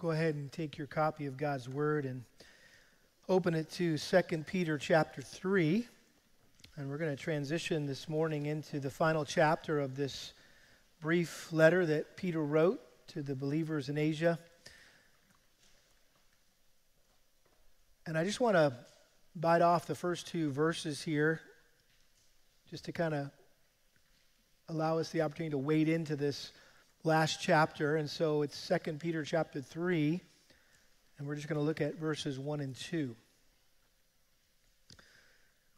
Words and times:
go 0.00 0.12
ahead 0.12 0.34
and 0.34 0.50
take 0.50 0.78
your 0.78 0.86
copy 0.86 1.26
of 1.26 1.36
God's 1.36 1.68
Word 1.68 2.06
and 2.06 2.24
open 3.28 3.54
it 3.54 3.70
to 3.72 3.98
2 3.98 4.22
Peter 4.46 4.78
chapter 4.78 5.20
3. 5.20 5.86
And 6.76 6.88
we're 6.88 6.96
going 6.96 7.14
to 7.14 7.22
transition 7.22 7.84
this 7.84 8.08
morning 8.08 8.46
into 8.46 8.80
the 8.80 8.88
final 8.88 9.26
chapter 9.26 9.78
of 9.78 9.96
this 9.96 10.32
brief 11.02 11.52
letter 11.52 11.84
that 11.84 12.16
Peter 12.16 12.42
wrote 12.42 12.80
to 13.08 13.22
the 13.22 13.34
believers 13.34 13.90
in 13.90 13.98
Asia. 13.98 14.38
And 18.06 18.16
I 18.16 18.24
just 18.24 18.40
want 18.40 18.56
to 18.56 18.74
bite 19.36 19.60
off 19.60 19.86
the 19.86 19.94
first 19.94 20.28
two 20.28 20.50
verses 20.50 21.02
here 21.02 21.42
just 22.70 22.86
to 22.86 22.92
kind 22.92 23.12
of 23.12 23.30
allow 24.70 24.96
us 24.96 25.10
the 25.10 25.20
opportunity 25.20 25.50
to 25.50 25.58
wade 25.58 25.90
into 25.90 26.16
this 26.16 26.52
last 27.04 27.40
chapter. 27.40 27.96
And 27.96 28.08
so 28.08 28.42
it's 28.42 28.70
2 28.84 28.94
Peter 28.94 29.24
chapter 29.24 29.60
3, 29.60 30.20
and 31.18 31.26
we're 31.26 31.36
just 31.36 31.48
going 31.48 31.58
to 31.58 31.64
look 31.64 31.80
at 31.80 31.96
verses 31.96 32.38
1 32.38 32.60
and 32.60 32.76
2. 32.76 33.14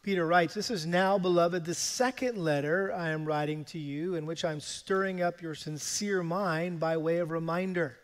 Peter 0.03 0.27
writes, 0.27 0.55
This 0.55 0.71
is 0.71 0.85
now, 0.85 1.17
beloved, 1.17 1.65
the 1.65 1.75
second 1.75 2.37
letter 2.37 2.93
I 2.93 3.11
am 3.11 3.25
writing 3.25 3.65
to 3.67 3.79
you, 3.79 4.17
in 4.17 4.27
which 4.27 4.45
I'm 4.45 4.59
stirring 4.59 5.23
up 5.23 5.41
your 5.41 5.55
sincere 5.55 6.25
mind 6.25 6.81
by 6.81 6.97
way 6.97 7.19
of 7.19 7.31
reminder, 7.31 7.97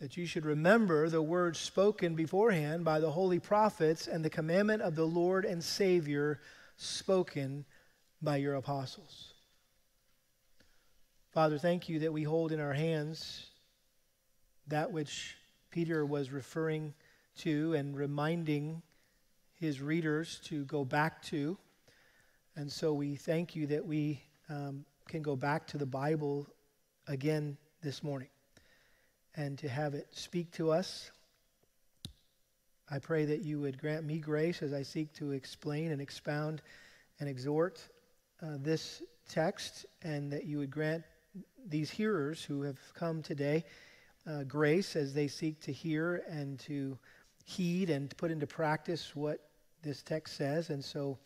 that 0.00 0.16
you 0.16 0.24
should 0.24 0.46
remember 0.46 1.10
the 1.10 1.20
words 1.20 1.58
spoken 1.58 2.14
beforehand 2.14 2.84
by 2.84 3.00
the 3.00 3.10
holy 3.10 3.38
prophets 3.38 4.06
and 4.06 4.24
the 4.24 4.30
commandment 4.30 4.80
of 4.80 4.94
the 4.94 5.04
Lord 5.04 5.44
and 5.44 5.62
Savior 5.62 6.40
spoken 6.78 7.66
by 8.22 8.36
your 8.36 8.54
apostles. 8.54 9.34
Father, 11.36 11.58
thank 11.58 11.90
you 11.90 11.98
that 11.98 12.14
we 12.14 12.22
hold 12.22 12.50
in 12.50 12.60
our 12.60 12.72
hands 12.72 13.44
that 14.68 14.90
which 14.90 15.36
Peter 15.70 16.06
was 16.06 16.30
referring 16.30 16.94
to 17.40 17.74
and 17.74 17.94
reminding 17.94 18.80
his 19.52 19.82
readers 19.82 20.40
to 20.44 20.64
go 20.64 20.82
back 20.82 21.22
to. 21.24 21.58
And 22.56 22.72
so 22.72 22.94
we 22.94 23.16
thank 23.16 23.54
you 23.54 23.66
that 23.66 23.84
we 23.84 24.22
um, 24.48 24.86
can 25.08 25.20
go 25.20 25.36
back 25.36 25.66
to 25.66 25.76
the 25.76 25.84
Bible 25.84 26.46
again 27.06 27.58
this 27.82 28.02
morning 28.02 28.30
and 29.34 29.58
to 29.58 29.68
have 29.68 29.92
it 29.92 30.06
speak 30.12 30.50
to 30.52 30.72
us. 30.72 31.10
I 32.90 32.98
pray 32.98 33.26
that 33.26 33.42
you 33.42 33.60
would 33.60 33.78
grant 33.78 34.06
me 34.06 34.20
grace 34.20 34.62
as 34.62 34.72
I 34.72 34.82
seek 34.82 35.12
to 35.16 35.32
explain 35.32 35.92
and 35.92 36.00
expound 36.00 36.62
and 37.20 37.28
exhort 37.28 37.86
uh, 38.42 38.56
this 38.58 39.02
text, 39.28 39.84
and 40.00 40.32
that 40.32 40.44
you 40.44 40.56
would 40.56 40.70
grant 40.70 41.04
these 41.68 41.90
hearers 41.90 42.42
who 42.42 42.62
have 42.62 42.78
come 42.94 43.22
today 43.22 43.64
uh, 44.26 44.42
grace 44.44 44.96
as 44.96 45.14
they 45.14 45.28
seek 45.28 45.60
to 45.60 45.72
hear 45.72 46.22
and 46.28 46.58
to 46.60 46.98
heed 47.44 47.90
and 47.90 48.16
put 48.16 48.30
into 48.30 48.46
practice 48.46 49.14
what 49.14 49.48
this 49.82 50.02
text 50.02 50.36
says. 50.36 50.70
And 50.70 50.84
so 50.84 51.18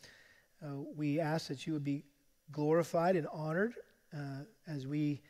uh, 0.63 0.77
we 0.95 1.21
ask 1.21 1.49
that 1.49 1.67
you 1.67 1.73
would 1.73 1.85
be 1.85 2.05
glorified 2.53 3.17
and 3.17 3.27
honored 3.33 3.75
uh, 4.15 4.45
as 4.67 4.87
we 4.87 5.21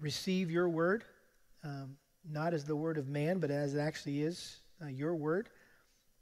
receive 0.00 0.50
your 0.50 0.68
word, 0.68 1.04
um, 1.62 1.96
not 2.28 2.54
as 2.54 2.64
the 2.64 2.74
word 2.74 2.98
of 2.98 3.08
man, 3.08 3.38
but 3.38 3.50
as 3.50 3.74
it 3.74 3.78
actually 3.78 4.22
is 4.22 4.60
uh, 4.82 4.86
your 4.86 5.14
word, 5.14 5.50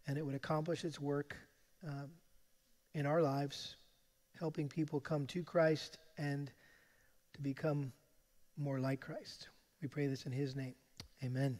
and 0.06 0.18
it 0.18 0.26
would 0.26 0.34
accomplish 0.34 0.84
its 0.84 1.00
work 1.00 1.36
um, 1.86 2.10
in 2.94 3.06
our 3.06 3.22
lives, 3.22 3.76
helping 4.38 4.68
people 4.68 5.00
come 5.00 5.26
to 5.26 5.42
Christ 5.42 5.98
and 6.18 6.50
to 7.40 7.48
become 7.48 7.90
more 8.58 8.78
like 8.78 9.00
Christ. 9.00 9.48
We 9.80 9.88
pray 9.88 10.06
this 10.06 10.26
in 10.26 10.32
his 10.32 10.54
name. 10.54 10.74
Amen. 11.24 11.58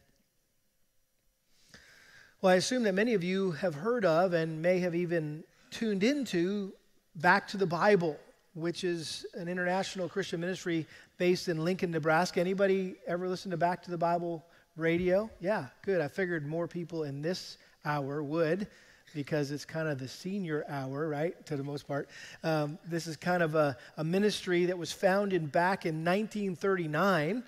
Well, 2.42 2.53
I 2.53 2.56
assume 2.56 2.83
that 2.83 2.92
many 2.92 3.14
of 3.14 3.25
you 3.25 3.53
have 3.53 3.75
heard 3.75 4.05
of 4.05 4.34
and 4.34 4.61
may 4.61 4.78
have 4.81 4.95
even 4.95 5.42
tuned 5.70 6.05
into 6.05 6.73
Back 7.17 7.48
to 7.48 7.57
the 7.57 7.67
Bible, 7.67 8.18
which 8.55 8.85
is 8.85 9.27
an 9.35 9.48
international 9.48 10.08
Christian 10.08 10.41
ministry 10.41 10.86
based 11.18 11.48
in 11.48 11.64
Lincoln, 11.64 11.91
Nebraska. 11.91 12.41
Anybody 12.41 12.97
ever 13.07 13.29
listen 13.29 13.51
to 13.51 13.57
Back 13.57 13.83
to 13.85 13.91
the 13.91 13.98
Bible 13.98 14.45
radio? 14.77 15.30
Yeah, 15.41 15.67
good. 15.83 16.01
I 16.01 16.08
figured 16.08 16.47
more 16.47 16.68
people 16.68 17.05
in 17.05 17.23
this 17.23 17.57
hour 17.85 18.23
would 18.23 18.68
because 19.15 19.51
it's 19.51 19.65
kind 19.65 19.89
of 19.89 19.98
the 19.98 20.09
senior 20.09 20.65
hour, 20.69 21.09
right, 21.09 21.45
to 21.47 21.57
the 21.57 21.63
most 21.63 21.87
part. 21.87 22.09
Um, 22.43 22.79
this 22.87 23.07
is 23.07 23.17
kind 23.17 23.43
of 23.43 23.55
a, 23.55 23.77
a 23.97 24.05
ministry 24.05 24.67
that 24.67 24.79
was 24.79 24.93
founded 24.93 25.53
back 25.53 25.87
in 25.87 26.05
1939. 26.05 27.43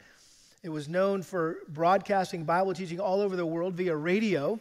It 0.63 0.69
was 0.69 0.89
known 0.89 1.23
for 1.23 1.59
broadcasting 1.69 2.45
Bible 2.45 2.75
teaching 2.75 3.01
all 3.01 3.21
over 3.21 3.37
the 3.37 3.47
world 3.47 3.75
via 3.75 3.97
radio. 3.97 4.59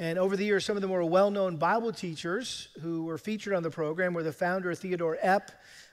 And 0.00 0.18
over 0.18 0.36
the 0.36 0.44
years, 0.44 0.64
some 0.64 0.76
of 0.76 0.82
the 0.82 0.88
more 0.88 1.02
well 1.04 1.30
known 1.30 1.56
Bible 1.56 1.92
teachers 1.92 2.68
who 2.80 3.04
were 3.04 3.18
featured 3.18 3.52
on 3.52 3.62
the 3.62 3.70
program 3.70 4.14
were 4.14 4.22
the 4.22 4.32
founder 4.32 4.74
Theodore 4.74 5.18
Epp, 5.22 5.48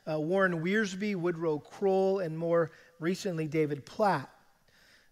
uh, 0.10 0.20
Warren 0.20 0.64
Wiersbe, 0.64 1.16
Woodrow 1.16 1.58
Kroll, 1.58 2.20
and 2.20 2.38
more 2.38 2.72
recently, 3.00 3.48
David 3.48 3.86
Platt. 3.86 4.30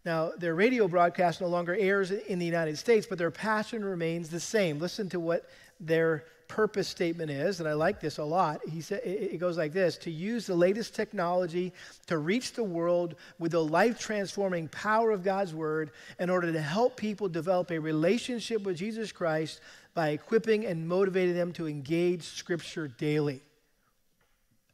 Now, 0.05 0.31
their 0.37 0.53
radio 0.53 0.87
broadcast 0.87 1.39
no 1.39 1.47
longer 1.47 1.73
airs 1.73 2.11
in 2.11 2.37
the 2.39 2.45
United 2.45 2.77
States, 2.77 3.07
but 3.07 3.17
their 3.17 3.31
passion 3.31 3.85
remains 3.85 4.29
the 4.29 4.39
same. 4.39 4.79
Listen 4.79 5.09
to 5.09 5.19
what 5.19 5.49
their 5.79 6.25
purpose 6.49 6.87
statement 6.87 7.31
is, 7.31 7.61
and 7.61 7.69
I 7.69 7.73
like 7.73 7.99
this 7.99 8.17
a 8.17 8.23
lot. 8.23 8.59
He 8.69 8.81
said 8.81 9.01
it 9.05 9.39
goes 9.39 9.57
like 9.57 9.71
this: 9.71 9.97
to 9.99 10.11
use 10.11 10.45
the 10.45 10.55
latest 10.55 10.93
technology 10.93 11.73
to 12.07 12.17
reach 12.17 12.53
the 12.53 12.63
world 12.63 13.15
with 13.39 13.53
the 13.53 13.63
life-transforming 13.63 14.67
power 14.67 15.11
of 15.11 15.23
God's 15.23 15.53
word 15.53 15.91
in 16.19 16.29
order 16.29 16.51
to 16.51 16.61
help 16.61 16.95
people 16.97 17.29
develop 17.29 17.71
a 17.71 17.79
relationship 17.79 18.61
with 18.63 18.77
Jesus 18.77 19.11
Christ 19.11 19.61
by 19.93 20.09
equipping 20.09 20.65
and 20.65 20.87
motivating 20.87 21.33
them 21.33 21.53
to 21.53 21.67
engage 21.67 22.23
scripture 22.23 22.87
daily. 22.87 23.41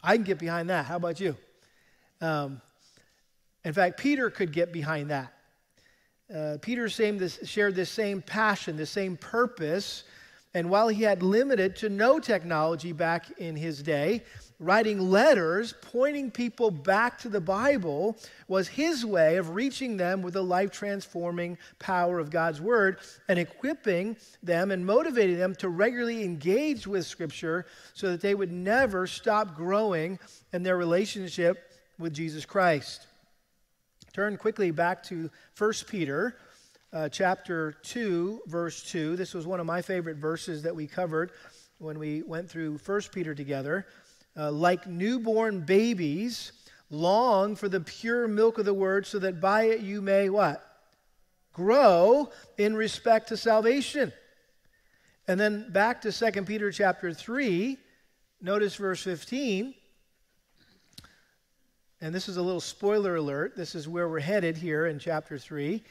I 0.04 0.16
can 0.16 0.26
get 0.26 0.40
behind 0.40 0.70
that. 0.70 0.86
How 0.86 0.96
about 0.96 1.20
you? 1.20 1.38
Um, 2.20 2.62
in 3.66 3.74
fact, 3.74 4.00
Peter 4.00 4.30
could 4.30 4.52
get 4.52 4.72
behind 4.72 5.10
that. 5.10 5.34
Uh, 6.34 6.58
Peter 6.62 6.88
this, 6.88 7.40
shared 7.44 7.76
this 7.76 7.90
same 7.90 8.22
passion, 8.22 8.78
the 8.78 8.86
same 8.86 9.18
purpose. 9.18 10.04
And 10.54 10.70
while 10.70 10.88
he 10.88 11.04
had 11.04 11.22
limited 11.22 11.76
to 11.78 11.90
no 11.90 12.20
technology 12.20 12.92
back 12.92 13.32
in 13.40 13.56
his 13.56 13.82
day, 13.84 14.24
writing 14.60 15.00
letters 15.00 15.74
pointing 15.82 16.30
people 16.30 16.70
back 16.70 17.18
to 17.20 17.30
the 17.30 17.42
Bible 17.42 18.18
was 18.48 18.68
his 18.68 19.06
way 19.06 19.38
of 19.38 19.56
reaching 19.56 19.98
them 19.98 20.22
with 20.22 20.34
the 20.34 20.44
life 20.44 20.72
transforming 20.72 21.58
power 21.80 22.20
of 22.20 22.30
God's 22.30 22.62
Word 22.62 23.00
and 23.28 23.40
equipping 23.40 24.18
them 24.44 24.72
and 24.72 24.86
motivating 24.86 25.38
them 25.38 25.56
to 25.56 25.70
regularly 25.70 26.24
engage 26.24 26.86
with 26.86 27.06
Scripture 27.06 27.66
so 27.94 28.12
that 28.12 28.22
they 28.22 28.36
would 28.36 28.52
never 28.52 29.08
stop 29.08 29.56
growing 29.56 30.20
in 30.54 30.64
their 30.64 30.78
relationship 30.78 31.74
with 31.98 32.14
Jesus 32.14 32.46
Christ. 32.46 33.08
Turn 34.20 34.36
quickly 34.36 34.72
back 34.72 35.02
to 35.04 35.30
1 35.58 35.74
Peter 35.88 36.36
uh, 36.92 37.08
chapter 37.08 37.78
2, 37.84 38.42
verse 38.48 38.84
2. 38.92 39.16
This 39.16 39.34
was 39.34 39.48
one 39.48 39.62
of 39.62 39.66
my 39.66 39.82
favorite 39.82 40.18
verses 40.18 40.62
that 40.64 40.76
we 40.76 40.88
covered 40.88 41.32
when 41.78 41.98
we 41.98 42.24
went 42.24 42.50
through 42.50 42.80
1 42.86 43.02
Peter 43.14 43.34
together. 43.34 43.88
Uh, 44.36 44.52
like 44.52 44.86
newborn 44.86 45.62
babies, 45.62 46.52
long 46.90 47.56
for 47.56 47.70
the 47.70 47.80
pure 47.80 48.28
milk 48.28 48.58
of 48.58 48.66
the 48.66 48.74
word, 48.74 49.08
so 49.08 49.20
that 49.20 49.40
by 49.40 49.68
it 49.68 49.80
you 49.80 50.02
may 50.02 50.28
what? 50.30 50.66
Grow 51.54 52.30
in 52.58 52.76
respect 52.76 53.30
to 53.30 53.38
salvation. 53.38 54.12
And 55.30 55.40
then 55.40 55.72
back 55.72 56.02
to 56.02 56.12
2 56.12 56.44
Peter 56.44 56.74
chapter 56.74 57.14
3, 57.14 57.78
notice 58.42 58.76
verse 58.76 59.02
15 59.02 59.76
and 62.02 62.16
this 62.16 62.30
is 62.30 62.38
a 62.38 62.42
little 62.42 62.62
spoiler 62.62 63.18
alert. 63.18 63.56
This 63.56 63.76
is 63.76 63.88
where 63.88 64.08
we're 64.08 64.20
headed 64.20 64.56
here 64.56 64.86
in 64.86 65.00
chapter 65.00 65.38
3. 65.38 65.84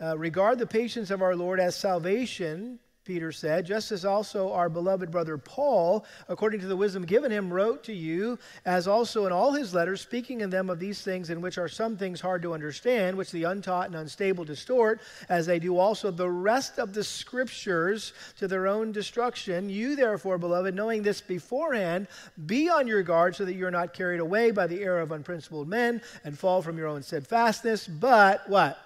Uh, 0.00 0.18
regard 0.18 0.58
the 0.58 0.66
patience 0.66 1.10
of 1.10 1.22
our 1.22 1.36
Lord 1.36 1.60
as 1.60 1.76
salvation, 1.76 2.80
Peter 3.04 3.32
said, 3.32 3.66
just 3.66 3.90
as 3.90 4.04
also 4.04 4.52
our 4.52 4.68
beloved 4.68 5.10
brother 5.10 5.36
Paul, 5.36 6.04
according 6.28 6.60
to 6.60 6.68
the 6.68 6.76
wisdom 6.76 7.04
given 7.04 7.32
him, 7.32 7.52
wrote 7.52 7.82
to 7.84 7.92
you, 7.92 8.38
as 8.64 8.86
also 8.86 9.26
in 9.26 9.32
all 9.32 9.52
his 9.52 9.74
letters, 9.74 10.00
speaking 10.00 10.40
in 10.40 10.50
them 10.50 10.70
of 10.70 10.78
these 10.78 11.02
things 11.02 11.28
in 11.28 11.40
which 11.40 11.58
are 11.58 11.68
some 11.68 11.96
things 11.96 12.20
hard 12.20 12.42
to 12.42 12.54
understand, 12.54 13.16
which 13.16 13.32
the 13.32 13.42
untaught 13.42 13.86
and 13.86 13.96
unstable 13.96 14.44
distort, 14.44 15.00
as 15.28 15.46
they 15.46 15.58
do 15.58 15.78
also 15.78 16.12
the 16.12 16.30
rest 16.30 16.78
of 16.78 16.94
the 16.94 17.02
scriptures 17.02 18.12
to 18.38 18.46
their 18.46 18.68
own 18.68 18.92
destruction. 18.92 19.68
You, 19.68 19.96
therefore, 19.96 20.38
beloved, 20.38 20.72
knowing 20.72 21.02
this 21.02 21.20
beforehand, 21.20 22.06
be 22.46 22.68
on 22.68 22.86
your 22.86 23.02
guard 23.02 23.34
so 23.34 23.44
that 23.44 23.54
you 23.54 23.66
are 23.66 23.72
not 23.72 23.94
carried 23.94 24.20
away 24.20 24.52
by 24.52 24.68
the 24.68 24.80
error 24.80 25.00
of 25.00 25.10
unprincipled 25.10 25.66
men 25.66 26.00
and 26.22 26.38
fall 26.38 26.62
from 26.62 26.78
your 26.78 26.86
own 26.86 27.02
steadfastness, 27.02 27.88
but 27.88 28.48
what? 28.48 28.78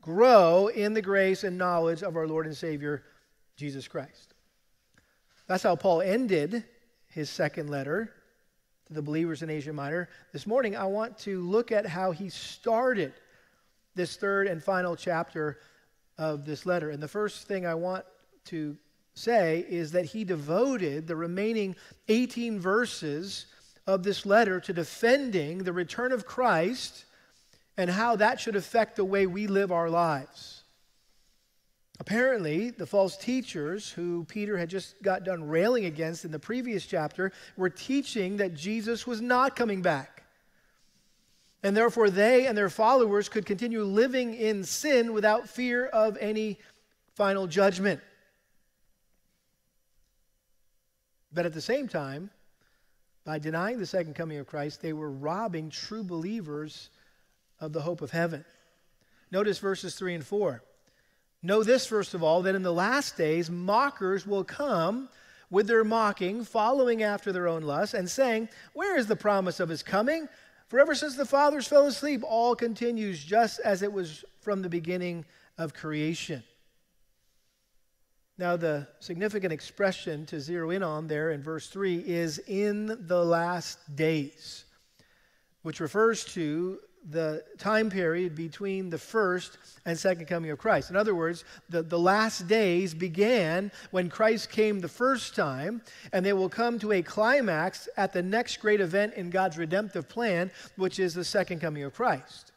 Grow 0.00 0.68
in 0.68 0.94
the 0.94 1.02
grace 1.02 1.44
and 1.44 1.58
knowledge 1.58 2.02
of 2.02 2.16
our 2.16 2.26
Lord 2.26 2.46
and 2.46 2.56
Savior 2.56 3.04
Jesus 3.60 3.86
Christ. 3.86 4.32
That's 5.46 5.62
how 5.62 5.76
Paul 5.76 6.00
ended 6.00 6.64
his 7.08 7.28
second 7.28 7.68
letter 7.68 8.10
to 8.86 8.94
the 8.94 9.02
believers 9.02 9.42
in 9.42 9.50
Asia 9.50 9.74
Minor. 9.74 10.08
This 10.32 10.46
morning, 10.46 10.74
I 10.74 10.86
want 10.86 11.18
to 11.18 11.42
look 11.42 11.70
at 11.70 11.84
how 11.84 12.10
he 12.10 12.30
started 12.30 13.12
this 13.94 14.16
third 14.16 14.46
and 14.46 14.64
final 14.64 14.96
chapter 14.96 15.58
of 16.16 16.46
this 16.46 16.64
letter. 16.64 16.88
And 16.88 17.02
the 17.02 17.06
first 17.06 17.48
thing 17.48 17.66
I 17.66 17.74
want 17.74 18.06
to 18.46 18.78
say 19.12 19.66
is 19.68 19.92
that 19.92 20.06
he 20.06 20.24
devoted 20.24 21.06
the 21.06 21.16
remaining 21.16 21.76
18 22.08 22.58
verses 22.58 23.44
of 23.86 24.04
this 24.04 24.24
letter 24.24 24.58
to 24.60 24.72
defending 24.72 25.58
the 25.58 25.72
return 25.74 26.12
of 26.12 26.24
Christ 26.24 27.04
and 27.76 27.90
how 27.90 28.16
that 28.16 28.40
should 28.40 28.56
affect 28.56 28.96
the 28.96 29.04
way 29.04 29.26
we 29.26 29.46
live 29.46 29.70
our 29.70 29.90
lives. 29.90 30.59
Apparently, 32.00 32.70
the 32.70 32.86
false 32.86 33.14
teachers 33.14 33.90
who 33.90 34.24
Peter 34.24 34.56
had 34.56 34.70
just 34.70 35.00
got 35.02 35.22
done 35.22 35.46
railing 35.46 35.84
against 35.84 36.24
in 36.24 36.30
the 36.30 36.38
previous 36.38 36.86
chapter 36.86 37.30
were 37.58 37.68
teaching 37.68 38.38
that 38.38 38.54
Jesus 38.54 39.06
was 39.06 39.20
not 39.20 39.54
coming 39.54 39.82
back. 39.82 40.22
And 41.62 41.76
therefore, 41.76 42.08
they 42.08 42.46
and 42.46 42.56
their 42.56 42.70
followers 42.70 43.28
could 43.28 43.44
continue 43.44 43.82
living 43.82 44.32
in 44.32 44.64
sin 44.64 45.12
without 45.12 45.46
fear 45.46 45.86
of 45.88 46.16
any 46.18 46.58
final 47.16 47.46
judgment. 47.46 48.00
But 51.30 51.44
at 51.44 51.52
the 51.52 51.60
same 51.60 51.86
time, 51.86 52.30
by 53.26 53.38
denying 53.38 53.78
the 53.78 53.84
second 53.84 54.14
coming 54.14 54.38
of 54.38 54.46
Christ, 54.46 54.80
they 54.80 54.94
were 54.94 55.10
robbing 55.10 55.68
true 55.68 56.02
believers 56.02 56.88
of 57.60 57.74
the 57.74 57.82
hope 57.82 58.00
of 58.00 58.10
heaven. 58.10 58.46
Notice 59.30 59.58
verses 59.58 59.94
3 59.96 60.14
and 60.14 60.24
4. 60.24 60.62
Know 61.42 61.62
this, 61.62 61.86
first 61.86 62.14
of 62.14 62.22
all, 62.22 62.42
that 62.42 62.54
in 62.54 62.62
the 62.62 62.72
last 62.72 63.16
days 63.16 63.50
mockers 63.50 64.26
will 64.26 64.44
come 64.44 65.08
with 65.50 65.66
their 65.66 65.84
mocking, 65.84 66.44
following 66.44 67.02
after 67.02 67.32
their 67.32 67.48
own 67.48 67.62
lusts, 67.62 67.94
and 67.94 68.08
saying, 68.08 68.48
Where 68.72 68.96
is 68.96 69.06
the 69.06 69.16
promise 69.16 69.58
of 69.58 69.68
his 69.68 69.82
coming? 69.82 70.28
For 70.68 70.78
ever 70.78 70.94
since 70.94 71.16
the 71.16 71.26
fathers 71.26 71.66
fell 71.66 71.86
asleep, 71.86 72.22
all 72.24 72.54
continues 72.54 73.24
just 73.24 73.58
as 73.60 73.82
it 73.82 73.92
was 73.92 74.24
from 74.40 74.62
the 74.62 74.68
beginning 74.68 75.24
of 75.58 75.74
creation. 75.74 76.44
Now, 78.38 78.56
the 78.56 78.86
significant 79.00 79.52
expression 79.52 80.24
to 80.26 80.40
zero 80.40 80.70
in 80.70 80.82
on 80.82 81.08
there 81.08 81.32
in 81.32 81.42
verse 81.42 81.68
3 81.68 81.98
is 82.06 82.38
in 82.46 83.06
the 83.06 83.22
last 83.22 83.96
days, 83.96 84.64
which 85.62 85.80
refers 85.80 86.24
to 86.26 86.78
the 87.08 87.42
time 87.58 87.88
period 87.88 88.34
between 88.34 88.90
the 88.90 88.98
first 88.98 89.58
and 89.86 89.98
second 89.98 90.26
coming 90.26 90.50
of 90.50 90.58
Christ. 90.58 90.90
In 90.90 90.96
other 90.96 91.14
words, 91.14 91.44
the, 91.70 91.82
the 91.82 91.98
last 91.98 92.46
days 92.46 92.92
began 92.92 93.72
when 93.90 94.10
Christ 94.10 94.50
came 94.50 94.80
the 94.80 94.88
first 94.88 95.34
time, 95.34 95.80
and 96.12 96.24
they 96.24 96.34
will 96.34 96.50
come 96.50 96.78
to 96.80 96.92
a 96.92 97.02
climax 97.02 97.88
at 97.96 98.12
the 98.12 98.22
next 98.22 98.58
great 98.58 98.80
event 98.80 99.14
in 99.14 99.30
God's 99.30 99.56
redemptive 99.56 100.08
plan, 100.08 100.50
which 100.76 100.98
is 100.98 101.14
the 101.14 101.24
second 101.24 101.60
coming 101.60 101.84
of 101.84 101.94
Christ. 101.94 102.52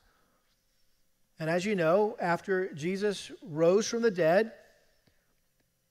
And 1.39 1.49
as 1.49 1.65
you 1.65 1.75
know, 1.75 2.15
after 2.19 2.73
Jesus 2.73 3.31
rose 3.41 3.87
from 3.87 4.01
the 4.01 4.11
dead, 4.11 4.51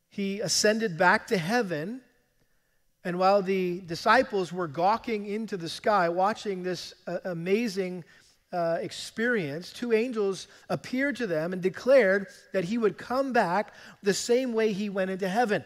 he 0.08 0.40
ascended 0.40 0.98
back 0.98 1.26
to 1.28 1.38
heaven. 1.38 2.02
And 3.04 3.18
while 3.18 3.42
the 3.42 3.80
disciples 3.80 4.52
were 4.52 4.68
gawking 4.68 5.26
into 5.26 5.56
the 5.56 5.68
sky, 5.68 6.08
watching 6.08 6.62
this 6.62 6.94
uh, 7.06 7.18
amazing 7.24 8.04
uh, 8.52 8.78
experience, 8.80 9.72
two 9.72 9.92
angels 9.92 10.46
appeared 10.68 11.16
to 11.16 11.26
them 11.26 11.52
and 11.52 11.62
declared 11.62 12.26
that 12.52 12.64
he 12.64 12.78
would 12.78 12.98
come 12.98 13.32
back 13.32 13.72
the 14.02 14.14
same 14.14 14.52
way 14.52 14.72
he 14.72 14.90
went 14.90 15.10
into 15.10 15.28
heaven. 15.28 15.64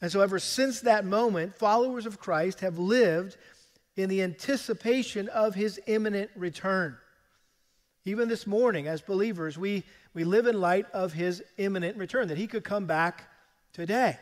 And 0.00 0.10
so, 0.10 0.20
ever 0.20 0.38
since 0.38 0.80
that 0.80 1.04
moment, 1.04 1.56
followers 1.56 2.06
of 2.06 2.18
Christ 2.18 2.60
have 2.60 2.78
lived 2.78 3.36
in 3.96 4.08
the 4.08 4.22
anticipation 4.22 5.28
of 5.28 5.54
his 5.54 5.80
imminent 5.86 6.30
return. 6.34 6.96
Even 8.04 8.28
this 8.28 8.46
morning, 8.46 8.86
as 8.86 9.02
believers, 9.02 9.58
we, 9.58 9.84
we 10.14 10.24
live 10.24 10.46
in 10.46 10.58
light 10.58 10.86
of 10.92 11.12
his 11.12 11.42
imminent 11.58 11.98
return, 11.98 12.28
that 12.28 12.38
he 12.38 12.46
could 12.46 12.64
come 12.64 12.86
back 12.86 13.28
today. 13.72 14.16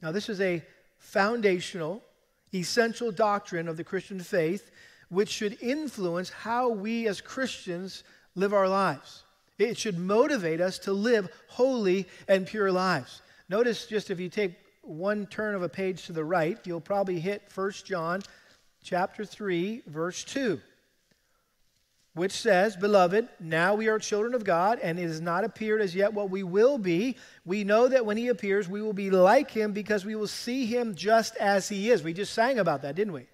Now, 0.00 0.12
this 0.12 0.28
is 0.28 0.40
a 0.40 0.62
foundational, 0.98 2.02
essential 2.54 3.10
doctrine 3.10 3.68
of 3.68 3.76
the 3.76 3.84
Christian 3.84 4.20
faith, 4.20 4.70
which 5.08 5.28
should 5.28 5.60
influence 5.62 6.30
how 6.30 6.68
we 6.68 7.06
as 7.08 7.20
Christians 7.20 8.04
live 8.34 8.52
our 8.52 8.68
lives. 8.68 9.24
It 9.58 9.78
should 9.78 9.98
motivate 9.98 10.60
us 10.60 10.78
to 10.80 10.92
live 10.92 11.28
holy 11.48 12.08
and 12.28 12.46
pure 12.46 12.72
lives. 12.72 13.22
Notice 13.48 13.86
just 13.86 14.10
if 14.10 14.18
you 14.18 14.28
take 14.28 14.54
one 14.82 15.26
turn 15.26 15.54
of 15.54 15.62
a 15.62 15.68
page 15.68 16.06
to 16.06 16.12
the 16.12 16.24
right, 16.24 16.58
you'll 16.64 16.80
probably 16.80 17.20
hit 17.20 17.42
1 17.54 17.70
John 17.84 18.22
chapter 18.82 19.24
3 19.24 19.82
verse 19.86 20.24
2 20.24 20.60
which 22.14 22.32
says, 22.32 22.76
Beloved, 22.76 23.28
now 23.40 23.74
we 23.74 23.88
are 23.88 23.98
children 23.98 24.34
of 24.34 24.44
God, 24.44 24.78
and 24.80 24.98
it 24.98 25.02
has 25.02 25.20
not 25.20 25.44
appeared 25.44 25.80
as 25.80 25.94
yet 25.94 26.12
what 26.12 26.30
we 26.30 26.44
will 26.44 26.78
be. 26.78 27.16
We 27.44 27.64
know 27.64 27.88
that 27.88 28.06
when 28.06 28.16
he 28.16 28.28
appears, 28.28 28.68
we 28.68 28.80
will 28.80 28.92
be 28.92 29.10
like 29.10 29.50
him 29.50 29.72
because 29.72 30.04
we 30.04 30.14
will 30.14 30.28
see 30.28 30.64
him 30.64 30.94
just 30.94 31.36
as 31.36 31.68
he 31.68 31.90
is. 31.90 32.04
We 32.04 32.12
just 32.12 32.32
sang 32.32 32.60
about 32.60 32.82
that, 32.82 32.94
didn't 32.94 33.14
we? 33.14 33.26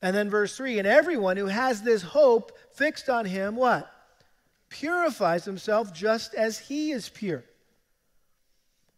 And 0.00 0.14
then 0.14 0.30
verse 0.30 0.56
3 0.56 0.78
And 0.78 0.86
everyone 0.86 1.36
who 1.36 1.46
has 1.46 1.82
this 1.82 2.02
hope 2.02 2.56
fixed 2.72 3.08
on 3.08 3.26
him, 3.26 3.56
what? 3.56 3.92
Purifies 4.68 5.44
himself 5.44 5.92
just 5.92 6.34
as 6.34 6.58
he 6.58 6.92
is 6.92 7.08
pure. 7.08 7.42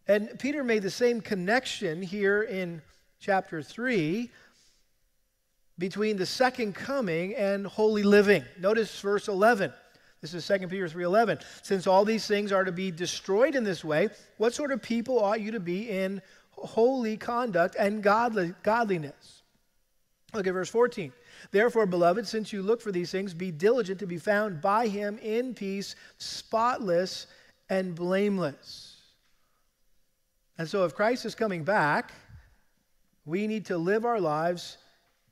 And 0.07 0.37
Peter 0.37 0.63
made 0.63 0.83
the 0.83 0.91
same 0.91 1.21
connection 1.21 2.01
here 2.01 2.43
in 2.43 2.81
chapter 3.19 3.63
3 3.63 4.29
between 5.81 6.15
the 6.15 6.27
second 6.27 6.75
coming 6.75 7.33
and 7.35 7.65
holy 7.65 8.03
living. 8.03 8.45
Notice 8.59 9.01
verse 9.01 9.27
11. 9.27 9.73
This 10.21 10.35
is 10.35 10.45
2 10.45 10.69
Peter 10.69 10.87
3:11. 10.87 11.39
Since 11.63 11.87
all 11.87 12.05
these 12.05 12.27
things 12.27 12.51
are 12.51 12.63
to 12.63 12.71
be 12.71 12.91
destroyed 12.91 13.55
in 13.55 13.63
this 13.63 13.83
way, 13.83 14.09
what 14.37 14.53
sort 14.53 14.71
of 14.71 14.83
people 14.83 15.19
ought 15.19 15.41
you 15.41 15.49
to 15.51 15.59
be 15.59 15.89
in 15.89 16.21
holy 16.51 17.17
conduct 17.17 17.75
and 17.79 18.03
godly, 18.03 18.53
godliness? 18.61 19.41
Look 20.35 20.45
at 20.45 20.53
verse 20.53 20.69
14. 20.69 21.11
Therefore, 21.49 21.87
beloved, 21.87 22.27
since 22.27 22.53
you 22.53 22.61
look 22.61 22.79
for 22.79 22.91
these 22.91 23.09
things, 23.09 23.33
be 23.33 23.49
diligent 23.49 23.99
to 24.01 24.05
be 24.05 24.19
found 24.19 24.61
by 24.61 24.87
him 24.87 25.17
in 25.17 25.55
peace, 25.55 25.95
spotless 26.19 27.25
and 27.69 27.95
blameless. 27.95 28.97
And 30.59 30.69
so, 30.69 30.85
if 30.85 30.93
Christ 30.93 31.25
is 31.25 31.33
coming 31.33 31.63
back, 31.63 32.13
we 33.25 33.47
need 33.47 33.65
to 33.65 33.79
live 33.79 34.05
our 34.05 34.19
lives 34.19 34.77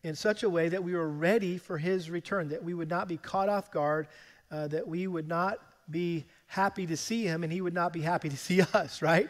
in 0.03 0.15
such 0.15 0.43
a 0.43 0.49
way 0.49 0.69
that 0.69 0.83
we 0.83 0.93
were 0.93 1.09
ready 1.09 1.57
for 1.57 1.77
his 1.77 2.09
return, 2.09 2.49
that 2.49 2.63
we 2.63 2.73
would 2.73 2.89
not 2.89 3.07
be 3.07 3.17
caught 3.17 3.49
off 3.49 3.71
guard, 3.71 4.07
uh, 4.51 4.67
that 4.67 4.87
we 4.87 5.07
would 5.07 5.27
not 5.27 5.59
be 5.89 6.25
happy 6.47 6.85
to 6.87 6.95
see 6.95 7.23
him 7.23 7.43
and 7.43 7.51
he 7.51 7.61
would 7.61 7.73
not 7.73 7.91
be 7.91 8.01
happy 8.01 8.29
to 8.29 8.37
see 8.37 8.61
us, 8.73 9.01
right? 9.01 9.29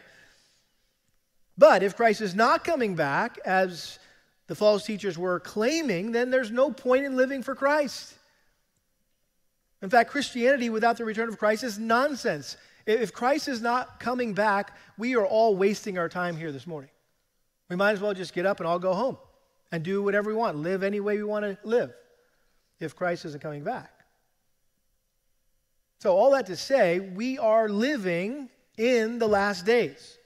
But 1.57 1.83
if 1.83 1.95
Christ 1.95 2.21
is 2.21 2.35
not 2.35 2.63
coming 2.63 2.95
back, 2.95 3.37
as 3.45 3.99
the 4.47 4.55
false 4.55 4.85
teachers 4.85 5.17
were 5.17 5.39
claiming, 5.39 6.11
then 6.11 6.29
there's 6.29 6.51
no 6.51 6.71
point 6.71 7.05
in 7.05 7.17
living 7.17 7.43
for 7.43 7.55
Christ. 7.55 8.13
In 9.81 9.89
fact, 9.89 10.09
Christianity 10.09 10.69
without 10.69 10.97
the 10.97 11.05
return 11.05 11.29
of 11.29 11.37
Christ 11.37 11.63
is 11.63 11.77
nonsense. 11.79 12.57
If 12.85 13.13
Christ 13.13 13.47
is 13.47 13.61
not 13.61 13.99
coming 13.99 14.33
back, 14.33 14.75
we 14.97 15.15
are 15.15 15.25
all 15.25 15.55
wasting 15.55 15.97
our 15.97 16.09
time 16.09 16.35
here 16.35 16.51
this 16.51 16.67
morning. 16.67 16.89
We 17.69 17.75
might 17.75 17.91
as 17.91 18.01
well 18.01 18.13
just 18.13 18.33
get 18.33 18.45
up 18.45 18.59
and 18.59 18.67
all 18.67 18.79
go 18.79 18.93
home 18.93 19.17
and 19.71 19.83
do 19.83 20.01
whatever 20.01 20.29
we 20.29 20.35
want, 20.35 20.57
live 20.57 20.83
any 20.83 20.99
way 20.99 21.17
we 21.17 21.23
want 21.23 21.45
to 21.45 21.57
live 21.63 21.93
if 22.79 22.95
Christ 22.95 23.25
isn't 23.25 23.41
coming 23.41 23.63
back. 23.63 23.91
So, 25.99 26.15
all 26.15 26.31
that 26.31 26.45
to 26.45 26.55
say, 26.55 26.99
we 26.99 27.37
are 27.37 27.67
living 27.67 28.49
in 28.77 29.19
the 29.19 29.27
last 29.27 29.65
days. 29.65 30.17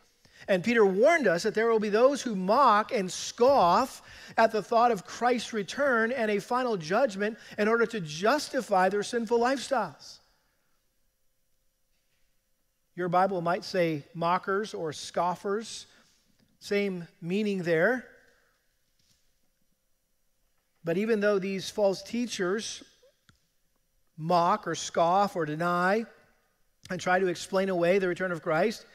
And 0.48 0.64
Peter 0.64 0.86
warned 0.86 1.28
us 1.28 1.44
that 1.44 1.56
there 1.56 1.70
will 1.70 1.80
be 1.80 1.90
those 1.90 2.22
who 2.22 2.36
mock 2.36 2.92
and 2.94 3.12
scoff 3.12 4.02
at 4.38 4.52
the 4.52 4.62
thought 4.62 4.92
of 4.92 5.06
Christ's 5.06 5.54
return 5.54 6.12
and 6.12 6.30
a 6.30 6.40
final 6.40 6.78
judgment 6.78 7.38
in 7.58 7.68
order 7.68 7.86
to 7.86 8.00
justify 8.02 8.90
their 8.90 9.04
sinful 9.04 9.40
lifestyles. 9.40 10.20
Your 12.96 13.10
Bible 13.10 13.42
might 13.42 13.64
say 13.64 14.04
mockers 14.14 14.74
or 14.74 14.94
scoffers, 14.94 15.88
same 16.60 17.08
meaning 17.22 17.64
there. 17.64 18.06
But 20.84 20.98
even 20.98 21.20
though 21.20 21.40
these 21.40 21.70
false 21.70 22.02
teachers 22.02 22.84
mock 24.18 24.68
or 24.68 24.76
scoff 24.76 25.36
or 25.36 25.46
deny 25.46 26.06
and 26.90 27.00
try 27.00 27.20
to 27.20 27.28
explain 27.28 27.70
away 27.70 28.00
the 28.00 28.08
return 28.08 28.32
of 28.32 28.42
Christ, 28.42 28.86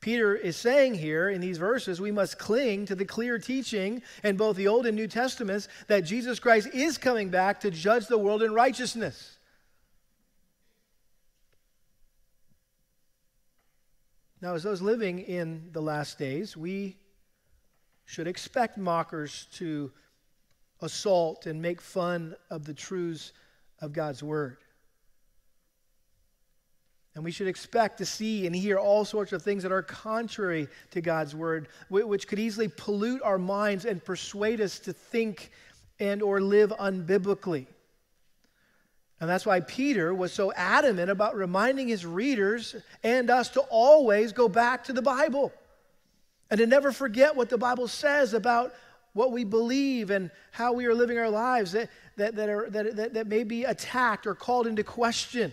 Peter 0.00 0.36
is 0.36 0.56
saying 0.56 0.94
here 0.94 1.28
in 1.28 1.40
these 1.40 1.58
verses, 1.58 2.00
we 2.00 2.12
must 2.12 2.38
cling 2.38 2.86
to 2.86 2.94
the 2.94 3.04
clear 3.04 3.38
teaching 3.38 4.02
in 4.22 4.36
both 4.36 4.56
the 4.56 4.68
Old 4.68 4.86
and 4.86 4.94
New 4.94 5.08
Testaments 5.08 5.68
that 5.88 6.04
Jesus 6.04 6.38
Christ 6.38 6.68
is 6.72 6.98
coming 6.98 7.30
back 7.30 7.60
to 7.60 7.70
judge 7.70 8.06
the 8.06 8.18
world 8.18 8.42
in 8.42 8.52
righteousness. 8.52 9.38
Now, 14.40 14.54
as 14.54 14.62
those 14.62 14.80
living 14.80 15.18
in 15.18 15.70
the 15.72 15.82
last 15.82 16.16
days, 16.16 16.56
we 16.56 16.96
should 18.04 18.28
expect 18.28 18.78
mockers 18.78 19.48
to 19.54 19.90
assault 20.80 21.46
and 21.46 21.60
make 21.60 21.80
fun 21.80 22.34
of 22.50 22.64
the 22.64 22.74
truths 22.74 23.32
of 23.80 23.92
God's 23.92 24.22
Word. 24.22 24.58
And 27.18 27.24
we 27.24 27.32
should 27.32 27.48
expect 27.48 27.98
to 27.98 28.06
see 28.06 28.46
and 28.46 28.54
hear 28.54 28.78
all 28.78 29.04
sorts 29.04 29.32
of 29.32 29.42
things 29.42 29.64
that 29.64 29.72
are 29.72 29.82
contrary 29.82 30.68
to 30.92 31.00
God's 31.00 31.34
word, 31.34 31.66
which 31.90 32.28
could 32.28 32.38
easily 32.38 32.68
pollute 32.68 33.22
our 33.24 33.38
minds 33.38 33.86
and 33.86 34.04
persuade 34.04 34.60
us 34.60 34.78
to 34.78 34.92
think 34.92 35.50
and 35.98 36.22
or 36.22 36.40
live 36.40 36.70
unbiblically. 36.78 37.66
And 39.20 39.28
that's 39.28 39.44
why 39.44 39.58
Peter 39.58 40.14
was 40.14 40.32
so 40.32 40.52
adamant 40.52 41.10
about 41.10 41.34
reminding 41.34 41.88
his 41.88 42.06
readers 42.06 42.76
and 43.02 43.30
us 43.30 43.48
to 43.48 43.62
always 43.62 44.32
go 44.32 44.48
back 44.48 44.84
to 44.84 44.92
the 44.92 45.02
Bible 45.02 45.52
and 46.50 46.58
to 46.58 46.68
never 46.68 46.92
forget 46.92 47.34
what 47.34 47.48
the 47.48 47.58
Bible 47.58 47.88
says 47.88 48.32
about 48.32 48.72
what 49.18 49.32
we 49.32 49.42
believe 49.42 50.10
and 50.10 50.30
how 50.52 50.72
we 50.72 50.86
are 50.86 50.94
living 50.94 51.18
our 51.18 51.28
lives 51.28 51.72
that, 51.72 51.90
that, 52.16 52.36
that, 52.36 52.48
are, 52.48 52.70
that, 52.70 52.94
that, 52.94 53.14
that 53.14 53.26
may 53.26 53.42
be 53.42 53.64
attacked 53.64 54.28
or 54.28 54.34
called 54.34 54.68
into 54.68 54.84
question. 54.84 55.52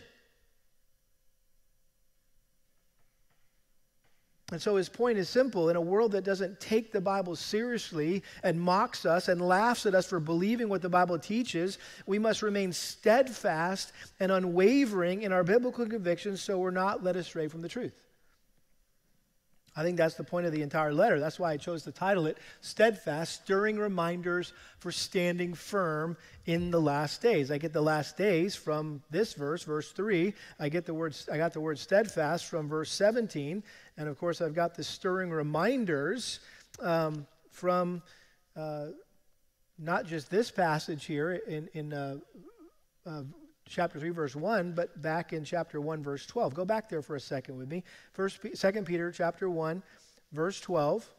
And 4.51 4.62
so 4.62 4.75
his 4.75 4.88
point 4.88 5.17
is 5.17 5.27
simple. 5.27 5.69
In 5.69 5.75
a 5.75 5.81
world 5.81 6.12
that 6.12 6.24
doesn't 6.24 6.60
take 6.60 6.91
the 6.91 7.01
Bible 7.01 7.36
seriously 7.36 8.22
and 8.43 8.62
mocks 8.62 9.03
us 9.03 9.27
and 9.27 9.41
laughs 9.41 9.88
at 9.88 9.95
us 9.95 10.05
for 10.05 10.19
believing 10.19 10.69
what 10.69 10.84
the 10.84 10.89
Bible 10.89 11.17
teaches, 11.17 11.79
we 12.05 12.19
must 12.19 12.43
remain 12.43 12.72
steadfast 12.72 13.91
and 14.19 14.31
unwavering 14.31 15.24
in 15.24 15.31
our 15.31 15.43
biblical 15.43 15.88
convictions 15.88 16.39
so 16.39 16.60
we're 16.60 16.69
not 16.69 17.03
led 17.03 17.15
astray 17.15 17.48
from 17.48 17.63
the 17.63 17.69
truth. 17.69 18.04
I 19.77 19.84
think 19.84 19.98
that's 19.98 20.15
the 20.15 20.24
point 20.24 20.46
of 20.46 20.53
the 20.53 20.62
entire 20.62 20.94
letter. 20.94 21.20
That's 21.20 21.38
why 21.38 21.51
I 21.51 21.58
chose 21.58 21.84
to 21.84 21.91
title 21.91 22.27
it 22.27 22.38
Steadfast, 22.62 23.44
Stirring 23.44 23.77
Reminders 23.77 24.53
for 24.79 24.91
Standing 24.91 25.53
Firm 25.53 26.15
in 26.46 26.72
the 26.72 26.79
Last 26.79 27.22
Days. 27.22 27.51
I 27.51 27.58
get 27.58 27.74
the 27.74 27.82
last 27.82 28.15
days 28.15 28.55
from 28.55 29.03
this 29.10 29.34
verse, 29.34 29.63
verse 29.63 29.91
3. 29.91 30.34
I 30.60 30.70
get 30.70 30.86
the 30.86 30.94
word 30.94 31.17
I 31.32 31.38
got 31.38 31.51
the 31.51 31.60
word 31.60 31.77
steadfast 31.77 32.46
from 32.46 32.70
verse 32.70 32.91
17. 32.91 33.63
And 33.98 34.08
of 34.08 34.17
course, 34.17 34.41
I've 34.41 34.55
got 34.55 34.75
the 34.75 34.84
stirring 34.84 35.29
reminders 35.29 36.39
um, 36.79 37.27
from 37.51 38.01
uh, 38.55 38.88
not 39.77 40.05
just 40.05 40.29
this 40.32 40.51
passage 40.51 41.05
here 41.05 41.34
in, 41.34 41.67
in 41.74 41.91
uh, 41.91 42.17
uh, 43.05 43.24
chapter 43.67 44.00
3 44.00 44.10
verse 44.10 44.36
1 44.36 44.74
but 44.74 45.01
back 45.01 45.34
in 45.34 45.43
chapter 45.43 45.81
1 45.81 46.03
verse 46.03 46.25
12 46.25 46.53
go 46.53 46.65
back 46.65 46.89
there 46.89 47.01
for 47.01 47.15
a 47.15 47.19
second 47.19 47.57
with 47.57 47.69
me 47.69 47.84
first 48.13 48.39
second 48.53 48.86
peter 48.86 49.12
chapter 49.12 49.50
1 49.50 49.81
verse 50.31 50.60
12 50.62 51.10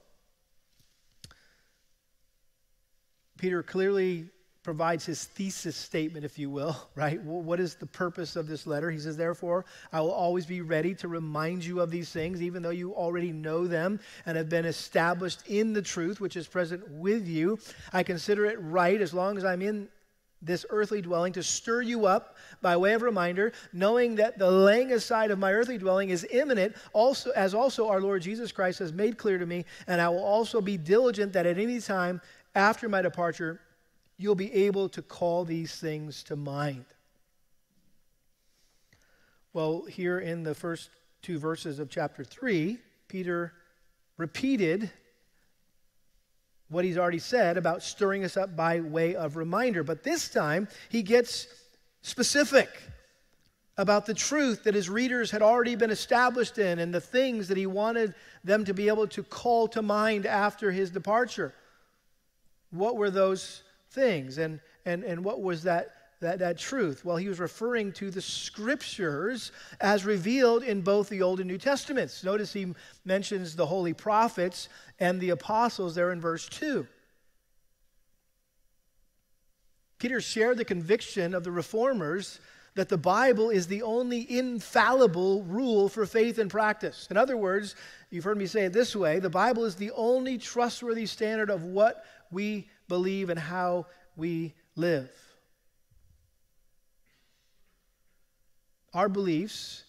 peter 3.38 3.62
clearly 3.62 4.30
provides 4.66 5.06
his 5.06 5.24
thesis 5.24 5.76
statement, 5.76 6.24
if 6.24 6.40
you 6.40 6.50
will, 6.50 6.76
right? 6.96 7.22
What 7.22 7.60
is 7.60 7.76
the 7.76 7.86
purpose 7.86 8.34
of 8.34 8.48
this 8.48 8.66
letter? 8.66 8.90
He 8.90 8.98
says, 8.98 9.16
Therefore, 9.16 9.64
I 9.92 10.00
will 10.00 10.10
always 10.10 10.44
be 10.44 10.60
ready 10.60 10.92
to 10.96 11.08
remind 11.08 11.64
you 11.64 11.80
of 11.80 11.92
these 11.92 12.10
things, 12.10 12.42
even 12.42 12.62
though 12.62 12.70
you 12.70 12.92
already 12.92 13.30
know 13.30 13.68
them 13.68 14.00
and 14.26 14.36
have 14.36 14.48
been 14.48 14.64
established 14.64 15.46
in 15.46 15.72
the 15.72 15.82
truth 15.82 16.20
which 16.20 16.36
is 16.36 16.48
present 16.48 16.86
with 16.90 17.28
you. 17.28 17.60
I 17.92 18.02
consider 18.02 18.44
it 18.44 18.60
right, 18.60 19.00
as 19.00 19.14
long 19.14 19.38
as 19.38 19.44
I'm 19.44 19.62
in 19.62 19.88
this 20.42 20.66
earthly 20.70 21.00
dwelling 21.02 21.32
to 21.32 21.42
stir 21.42 21.82
you 21.82 22.06
up 22.06 22.36
by 22.62 22.76
way 22.76 22.92
of 22.92 23.02
reminder, 23.02 23.52
knowing 23.72 24.16
that 24.16 24.38
the 24.38 24.50
laying 24.50 24.92
aside 24.92 25.30
of 25.30 25.38
my 25.38 25.52
earthly 25.52 25.78
dwelling 25.78 26.10
is 26.10 26.26
imminent, 26.30 26.76
also 26.92 27.30
as 27.30 27.54
also 27.54 27.88
our 27.88 28.00
Lord 28.00 28.22
Jesus 28.22 28.52
Christ 28.52 28.78
has 28.78 28.92
made 28.92 29.18
clear 29.18 29.38
to 29.38 29.46
me, 29.46 29.64
and 29.86 30.00
I 30.00 30.08
will 30.08 30.24
also 30.24 30.60
be 30.60 30.76
diligent 30.76 31.32
that 31.32 31.46
at 31.46 31.58
any 31.58 31.80
time 31.80 32.20
after 32.54 32.88
my 32.88 33.02
departure 33.02 33.60
you'll 34.18 34.34
be 34.34 34.52
able 34.52 34.88
to 34.90 35.02
call 35.02 35.44
these 35.44 35.76
things 35.76 36.22
to 36.24 36.36
mind. 36.36 36.84
Well, 39.52 39.84
here 39.84 40.18
in 40.18 40.42
the 40.42 40.54
first 40.54 40.90
two 41.22 41.38
verses 41.38 41.78
of 41.78 41.88
chapter 41.88 42.24
3, 42.24 42.78
Peter 43.08 43.52
repeated 44.16 44.90
what 46.68 46.85
he's 46.85 46.99
already 46.99 47.18
said 47.18 47.56
about 47.56 47.82
stirring 47.82 48.25
us 48.25 48.37
up 48.37 48.56
by 48.56 48.80
way 48.80 49.14
of 49.14 49.37
reminder. 49.37 49.82
But 49.82 50.02
this 50.02 50.28
time, 50.28 50.68
he 50.88 51.02
gets 51.02 51.46
specific 52.02 52.68
about 53.78 54.06
the 54.06 54.14
truth 54.14 54.64
that 54.64 54.75
his 54.75 54.88
readers 54.88 55.30
had 55.30 55.42
already 55.42 55.76
been 55.76 55.90
established 55.90 56.58
in 56.58 56.78
and 56.78 56.94
the 56.94 57.00
things 57.00 57.49
that 57.49 57.56
he 57.56 57.66
wanted 57.66 58.14
them 58.42 58.64
to 58.64 58.73
be 58.73 58.88
able 58.88 59.06
to 59.08 59.23
call 59.23 59.68
to 59.68 59.82
mind 59.82 60.25
after 60.25 60.70
his 60.70 60.90
departure. 60.90 61.54
What 62.70 62.96
were 62.96 63.11
those 63.11 63.62
things? 63.90 64.38
And, 64.38 64.61
and, 64.85 65.04
and 65.04 65.25
what 65.25 65.42
was 65.42 65.64
that 65.64 65.95
that, 66.20 66.38
that 66.38 66.58
truth? 66.58 67.04
Well, 67.04 67.16
he 67.16 67.28
was 67.28 67.40
referring 67.40 67.92
to 67.92 68.11
the 68.11 68.23
scriptures 68.23 69.52
as 69.80 70.04
revealed 70.04 70.62
in 70.62 70.80
both 70.80 71.08
the 71.08 71.23
Old 71.23 71.40
and 71.40 71.49
New 71.49 71.58
Testaments. 71.58 72.25
Notice 72.25 72.52
he 72.52 72.75
mentions 73.04 73.54
the 73.54 73.66
holy 73.66 73.92
prophets 73.92 74.68
and 74.99 75.20
the 75.20 75.30
apostles 75.30 75.94
there 75.94 76.12
in 76.12 76.20
verse 76.20 76.49
2. 76.49 76.87
Peter 79.99 80.20
shared 80.20 80.58
the 80.58 80.64
conviction 80.64 81.35
of 81.35 81.44
the 81.44 81.50
reformers 81.50 82.40
that 82.75 82.90
the 82.90 82.99
Bible 82.99 83.49
is 83.49 83.66
the 83.66 83.82
only 83.82 84.30
infallible 84.30 85.42
rule 85.44 85.88
for 85.88 86.04
faith 86.04 86.38
and 86.38 86.50
practice. 86.50 87.08
In 87.11 87.16
other 87.16 87.37
words, 87.37 87.75
you've 88.11 88.25
heard 88.25 88.37
me 88.37 88.46
say 88.46 88.66
it 88.66 88.73
this 88.73 88.94
way 88.94 89.18
the 89.18 89.30
Bible 89.30 89.64
is 89.64 89.75
the 89.75 89.90
only 89.92 90.37
trustworthy 90.37 91.06
standard 91.06 91.50
of 91.50 91.64
what 91.64 92.04
we 92.30 92.68
believe 92.88 93.30
and 93.30 93.38
how 93.38 93.87
we 94.16 94.54
live. 94.76 95.11
Our 98.96 99.10
beliefs, 99.10 99.84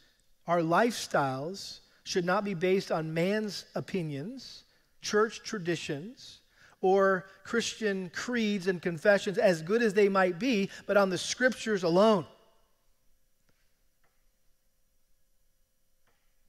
our 0.47 0.59
lifestyles 0.59 1.79
should 2.03 2.25
not 2.25 2.43
be 2.43 2.53
based 2.53 2.91
on 2.91 3.13
man's 3.13 3.63
opinions, 3.73 4.65
church 5.01 5.43
traditions, 5.45 6.41
or 6.81 7.25
Christian 7.45 8.11
creeds 8.13 8.67
and 8.67 8.81
confessions, 8.81 9.37
as 9.37 9.61
good 9.61 9.81
as 9.81 9.93
they 9.93 10.09
might 10.09 10.39
be, 10.39 10.69
but 10.87 10.97
on 10.97 11.09
the 11.09 11.17
scriptures 11.17 11.83
alone. 11.83 12.25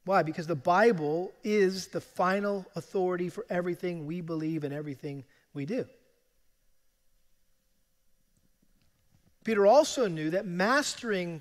Why? 0.04 0.24
Because 0.24 0.48
the 0.48 0.56
Bible 0.56 1.30
is 1.44 1.86
the 1.86 2.00
final 2.00 2.66
authority 2.74 3.28
for 3.28 3.46
everything 3.48 4.04
we 4.04 4.20
believe 4.20 4.64
and 4.64 4.74
everything 4.74 5.22
we 5.54 5.64
do. 5.64 5.86
Peter 9.44 9.64
also 9.64 10.08
knew 10.08 10.30
that 10.30 10.44
mastering 10.44 11.40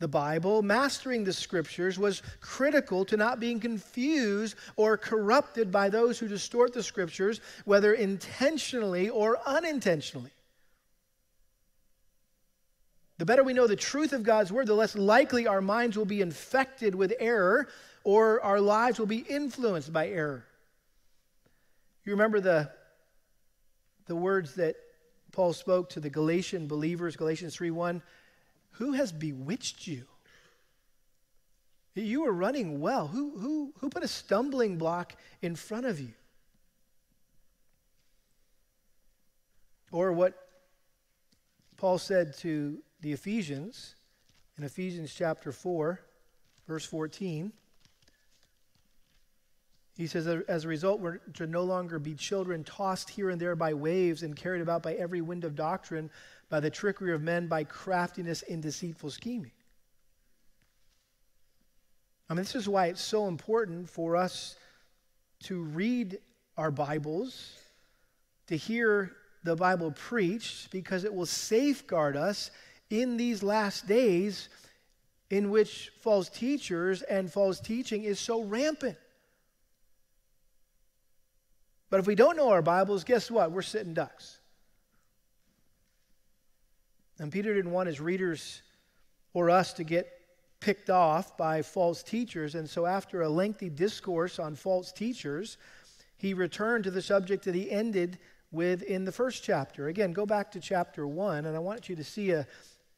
the 0.00 0.08
Bible, 0.08 0.62
mastering 0.62 1.24
the 1.24 1.32
scriptures, 1.32 1.98
was 1.98 2.22
critical 2.40 3.04
to 3.06 3.16
not 3.16 3.40
being 3.40 3.60
confused 3.60 4.56
or 4.76 4.96
corrupted 4.96 5.70
by 5.70 5.88
those 5.88 6.18
who 6.18 6.28
distort 6.28 6.72
the 6.72 6.82
scriptures, 6.82 7.40
whether 7.64 7.94
intentionally 7.94 9.08
or 9.08 9.38
unintentionally. 9.46 10.32
The 13.18 13.24
better 13.24 13.44
we 13.44 13.52
know 13.52 13.68
the 13.68 13.76
truth 13.76 14.12
of 14.12 14.24
God's 14.24 14.52
word, 14.52 14.66
the 14.66 14.74
less 14.74 14.96
likely 14.96 15.46
our 15.46 15.60
minds 15.60 15.96
will 15.96 16.04
be 16.04 16.20
infected 16.20 16.94
with 16.94 17.14
error 17.20 17.68
or 18.02 18.40
our 18.42 18.60
lives 18.60 18.98
will 18.98 19.06
be 19.06 19.18
influenced 19.18 19.92
by 19.92 20.08
error. 20.08 20.44
You 22.04 22.12
remember 22.12 22.40
the, 22.40 22.70
the 24.06 24.16
words 24.16 24.56
that 24.56 24.76
Paul 25.32 25.52
spoke 25.52 25.90
to 25.90 26.00
the 26.00 26.10
Galatian 26.10 26.66
believers, 26.66 27.16
Galatians 27.16 27.56
3:1, 27.56 28.02
who 28.74 28.92
has 28.92 29.12
bewitched 29.12 29.86
you? 29.86 30.04
You 31.94 32.22
were 32.22 32.32
running 32.32 32.80
well. 32.80 33.06
Who, 33.06 33.38
who, 33.38 33.72
who 33.78 33.88
put 33.88 34.02
a 34.02 34.08
stumbling 34.08 34.78
block 34.78 35.14
in 35.42 35.54
front 35.54 35.86
of 35.86 36.00
you? 36.00 36.12
Or 39.92 40.12
what 40.12 40.34
Paul 41.76 41.98
said 41.98 42.36
to 42.38 42.78
the 43.00 43.12
Ephesians 43.12 43.94
in 44.58 44.64
Ephesians 44.64 45.14
chapter 45.14 45.52
4, 45.52 46.00
verse 46.66 46.84
14. 46.84 47.52
He 49.96 50.08
says, 50.08 50.26
as 50.26 50.64
a 50.64 50.68
result, 50.68 51.00
we're 51.00 51.18
to 51.34 51.46
no 51.46 51.62
longer 51.62 52.00
be 52.00 52.14
children 52.14 52.64
tossed 52.64 53.10
here 53.10 53.30
and 53.30 53.40
there 53.40 53.54
by 53.54 53.74
waves 53.74 54.24
and 54.24 54.34
carried 54.34 54.62
about 54.62 54.82
by 54.82 54.94
every 54.94 55.20
wind 55.20 55.44
of 55.44 55.54
doctrine, 55.54 56.10
by 56.54 56.60
the 56.60 56.70
trickery 56.70 57.12
of 57.12 57.20
men, 57.20 57.48
by 57.48 57.64
craftiness 57.64 58.42
in 58.42 58.60
deceitful 58.60 59.10
scheming. 59.10 59.50
I 62.30 62.34
mean, 62.34 62.44
this 62.44 62.54
is 62.54 62.68
why 62.68 62.86
it's 62.86 63.02
so 63.02 63.26
important 63.26 63.90
for 63.90 64.14
us 64.14 64.54
to 65.46 65.64
read 65.64 66.20
our 66.56 66.70
Bibles, 66.70 67.58
to 68.46 68.56
hear 68.56 69.10
the 69.42 69.56
Bible 69.56 69.90
preached, 69.90 70.70
because 70.70 71.02
it 71.02 71.12
will 71.12 71.26
safeguard 71.26 72.16
us 72.16 72.52
in 72.88 73.16
these 73.16 73.42
last 73.42 73.88
days 73.88 74.48
in 75.30 75.50
which 75.50 75.90
false 76.02 76.28
teachers 76.28 77.02
and 77.02 77.32
false 77.32 77.58
teaching 77.58 78.04
is 78.04 78.20
so 78.20 78.44
rampant. 78.44 78.96
But 81.90 81.98
if 81.98 82.06
we 82.06 82.14
don't 82.14 82.36
know 82.36 82.50
our 82.50 82.62
Bibles, 82.62 83.02
guess 83.02 83.28
what? 83.28 83.50
We're 83.50 83.62
sitting 83.62 83.92
ducks. 83.92 84.38
And 87.18 87.30
Peter 87.30 87.54
didn't 87.54 87.70
want 87.70 87.86
his 87.86 88.00
readers 88.00 88.62
or 89.32 89.50
us 89.50 89.72
to 89.74 89.84
get 89.84 90.10
picked 90.60 90.90
off 90.90 91.36
by 91.36 91.62
false 91.62 92.02
teachers. 92.02 92.54
And 92.54 92.68
so, 92.68 92.86
after 92.86 93.22
a 93.22 93.28
lengthy 93.28 93.68
discourse 93.68 94.38
on 94.38 94.54
false 94.54 94.92
teachers, 94.92 95.58
he 96.16 96.34
returned 96.34 96.84
to 96.84 96.90
the 96.90 97.02
subject 97.02 97.44
that 97.44 97.54
he 97.54 97.70
ended 97.70 98.18
with 98.50 98.82
in 98.82 99.04
the 99.04 99.12
first 99.12 99.42
chapter. 99.42 99.88
Again, 99.88 100.12
go 100.12 100.24
back 100.24 100.50
to 100.52 100.60
chapter 100.60 101.06
one, 101.06 101.46
and 101.46 101.56
I 101.56 101.58
want 101.58 101.88
you 101.88 101.96
to 101.96 102.04
see 102.04 102.30
a, 102.30 102.46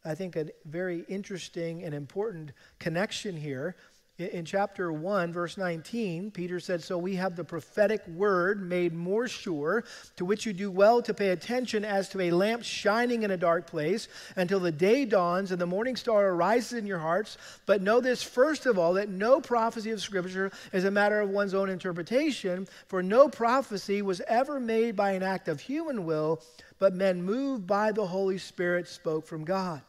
I 0.05 0.15
think, 0.15 0.37
a 0.37 0.47
very 0.67 1.05
interesting 1.09 1.83
and 1.83 1.95
important 1.95 2.53
connection 2.79 3.37
here. 3.37 3.75
In 4.19 4.47
chapter 4.47 4.91
1, 4.91 5.31
verse 5.31 5.59
19, 5.59 6.31
Peter 6.31 6.59
said, 6.59 6.83
So 6.83 6.97
we 6.97 7.17
have 7.17 7.37
the 7.37 7.45
prophetic 7.45 8.07
word 8.09 8.63
made 8.67 8.95
more 8.95 9.29
sure, 9.29 9.85
to 10.17 10.25
which 10.25 10.47
you 10.47 10.55
do 10.55 10.71
well 10.71 11.03
to 11.03 11.13
pay 11.13 11.29
attention 11.31 11.85
as 11.85 12.09
to 12.09 12.23
a 12.23 12.31
lamp 12.31 12.63
shining 12.63 13.25
in 13.25 13.31
a 13.33 13.37
dark 13.37 13.67
place 13.67 14.09
until 14.37 14.59
the 14.59 14.73
day 14.73 15.05
dawns 15.05 15.53
and 15.53 15.61
the 15.61 15.67
morning 15.67 15.97
star 15.97 16.29
arises 16.29 16.79
in 16.79 16.87
your 16.87 16.99
hearts. 16.99 17.37
But 17.67 17.83
know 17.83 18.01
this, 18.01 18.23
first 18.23 18.65
of 18.65 18.79
all, 18.79 18.95
that 18.95 19.11
no 19.11 19.39
prophecy 19.39 19.91
of 19.91 20.01
Scripture 20.01 20.51
is 20.73 20.85
a 20.85 20.91
matter 20.91 21.21
of 21.21 21.29
one's 21.29 21.53
own 21.53 21.69
interpretation, 21.69 22.67
for 22.89 23.03
no 23.03 23.29
prophecy 23.29 24.01
was 24.01 24.23
ever 24.23 24.59
made 24.59 24.97
by 24.97 25.11
an 25.11 25.23
act 25.23 25.47
of 25.47 25.61
human 25.61 26.07
will, 26.07 26.43
but 26.79 26.95
men 26.95 27.23
moved 27.23 27.67
by 27.67 27.93
the 27.93 28.07
Holy 28.07 28.39
Spirit 28.39 28.89
spoke 28.89 29.27
from 29.27 29.45
God. 29.45 29.83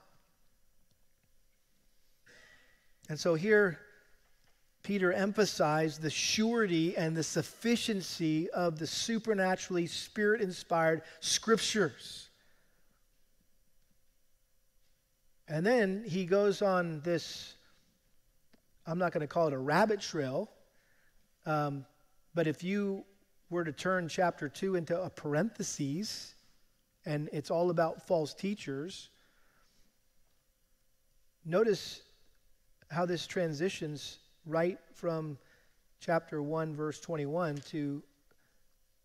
And 3.08 3.18
so 3.18 3.36
here, 3.36 3.80
Peter 4.88 5.12
emphasized 5.12 6.02
the 6.02 6.10
surety 6.10 6.96
and 6.96 7.14
the 7.14 7.22
sufficiency 7.22 8.50
of 8.52 8.80
the 8.80 8.88
supernaturally 8.88 9.86
spirit 9.86 10.40
inspired 10.40 11.02
scriptures. 11.20 12.30
And 15.50 15.66
then 15.66 16.06
he 16.08 16.26
goes 16.26 16.62
on 16.62 17.02
this, 17.02 17.56
I'm 18.86 18.98
not 18.98 19.12
going 19.12 19.20
to 19.20 19.28
call 19.28 19.48
it 19.48 19.54
a 19.54 19.58
rabbit 19.58 20.00
trail, 20.00 20.50
um, 21.46 21.86
but 22.34 22.48
if 22.48 22.64
you 22.64 23.04
were 23.50 23.66
to 23.66 23.74
turn 23.74 24.08
chapter 24.08 24.48
2 24.48 24.78
into 24.78 24.98
a 24.98 25.10
parenthesis, 25.10 26.34
and 27.06 27.28
it's 27.34 27.52
all 27.52 27.72
about 27.72 28.08
false 28.08 28.34
teachers, 28.34 29.10
notice 31.44 32.04
how 32.90 33.06
this 33.06 33.28
transitions 33.28 34.20
right 34.48 34.80
from 34.94 35.38
chapter 36.00 36.42
1, 36.42 36.76
verse 36.76 37.00
21 37.00 37.58
to 37.70 38.02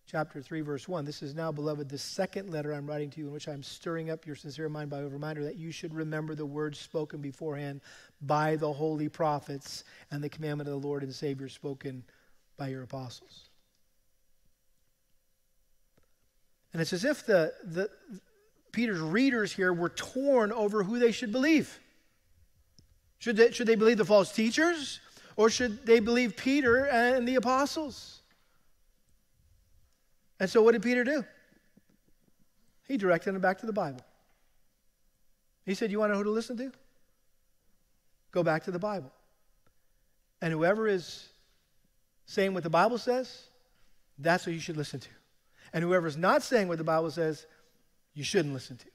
chapter 0.07 0.41
3, 0.41 0.61
verse 0.61 0.89
1. 0.89 1.05
This 1.05 1.23
is 1.23 1.35
now, 1.35 1.51
beloved, 1.51 1.89
the 1.89 1.99
second 1.99 2.51
letter 2.51 2.73
I'm 2.73 2.87
writing 2.87 3.11
to 3.11 3.21
you 3.21 3.27
in 3.27 3.33
which 3.33 3.49
I'm 3.49 3.63
stirring 3.63 4.11
up 4.11 4.27
your 4.27 4.37
sincere 4.37 4.69
mind 4.69 4.91
by 4.91 4.99
a 4.99 5.09
reminder 5.09 5.45
that 5.45 5.57
you 5.57 5.73
should 5.73 5.95
remember 5.95 6.35
the 6.35 6.47
words 6.47 6.79
spoken 6.79 7.21
beforehand 7.21 7.81
by 8.21 8.57
the 8.57 8.73
holy 8.73 9.09
prophets 9.09 9.85
and 10.11 10.23
the 10.23 10.29
commandment 10.29 10.69
of 10.69 10.81
the 10.81 10.87
Lord 10.87 11.03
and 11.03 11.15
Savior 11.15 11.49
spoken 11.49 12.05
by 12.57 12.69
your 12.69 12.83
apostles. 12.83 13.49
And 16.73 16.81
it's 16.81 16.93
as 16.93 17.05
if 17.05 17.27
the, 17.27 17.53
the 17.65 17.91
Peter's 18.73 19.01
readers 19.01 19.53
here 19.53 19.73
were 19.73 19.91
torn 19.91 20.53
over 20.53 20.83
who 20.83 20.99
they 20.99 21.13
should 21.13 21.33
believe. 21.33 21.79
Should 23.19 23.37
they, 23.37 23.53
should 23.53 23.67
they 23.67 23.77
believe 23.77 23.99
the 23.99 24.05
false 24.05 24.33
teachers? 24.33 25.01
Or 25.37 25.51
should 25.51 25.87
they 25.87 26.01
believe 26.01 26.37
Peter 26.37 26.87
and 26.87 27.27
the 27.27 27.37
apostles? 27.37 28.23
And 30.39 30.51
so, 30.51 30.63
what 30.63 30.73
did 30.73 30.83
Peter 30.83 31.05
do? 31.05 31.25
He 32.89 32.97
directed 32.97 33.35
them 33.35 33.41
back 33.41 33.59
to 33.59 33.67
the 33.67 33.73
Bible. 33.73 34.01
He 35.65 35.75
said, 35.75 35.91
You 35.91 35.99
want 35.99 36.11
to 36.11 36.15
know 36.15 36.19
who 36.19 36.25
to 36.25 36.31
listen 36.31 36.57
to? 36.59 36.73
Go 38.33 38.43
back 38.43 38.65
to 38.65 38.71
the 38.71 38.79
Bible. 38.79 39.13
And 40.41 40.53
whoever 40.53 40.89
is 40.89 41.29
saying 42.27 42.55
what 42.55 42.63
the 42.63 42.71
Bible 42.71 42.99
says, 42.99 43.45
that's 44.19 44.47
what 44.47 44.55
you 44.55 44.61
should 44.61 44.77
listen 44.77 45.01
to. 45.01 45.09
And 45.73 45.85
whoever's 45.85 46.17
not 46.17 46.43
saying 46.43 46.69
what 46.69 46.79
the 46.79 46.85
Bible 46.85 47.11
says, 47.11 47.47
you 48.15 48.25
shouldn't 48.25 48.53
listen 48.53 48.77
to. 48.77 48.87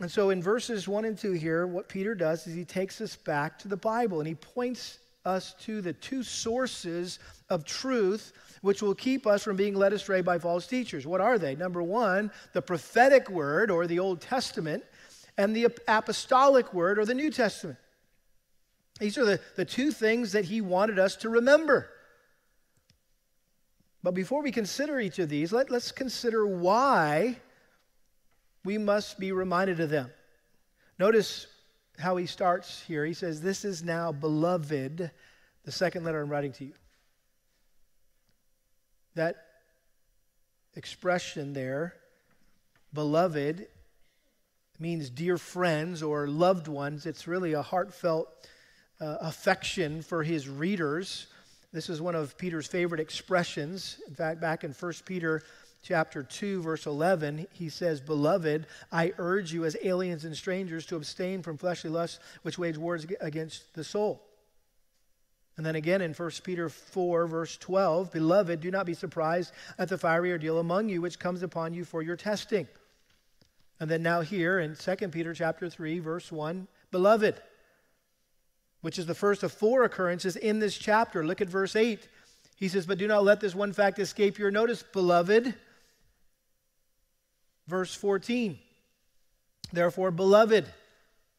And 0.00 0.10
so 0.10 0.30
in 0.30 0.42
verses 0.42 0.88
1 0.88 1.04
and 1.04 1.16
2 1.16 1.32
here, 1.32 1.66
what 1.66 1.88
Peter 1.88 2.14
does 2.14 2.46
is 2.46 2.54
he 2.54 2.64
takes 2.64 3.00
us 3.00 3.16
back 3.16 3.58
to 3.60 3.68
the 3.68 3.76
Bible 3.76 4.18
and 4.18 4.26
he 4.26 4.34
points 4.34 4.98
us 5.26 5.54
to 5.60 5.82
the 5.82 5.92
two 5.92 6.22
sources 6.22 7.18
of 7.50 7.66
truth 7.66 8.32
which 8.62 8.82
will 8.82 8.94
keep 8.94 9.26
us 9.26 9.44
from 9.44 9.56
being 9.56 9.74
led 9.74 9.92
astray 9.92 10.22
by 10.22 10.38
false 10.38 10.66
teachers. 10.66 11.06
What 11.06 11.20
are 11.20 11.38
they? 11.38 11.54
Number 11.54 11.82
one, 11.82 12.30
the 12.54 12.62
prophetic 12.62 13.28
word 13.30 13.70
or 13.70 13.86
the 13.86 13.98
Old 13.98 14.20
Testament, 14.20 14.84
and 15.38 15.54
the 15.54 15.68
apostolic 15.88 16.74
word 16.74 16.98
or 16.98 17.04
the 17.04 17.14
New 17.14 17.30
Testament. 17.30 17.78
These 18.98 19.16
are 19.16 19.24
the, 19.24 19.40
the 19.56 19.64
two 19.64 19.90
things 19.92 20.32
that 20.32 20.44
he 20.44 20.60
wanted 20.60 20.98
us 20.98 21.16
to 21.16 21.28
remember. 21.30 21.88
But 24.02 24.12
before 24.12 24.42
we 24.42 24.52
consider 24.52 24.98
each 25.00 25.18
of 25.18 25.28
these, 25.28 25.52
let, 25.52 25.70
let's 25.70 25.92
consider 25.92 26.46
why 26.46 27.36
we 28.64 28.78
must 28.78 29.18
be 29.18 29.32
reminded 29.32 29.80
of 29.80 29.90
them. 29.90 30.10
Notice 30.98 31.46
how 31.98 32.16
he 32.16 32.26
starts 32.26 32.82
here. 32.82 33.04
He 33.04 33.14
says, 33.14 33.40
This 33.40 33.64
is 33.64 33.82
now 33.82 34.12
beloved, 34.12 35.10
the 35.64 35.72
second 35.72 36.04
letter 36.04 36.20
I'm 36.20 36.28
writing 36.28 36.52
to 36.52 36.64
you. 36.64 36.72
That 39.14 39.36
expression 40.74 41.52
there, 41.52 41.94
beloved, 42.92 43.66
means 44.78 45.10
dear 45.10 45.36
friends 45.36 46.02
or 46.02 46.26
loved 46.26 46.68
ones. 46.68 47.06
It's 47.06 47.26
really 47.26 47.52
a 47.52 47.62
heartfelt 47.62 48.28
uh, 49.00 49.16
affection 49.20 50.02
for 50.02 50.22
his 50.22 50.48
readers. 50.48 51.26
This 51.72 51.88
is 51.88 52.00
one 52.00 52.14
of 52.14 52.36
Peter's 52.36 52.66
favorite 52.66 53.00
expressions. 53.00 53.98
In 54.08 54.14
fact, 54.14 54.40
back 54.40 54.64
in 54.64 54.72
1 54.72 54.92
Peter 55.04 55.42
chapter 55.82 56.22
2, 56.22 56.62
verse 56.62 56.86
11, 56.86 57.46
he 57.52 57.68
says, 57.68 58.00
Beloved, 58.00 58.66
I 58.92 59.12
urge 59.18 59.52
you 59.52 59.64
as 59.64 59.76
aliens 59.82 60.24
and 60.24 60.36
strangers 60.36 60.84
to 60.86 60.96
abstain 60.96 61.42
from 61.42 61.56
fleshly 61.56 61.90
lusts 61.90 62.18
which 62.42 62.58
wage 62.58 62.76
wars 62.76 63.06
against 63.20 63.74
the 63.74 63.84
soul. 63.84 64.22
And 65.56 65.66
then 65.66 65.76
again 65.76 66.00
in 66.00 66.14
1 66.14 66.30
Peter 66.42 66.68
4, 66.68 67.26
verse 67.26 67.56
12, 67.56 68.12
Beloved, 68.12 68.60
do 68.60 68.70
not 68.70 68.86
be 68.86 68.94
surprised 68.94 69.52
at 69.78 69.88
the 69.88 69.98
fiery 69.98 70.32
ordeal 70.32 70.58
among 70.58 70.88
you 70.88 71.00
which 71.00 71.18
comes 71.18 71.42
upon 71.42 71.74
you 71.74 71.84
for 71.84 72.02
your 72.02 72.16
testing. 72.16 72.68
And 73.78 73.90
then 73.90 74.02
now 74.02 74.20
here 74.20 74.60
in 74.60 74.76
2 74.76 75.08
Peter 75.08 75.34
chapter 75.34 75.68
3, 75.68 75.98
verse 75.98 76.30
1, 76.30 76.68
Beloved, 76.90 77.40
which 78.82 78.98
is 78.98 79.06
the 79.06 79.14
first 79.14 79.42
of 79.42 79.52
four 79.52 79.84
occurrences 79.84 80.36
in 80.36 80.58
this 80.58 80.76
chapter. 80.76 81.24
Look 81.24 81.40
at 81.40 81.48
verse 81.48 81.76
8. 81.76 82.08
He 82.56 82.68
says, 82.68 82.86
But 82.86 82.98
do 82.98 83.06
not 83.06 83.24
let 83.24 83.40
this 83.40 83.54
one 83.54 83.72
fact 83.72 83.98
escape 83.98 84.38
your 84.38 84.50
notice, 84.50 84.82
beloved 84.82 85.54
Verse 87.70 87.94
14 87.94 88.58
Therefore, 89.72 90.10
beloved, 90.10 90.66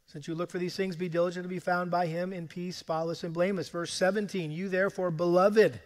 since 0.08 0.30
you 0.30 0.34
look 0.34 0.50
for 0.50 0.60
these 0.60 0.78
things, 0.78 0.96
be 0.96 1.10
diligent 1.10 1.44
to 1.44 1.50
be 1.50 1.60
found 1.60 1.91
by 1.91 2.08
him 2.08 2.32
in 2.32 2.48
peace, 2.48 2.78
spotless, 2.78 3.26
and 3.26 3.34
blameless. 3.34 3.67
Verse 3.67 3.94
17 3.94 4.50
You 4.50 4.70
therefore, 4.70 5.12
beloved, 5.12 5.80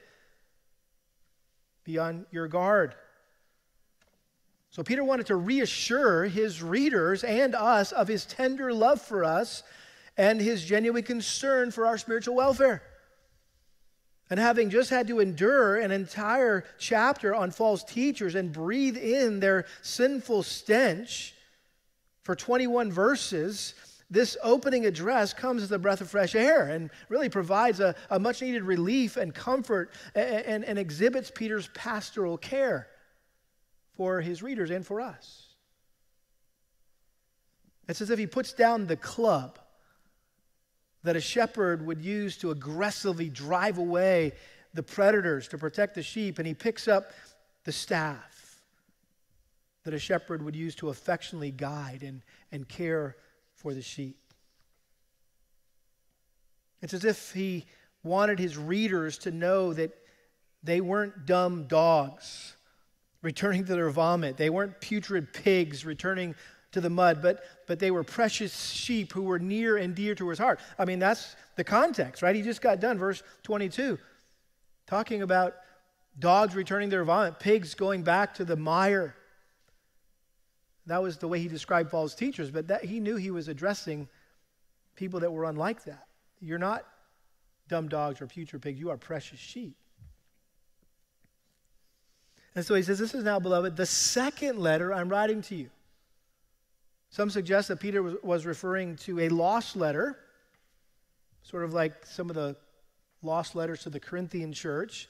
be 1.83 1.97
on 1.97 2.27
your 2.29 2.47
guard. 2.47 2.93
So, 4.69 4.83
Peter 4.83 5.03
wanted 5.03 5.25
to 5.27 5.35
reassure 5.35 6.25
his 6.25 6.61
readers 6.61 7.23
and 7.23 7.55
us 7.55 7.91
of 7.91 8.07
his 8.07 8.25
tender 8.25 8.71
love 8.71 9.01
for 9.01 9.23
us 9.23 9.63
and 10.15 10.39
his 10.39 10.63
genuine 10.63 11.03
concern 11.03 11.71
for 11.71 11.87
our 11.87 11.97
spiritual 11.97 12.35
welfare. 12.35 12.83
And 14.29 14.39
having 14.39 14.69
just 14.69 14.89
had 14.89 15.07
to 15.07 15.19
endure 15.19 15.77
an 15.77 15.91
entire 15.91 16.65
chapter 16.79 17.35
on 17.35 17.51
false 17.51 17.83
teachers 17.83 18.33
and 18.35 18.51
breathe 18.51 18.97
in 18.97 19.39
their 19.39 19.65
sinful 19.83 20.43
stench 20.43 21.35
for 22.23 22.35
21 22.35 22.91
verses, 22.91 23.75
this 24.09 24.35
opening 24.41 24.85
address 24.87 25.33
comes 25.33 25.61
as 25.61 25.71
a 25.71 25.77
breath 25.77 26.01
of 26.01 26.09
fresh 26.09 26.33
air 26.33 26.63
and 26.69 26.89
really 27.07 27.29
provides 27.29 27.79
a, 27.79 27.95
a 28.09 28.19
much 28.19 28.41
needed 28.41 28.63
relief 28.63 29.15
and 29.15 29.33
comfort 29.33 29.91
and, 30.15 30.45
and, 30.45 30.65
and 30.65 30.79
exhibits 30.79 31.31
Peter's 31.33 31.69
pastoral 31.75 32.37
care 32.37 32.87
for 33.95 34.21
his 34.21 34.41
readers 34.41 34.71
and 34.71 34.85
for 34.85 35.01
us. 35.01 35.45
It's 37.87 38.01
as 38.01 38.09
if 38.09 38.17
he 38.17 38.25
puts 38.25 38.53
down 38.53 38.87
the 38.87 38.97
club 38.97 39.59
that 41.05 41.15
a 41.15 41.21
shepherd 41.21 41.85
would 41.85 42.01
use 42.01 42.35
to 42.37 42.51
aggressively 42.51 43.29
drive 43.29 43.77
away 43.77 44.33
the 44.73 44.83
predators 44.83 45.47
to 45.47 45.57
protect 45.57 45.95
the 45.95 46.03
sheep, 46.03 46.37
and 46.39 46.47
he 46.47 46.53
picks 46.53 46.87
up 46.87 47.11
the 47.63 47.71
staff 47.71 48.61
that 49.83 49.93
a 49.93 49.99
shepherd 49.99 50.43
would 50.43 50.55
use 50.55 50.75
to 50.75 50.89
affectionately 50.89 51.51
guide 51.51 52.01
and, 52.01 52.21
and 52.51 52.67
care 52.67 53.15
for 53.53 53.73
the 53.73 53.81
sheep. 53.81 54.17
It's 56.81 56.93
as 56.93 57.05
if 57.05 57.31
he 57.31 57.65
wanted 58.03 58.39
his 58.39 58.57
readers 58.57 59.19
to 59.19 59.31
know 59.31 59.73
that 59.73 59.91
they 60.63 60.81
weren't 60.81 61.25
dumb 61.25 61.65
dogs 61.67 62.55
returning 63.21 63.65
to 63.65 63.73
their 63.73 63.89
vomit. 63.89 64.37
They 64.37 64.49
weren't 64.49 64.81
putrid 64.81 65.33
pigs 65.33 65.85
returning 65.85 66.35
to 66.75 66.81
the 66.81 66.89
mud, 66.89 67.21
but, 67.21 67.43
but 67.67 67.79
they 67.79 67.89
were 67.89 68.03
precious 68.03 68.69
sheep 68.71 69.13
who 69.13 69.23
were 69.23 69.39
near 69.39 69.77
and 69.77 69.95
dear 69.95 70.13
to 70.13 70.27
his 70.29 70.37
heart. 70.37 70.59
I 70.77 70.83
mean, 70.83 70.99
that's 70.99 71.37
the 71.55 71.63
context, 71.63 72.21
right? 72.21 72.35
He 72.35 72.41
just 72.41 72.61
got 72.61 72.81
done, 72.81 72.97
verse 72.97 73.23
22, 73.43 73.97
talking 74.85 75.21
about 75.21 75.55
dogs 76.19 76.53
returning 76.53 76.89
their 76.89 77.05
vomit, 77.05 77.39
pigs 77.39 77.75
going 77.75 78.03
back 78.03 78.33
to 78.35 78.45
the 78.45 78.57
mire. 78.57 79.15
That 80.85 81.01
was 81.01 81.17
the 81.17 81.29
way 81.29 81.39
he 81.39 81.47
described 81.47 81.91
false 81.91 82.13
teachers, 82.13 82.51
but 82.51 82.67
that, 82.67 82.83
he 82.83 82.99
knew 82.99 83.15
he 83.15 83.31
was 83.31 83.47
addressing 83.47 84.09
people 84.97 85.21
that 85.21 85.31
were 85.31 85.45
unlike 85.45 85.85
that. 85.85 86.07
You're 86.41 86.59
not 86.59 86.85
dumb 87.69 87.87
dogs 87.87 88.19
or 88.19 88.27
putrid 88.27 88.61
pigs, 88.61 88.79
you 88.79 88.89
are 88.89 88.97
precious 88.97 89.39
sheep. 89.39 89.77
And 92.53 92.65
so 92.65 92.75
he 92.75 92.83
says, 92.83 92.99
This 92.99 93.15
is 93.15 93.23
now, 93.23 93.39
beloved, 93.39 93.77
the 93.77 93.85
second 93.85 94.59
letter 94.59 94.93
I'm 94.93 95.07
writing 95.07 95.41
to 95.43 95.55
you. 95.55 95.69
Some 97.15 97.29
suggest 97.29 97.69
that 97.69 97.79
Peter 97.79 98.03
was, 98.03 98.45
referring 98.45 98.97
to 98.97 99.21
a 99.21 99.29
lost 99.29 99.77
letter, 99.77 100.17
sort 101.43 101.63
of 101.63 101.73
like 101.73 102.05
some 102.05 102.29
of 102.29 102.35
the 102.35 102.57
lost 103.23 103.55
letters 103.55 103.83
to 103.83 103.89
the 103.89 104.01
Corinthian 104.01 104.51
church, 104.51 105.07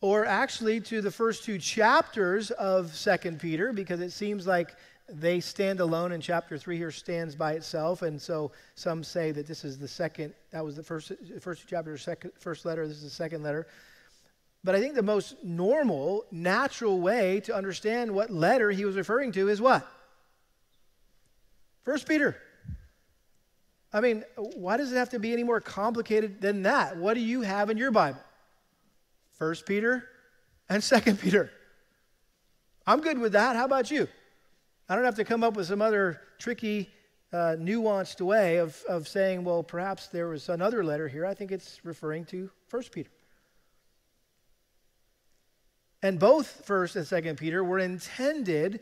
or 0.00 0.24
actually 0.24 0.80
to 0.80 1.02
the 1.02 1.10
first 1.10 1.44
two 1.44 1.58
chapters 1.58 2.50
of 2.52 2.96
Second 2.96 3.40
Peter, 3.40 3.74
because 3.74 4.00
it 4.00 4.12
seems 4.12 4.46
like 4.46 4.74
they 5.06 5.38
stand 5.38 5.80
alone 5.80 6.12
and 6.12 6.22
chapter 6.22 6.56
3 6.56 6.78
here 6.78 6.90
stands 6.90 7.34
by 7.34 7.52
itself. 7.52 8.00
And 8.00 8.18
so 8.18 8.50
some 8.74 9.04
say 9.04 9.30
that 9.32 9.46
this 9.46 9.66
is 9.66 9.78
the 9.78 9.86
second 9.86 10.32
that 10.50 10.64
was 10.64 10.76
the 10.76 10.82
first 10.82 11.12
first 11.40 11.64
chapter 11.68 11.98
second 11.98 12.32
first 12.38 12.64
letter 12.64 12.88
this 12.88 12.96
is 12.96 13.02
the 13.02 13.10
second 13.10 13.42
letter. 13.42 13.66
But 14.64 14.74
i 14.74 14.80
think 14.80 14.94
the 14.94 15.02
most 15.02 15.36
normal 15.44 16.24
natural 16.30 17.00
way 17.00 17.40
to 17.40 17.54
understand 17.54 18.10
what 18.10 18.30
letter 18.30 18.70
he 18.70 18.86
was 18.86 18.96
referring 18.96 19.32
to 19.32 19.50
is 19.50 19.60
what 19.60 19.86
First 21.88 22.06
Peter. 22.06 22.36
I 23.94 24.02
mean, 24.02 24.22
why 24.36 24.76
does 24.76 24.92
it 24.92 24.96
have 24.96 25.08
to 25.08 25.18
be 25.18 25.32
any 25.32 25.42
more 25.42 25.58
complicated 25.58 26.38
than 26.38 26.64
that? 26.64 26.98
What 26.98 27.14
do 27.14 27.20
you 27.20 27.40
have 27.40 27.70
in 27.70 27.78
your 27.78 27.90
Bible? 27.90 28.20
First 29.38 29.64
Peter 29.64 30.04
and 30.68 30.84
Second 30.94 31.18
Peter. 31.18 31.50
I'm 32.86 33.00
good 33.00 33.18
with 33.18 33.32
that. 33.32 33.56
How 33.56 33.64
about 33.64 33.90
you? 33.90 34.06
I 34.86 34.96
don't 34.96 35.04
have 35.06 35.14
to 35.14 35.24
come 35.24 35.42
up 35.42 35.56
with 35.56 35.66
some 35.66 35.80
other 35.80 36.20
tricky, 36.38 36.90
uh, 37.32 37.56
nuanced 37.58 38.20
way 38.20 38.58
of, 38.58 38.78
of 38.86 39.08
saying, 39.08 39.42
well, 39.42 39.62
perhaps 39.62 40.08
there 40.08 40.28
was 40.28 40.50
another 40.50 40.84
letter 40.84 41.08
here. 41.08 41.24
I 41.24 41.32
think 41.32 41.52
it's 41.52 41.80
referring 41.86 42.26
to 42.26 42.50
First 42.66 42.92
Peter. 42.92 43.08
And 46.02 46.18
both 46.18 46.66
First 46.66 46.96
and 46.96 47.06
Second 47.06 47.38
Peter 47.38 47.64
were 47.64 47.78
intended 47.78 48.80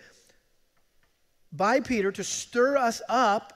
by 1.57 1.81
Peter 1.81 2.13
to 2.13 2.25
stir 2.25 2.77
us 2.77 3.01
up 3.09 3.53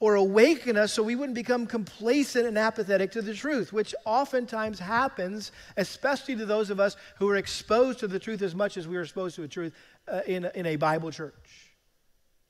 or 0.00 0.14
awaken 0.14 0.76
us 0.76 0.92
so 0.92 1.02
we 1.02 1.16
wouldn't 1.16 1.34
become 1.34 1.66
complacent 1.66 2.46
and 2.46 2.56
apathetic 2.56 3.10
to 3.12 3.22
the 3.22 3.34
truth, 3.34 3.72
which 3.72 3.94
oftentimes 4.04 4.78
happens, 4.78 5.50
especially 5.76 6.36
to 6.36 6.46
those 6.46 6.70
of 6.70 6.78
us 6.78 6.96
who 7.18 7.28
are 7.28 7.36
exposed 7.36 7.98
to 7.98 8.06
the 8.06 8.18
truth 8.18 8.42
as 8.42 8.54
much 8.54 8.76
as 8.76 8.86
we 8.86 8.96
are 8.96 9.02
exposed 9.02 9.34
to 9.34 9.40
the 9.40 9.48
truth 9.48 9.74
uh, 10.06 10.20
in, 10.26 10.44
in 10.54 10.66
a 10.66 10.76
Bible 10.76 11.10
church 11.10 11.34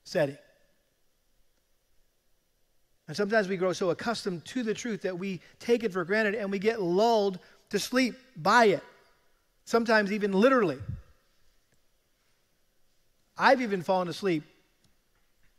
setting. 0.05 0.37
And 3.07 3.17
sometimes 3.17 3.49
we 3.49 3.57
grow 3.57 3.73
so 3.73 3.89
accustomed 3.89 4.45
to 4.47 4.63
the 4.63 4.75
truth 4.75 5.03
that 5.03 5.19
we 5.19 5.41
take 5.59 5.85
it 5.85 5.93
for 5.93 6.05
granted 6.05 6.35
and 6.35 6.51
we 6.51 6.59
get 6.59 6.83
lulled 6.83 7.39
to 7.71 7.79
sleep 7.79 8.15
by 8.37 8.67
it, 8.67 8.83
sometimes 9.65 10.13
even 10.13 10.33
literally. 10.33 10.79
I've 13.39 13.63
even 13.63 13.83
fallen 13.83 14.09
asleep 14.09 14.45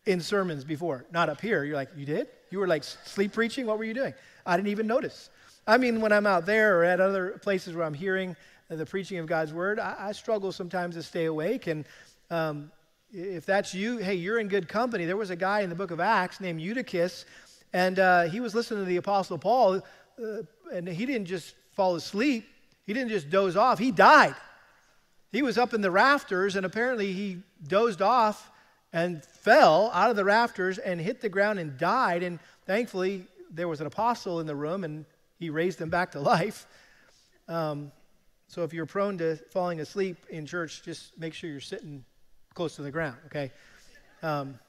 in 0.10 0.20
sermons 0.20 0.64
before, 0.64 1.06
not 1.12 1.30
up 1.30 1.40
here. 1.40 1.64
You're 1.64 1.76
like, 1.76 1.90
you 1.96 2.06
did? 2.06 2.28
You 2.50 2.58
were 2.60 2.68
like 2.68 2.84
sleep 2.84 3.32
preaching? 3.32 3.68
What 3.68 3.78
were 3.78 3.84
you 3.84 3.94
doing? 3.94 4.14
I 4.44 4.58
didn't 4.58 4.70
even 4.70 4.88
notice. 4.88 5.30
I 5.68 5.78
mean, 5.78 6.02
when 6.02 6.12
I'm 6.12 6.26
out 6.26 6.48
there 6.48 6.80
or 6.80 6.84
at 6.84 7.00
other 7.00 7.40
places 7.44 7.76
where 7.76 7.86
I'm 7.86 7.94
hearing 7.94 8.36
the 8.70 8.88
preaching 8.88 9.20
of 9.20 9.28
God's 9.28 9.54
word, 9.54 9.80
I, 9.80 9.96
I 10.00 10.12
struggle 10.14 10.52
sometimes 10.52 10.96
to 10.96 11.04
stay 11.04 11.26
awake. 11.26 11.68
And 11.68 11.86
um, 12.32 12.72
if 13.12 13.46
that's 13.46 13.76
you, 13.76 13.98
hey, 13.98 14.16
you're 14.16 14.40
in 14.40 14.48
good 14.48 14.68
company. 14.68 15.06
There 15.06 15.16
was 15.16 15.30
a 15.30 15.36
guy 15.36 15.62
in 15.62 15.70
the 15.70 15.76
book 15.76 15.92
of 15.92 16.00
Acts 16.00 16.42
named 16.42 16.60
Eutychus, 16.60 17.26
and 17.72 18.00
uh, 18.00 18.24
he 18.24 18.40
was 18.40 18.56
listening 18.56 18.80
to 18.80 18.86
the 18.88 18.98
Apostle 18.98 19.38
Paul, 19.38 19.76
uh, 20.22 20.42
and 20.74 20.88
he 20.88 21.06
didn't 21.06 21.28
just 21.28 21.54
fall 21.74 21.96
asleep, 21.96 22.48
he 22.88 22.94
didn't 22.94 23.10
just 23.10 23.30
doze 23.30 23.56
off, 23.56 23.78
he 23.78 23.92
died. 23.92 24.36
He 25.32 25.44
was 25.44 25.60
up 25.60 25.76
in 25.76 25.82
the 25.82 25.92
rafters, 25.92 26.56
and 26.56 26.66
apparently 26.66 27.14
he 27.14 27.44
dozed 27.68 28.02
off 28.02 28.50
and 28.92 29.24
fell 29.24 29.92
out 29.94 30.10
of 30.10 30.16
the 30.16 30.24
rafters 30.24 30.78
and 30.78 31.00
hit 31.00 31.22
the 31.22 31.30
ground 31.30 31.60
and 31.60 31.78
died. 31.78 32.24
And 32.24 32.40
thankfully, 32.66 33.26
there 33.52 33.68
was 33.68 33.82
an 33.82 33.88
apostle 33.88 34.40
in 34.40 34.48
the 34.48 34.56
room 34.56 34.84
and 34.84 35.06
he 35.38 35.50
raised 35.50 35.80
him 35.80 35.90
back 35.90 36.12
to 36.12 36.20
life. 36.20 36.66
Um, 37.48 37.92
so 38.48 38.64
if 38.64 38.74
you're 38.74 38.86
prone 38.86 39.18
to 39.20 39.36
falling 39.52 39.80
asleep 39.80 40.26
in 40.30 40.46
church, 40.46 40.84
just 40.84 41.18
make 41.20 41.34
sure 41.34 41.50
you're 41.50 41.60
sitting 41.60 42.04
close 42.54 42.76
to 42.78 42.82
the 42.82 42.92
ground, 42.92 43.18
okay? 43.28 43.52
Um, 44.24 44.60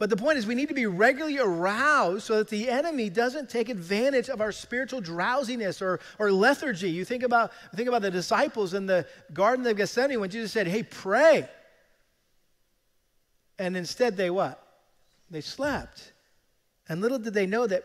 but 0.00 0.08
the 0.08 0.16
point 0.16 0.38
is, 0.38 0.46
we 0.46 0.54
need 0.54 0.70
to 0.70 0.74
be 0.74 0.86
regularly 0.86 1.38
aroused 1.38 2.24
so 2.24 2.38
that 2.38 2.48
the 2.48 2.70
enemy 2.70 3.10
doesn't 3.10 3.50
take 3.50 3.68
advantage 3.68 4.30
of 4.30 4.40
our 4.40 4.50
spiritual 4.50 5.02
drowsiness 5.02 5.82
or, 5.82 6.00
or 6.18 6.32
lethargy. 6.32 6.90
You 6.90 7.04
think 7.04 7.22
about, 7.22 7.52
think 7.76 7.86
about 7.86 8.00
the 8.00 8.10
disciples 8.10 8.72
in 8.72 8.86
the 8.86 9.06
Garden 9.34 9.66
of 9.66 9.76
Gethsemane 9.76 10.18
when 10.18 10.30
Jesus 10.30 10.52
said, 10.52 10.66
Hey, 10.66 10.82
pray. 10.82 11.46
And 13.60 13.76
instead, 13.76 14.16
they 14.16 14.30
what? 14.30 14.58
They 15.30 15.42
slept. 15.42 16.12
And 16.88 17.02
little 17.02 17.18
did 17.18 17.34
they 17.34 17.44
know 17.44 17.66
that 17.66 17.84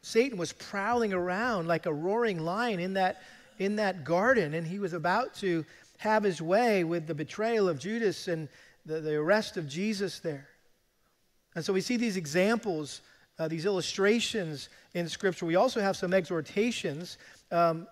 Satan 0.00 0.38
was 0.38 0.54
prowling 0.54 1.12
around 1.12 1.68
like 1.68 1.84
a 1.84 1.92
roaring 1.92 2.40
lion 2.40 2.80
in 2.80 2.94
that, 2.94 3.20
in 3.58 3.76
that 3.76 4.04
garden, 4.04 4.54
and 4.54 4.66
he 4.66 4.78
was 4.78 4.94
about 4.94 5.34
to 5.34 5.66
have 5.98 6.22
his 6.22 6.40
way 6.40 6.82
with 6.82 7.06
the 7.06 7.14
betrayal 7.14 7.68
of 7.68 7.78
Judas 7.78 8.26
and 8.26 8.48
the, 8.86 9.02
the 9.02 9.16
arrest 9.16 9.58
of 9.58 9.68
Jesus 9.68 10.20
there. 10.20 10.48
And 11.54 11.62
so 11.62 11.74
we 11.74 11.82
see 11.82 11.98
these 11.98 12.16
examples, 12.16 13.02
uh, 13.38 13.48
these 13.48 13.66
illustrations 13.66 14.70
in 14.94 15.10
Scripture. 15.10 15.44
We 15.44 15.56
also 15.56 15.82
have 15.82 15.98
some 15.98 16.14
exhortations. 16.14 17.18
Um, 17.52 17.86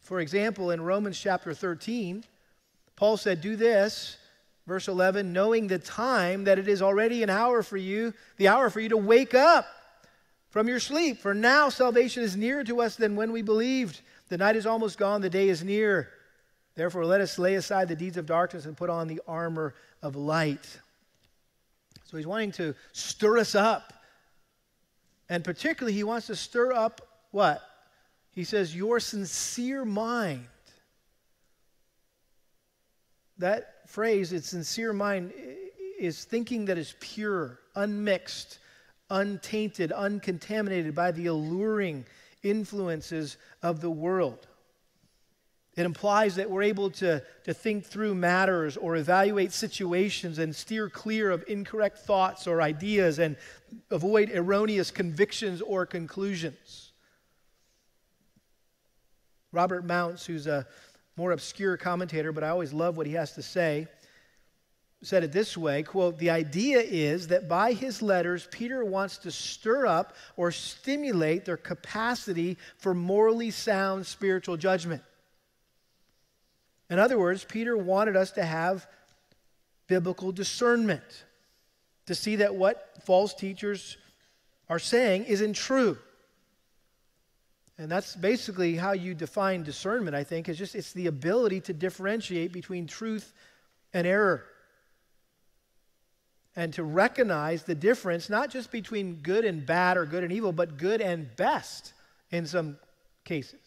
for 0.00 0.20
example, 0.20 0.70
in 0.70 0.80
Romans 0.80 1.20
chapter 1.20 1.52
13, 1.52 2.24
Paul 2.96 3.18
said, 3.18 3.42
Do 3.42 3.54
this 3.54 4.16
Verse 4.66 4.86
11, 4.86 5.32
knowing 5.32 5.66
the 5.66 5.78
time 5.78 6.44
that 6.44 6.58
it 6.58 6.68
is 6.68 6.82
already 6.82 7.22
an 7.22 7.30
hour 7.30 7.62
for 7.62 7.76
you, 7.76 8.14
the 8.36 8.48
hour 8.48 8.70
for 8.70 8.80
you 8.80 8.88
to 8.90 8.96
wake 8.96 9.34
up 9.34 9.66
from 10.50 10.68
your 10.68 10.78
sleep. 10.78 11.18
For 11.18 11.34
now 11.34 11.68
salvation 11.68 12.22
is 12.22 12.36
nearer 12.36 12.62
to 12.64 12.80
us 12.80 12.94
than 12.94 13.16
when 13.16 13.32
we 13.32 13.42
believed. 13.42 14.00
The 14.28 14.38
night 14.38 14.54
is 14.54 14.66
almost 14.66 14.98
gone, 14.98 15.20
the 15.20 15.30
day 15.30 15.48
is 15.48 15.64
near. 15.64 16.10
Therefore, 16.74 17.04
let 17.04 17.20
us 17.20 17.38
lay 17.38 17.54
aside 17.54 17.88
the 17.88 17.96
deeds 17.96 18.16
of 18.16 18.26
darkness 18.26 18.64
and 18.64 18.76
put 18.76 18.88
on 18.88 19.08
the 19.08 19.20
armor 19.26 19.74
of 20.00 20.14
light. 20.16 20.66
So 22.04 22.16
he's 22.16 22.26
wanting 22.26 22.52
to 22.52 22.74
stir 22.92 23.38
us 23.38 23.54
up. 23.54 23.92
And 25.28 25.42
particularly, 25.42 25.94
he 25.94 26.04
wants 26.04 26.28
to 26.28 26.36
stir 26.36 26.72
up 26.72 27.00
what? 27.30 27.62
He 28.32 28.44
says, 28.44 28.76
your 28.76 29.00
sincere 29.00 29.84
mind. 29.84 30.46
That 33.38 33.81
phrase, 33.92 34.32
its 34.32 34.48
sincere 34.48 34.94
mind, 34.94 35.34
is 35.98 36.24
thinking 36.24 36.64
that 36.64 36.78
is 36.78 36.94
pure, 36.98 37.58
unmixed, 37.76 38.58
untainted, 39.10 39.92
uncontaminated 39.92 40.94
by 40.94 41.12
the 41.12 41.26
alluring 41.26 42.06
influences 42.42 43.36
of 43.62 43.82
the 43.82 43.90
world. 43.90 44.46
It 45.76 45.84
implies 45.84 46.36
that 46.36 46.50
we're 46.50 46.62
able 46.62 46.90
to, 46.92 47.22
to 47.44 47.52
think 47.52 47.84
through 47.84 48.14
matters 48.14 48.78
or 48.78 48.96
evaluate 48.96 49.52
situations 49.52 50.38
and 50.38 50.56
steer 50.56 50.88
clear 50.88 51.30
of 51.30 51.44
incorrect 51.46 51.98
thoughts 51.98 52.46
or 52.46 52.62
ideas 52.62 53.18
and 53.18 53.36
avoid 53.90 54.30
erroneous 54.30 54.90
convictions 54.90 55.60
or 55.60 55.84
conclusions. 55.84 56.92
Robert 59.52 59.84
Mounce, 59.84 60.24
who's 60.24 60.46
a 60.46 60.66
more 61.16 61.32
obscure 61.32 61.76
commentator, 61.76 62.32
but 62.32 62.44
I 62.44 62.48
always 62.48 62.72
love 62.72 62.96
what 62.96 63.06
he 63.06 63.14
has 63.14 63.32
to 63.34 63.42
say, 63.42 63.86
said 65.02 65.24
it 65.24 65.32
this 65.32 65.56
way 65.56 65.82
quote 65.82 66.16
the 66.18 66.30
idea 66.30 66.78
is 66.78 67.28
that 67.28 67.48
by 67.48 67.72
his 67.72 68.00
letters 68.00 68.46
peter 68.52 68.84
wants 68.84 69.18
to 69.18 69.30
stir 69.30 69.84
up 69.84 70.14
or 70.36 70.52
stimulate 70.52 71.44
their 71.44 71.56
capacity 71.56 72.56
for 72.78 72.94
morally 72.94 73.50
sound 73.50 74.06
spiritual 74.06 74.56
judgment. 74.56 75.02
In 76.88 76.98
other 76.98 77.18
words 77.18 77.44
peter 77.44 77.76
wanted 77.76 78.16
us 78.16 78.30
to 78.32 78.44
have 78.44 78.86
biblical 79.88 80.30
discernment 80.30 81.24
to 82.06 82.14
see 82.14 82.36
that 82.36 82.54
what 82.54 82.96
false 83.02 83.34
teachers 83.34 83.96
are 84.68 84.78
saying 84.78 85.24
isn't 85.24 85.54
true 85.54 85.98
And 87.78 87.90
that's 87.90 88.14
basically 88.14 88.76
how 88.76 88.92
you 88.92 89.14
define 89.14 89.62
discernment, 89.62 90.14
I 90.14 90.24
think, 90.24 90.48
is 90.48 90.58
just 90.58 90.74
it's 90.74 90.92
the 90.92 91.06
ability 91.06 91.60
to 91.62 91.72
differentiate 91.72 92.52
between 92.52 92.86
truth 92.86 93.32
and 93.94 94.06
error. 94.06 94.44
And 96.54 96.72
to 96.74 96.84
recognize 96.84 97.62
the 97.62 97.74
difference, 97.74 98.28
not 98.28 98.50
just 98.50 98.70
between 98.70 99.16
good 99.22 99.44
and 99.46 99.64
bad 99.64 99.96
or 99.96 100.04
good 100.04 100.22
and 100.22 100.32
evil, 100.32 100.52
but 100.52 100.76
good 100.76 101.00
and 101.00 101.34
best 101.36 101.94
in 102.30 102.46
some 102.46 102.76
cases. 103.24 103.61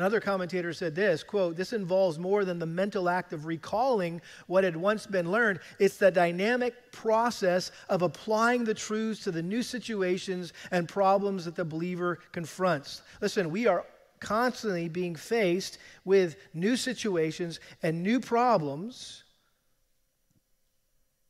Another 0.00 0.18
commentator 0.18 0.72
said 0.72 0.94
this 0.94 1.22
quote, 1.22 1.56
this 1.56 1.74
involves 1.74 2.18
more 2.18 2.46
than 2.46 2.58
the 2.58 2.64
mental 2.64 3.06
act 3.06 3.34
of 3.34 3.44
recalling 3.44 4.22
what 4.46 4.64
had 4.64 4.74
once 4.74 5.06
been 5.06 5.30
learned. 5.30 5.60
It's 5.78 5.98
the 5.98 6.10
dynamic 6.10 6.90
process 6.90 7.70
of 7.90 8.00
applying 8.00 8.64
the 8.64 8.72
truths 8.72 9.22
to 9.24 9.30
the 9.30 9.42
new 9.42 9.62
situations 9.62 10.54
and 10.70 10.88
problems 10.88 11.44
that 11.44 11.54
the 11.54 11.66
believer 11.66 12.18
confronts. 12.32 13.02
Listen, 13.20 13.50
we 13.50 13.66
are 13.66 13.84
constantly 14.20 14.88
being 14.88 15.14
faced 15.14 15.76
with 16.06 16.36
new 16.54 16.78
situations 16.78 17.60
and 17.82 18.02
new 18.02 18.20
problems. 18.20 19.24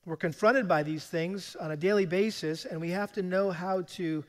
We're 0.04 0.14
confronted 0.14 0.68
by 0.68 0.84
these 0.84 1.06
things 1.06 1.56
on 1.56 1.72
a 1.72 1.76
daily 1.76 2.06
basis, 2.06 2.66
and 2.66 2.80
we 2.80 2.90
have 2.90 3.10
to 3.14 3.22
know 3.22 3.50
how 3.50 3.82
to 3.96 4.24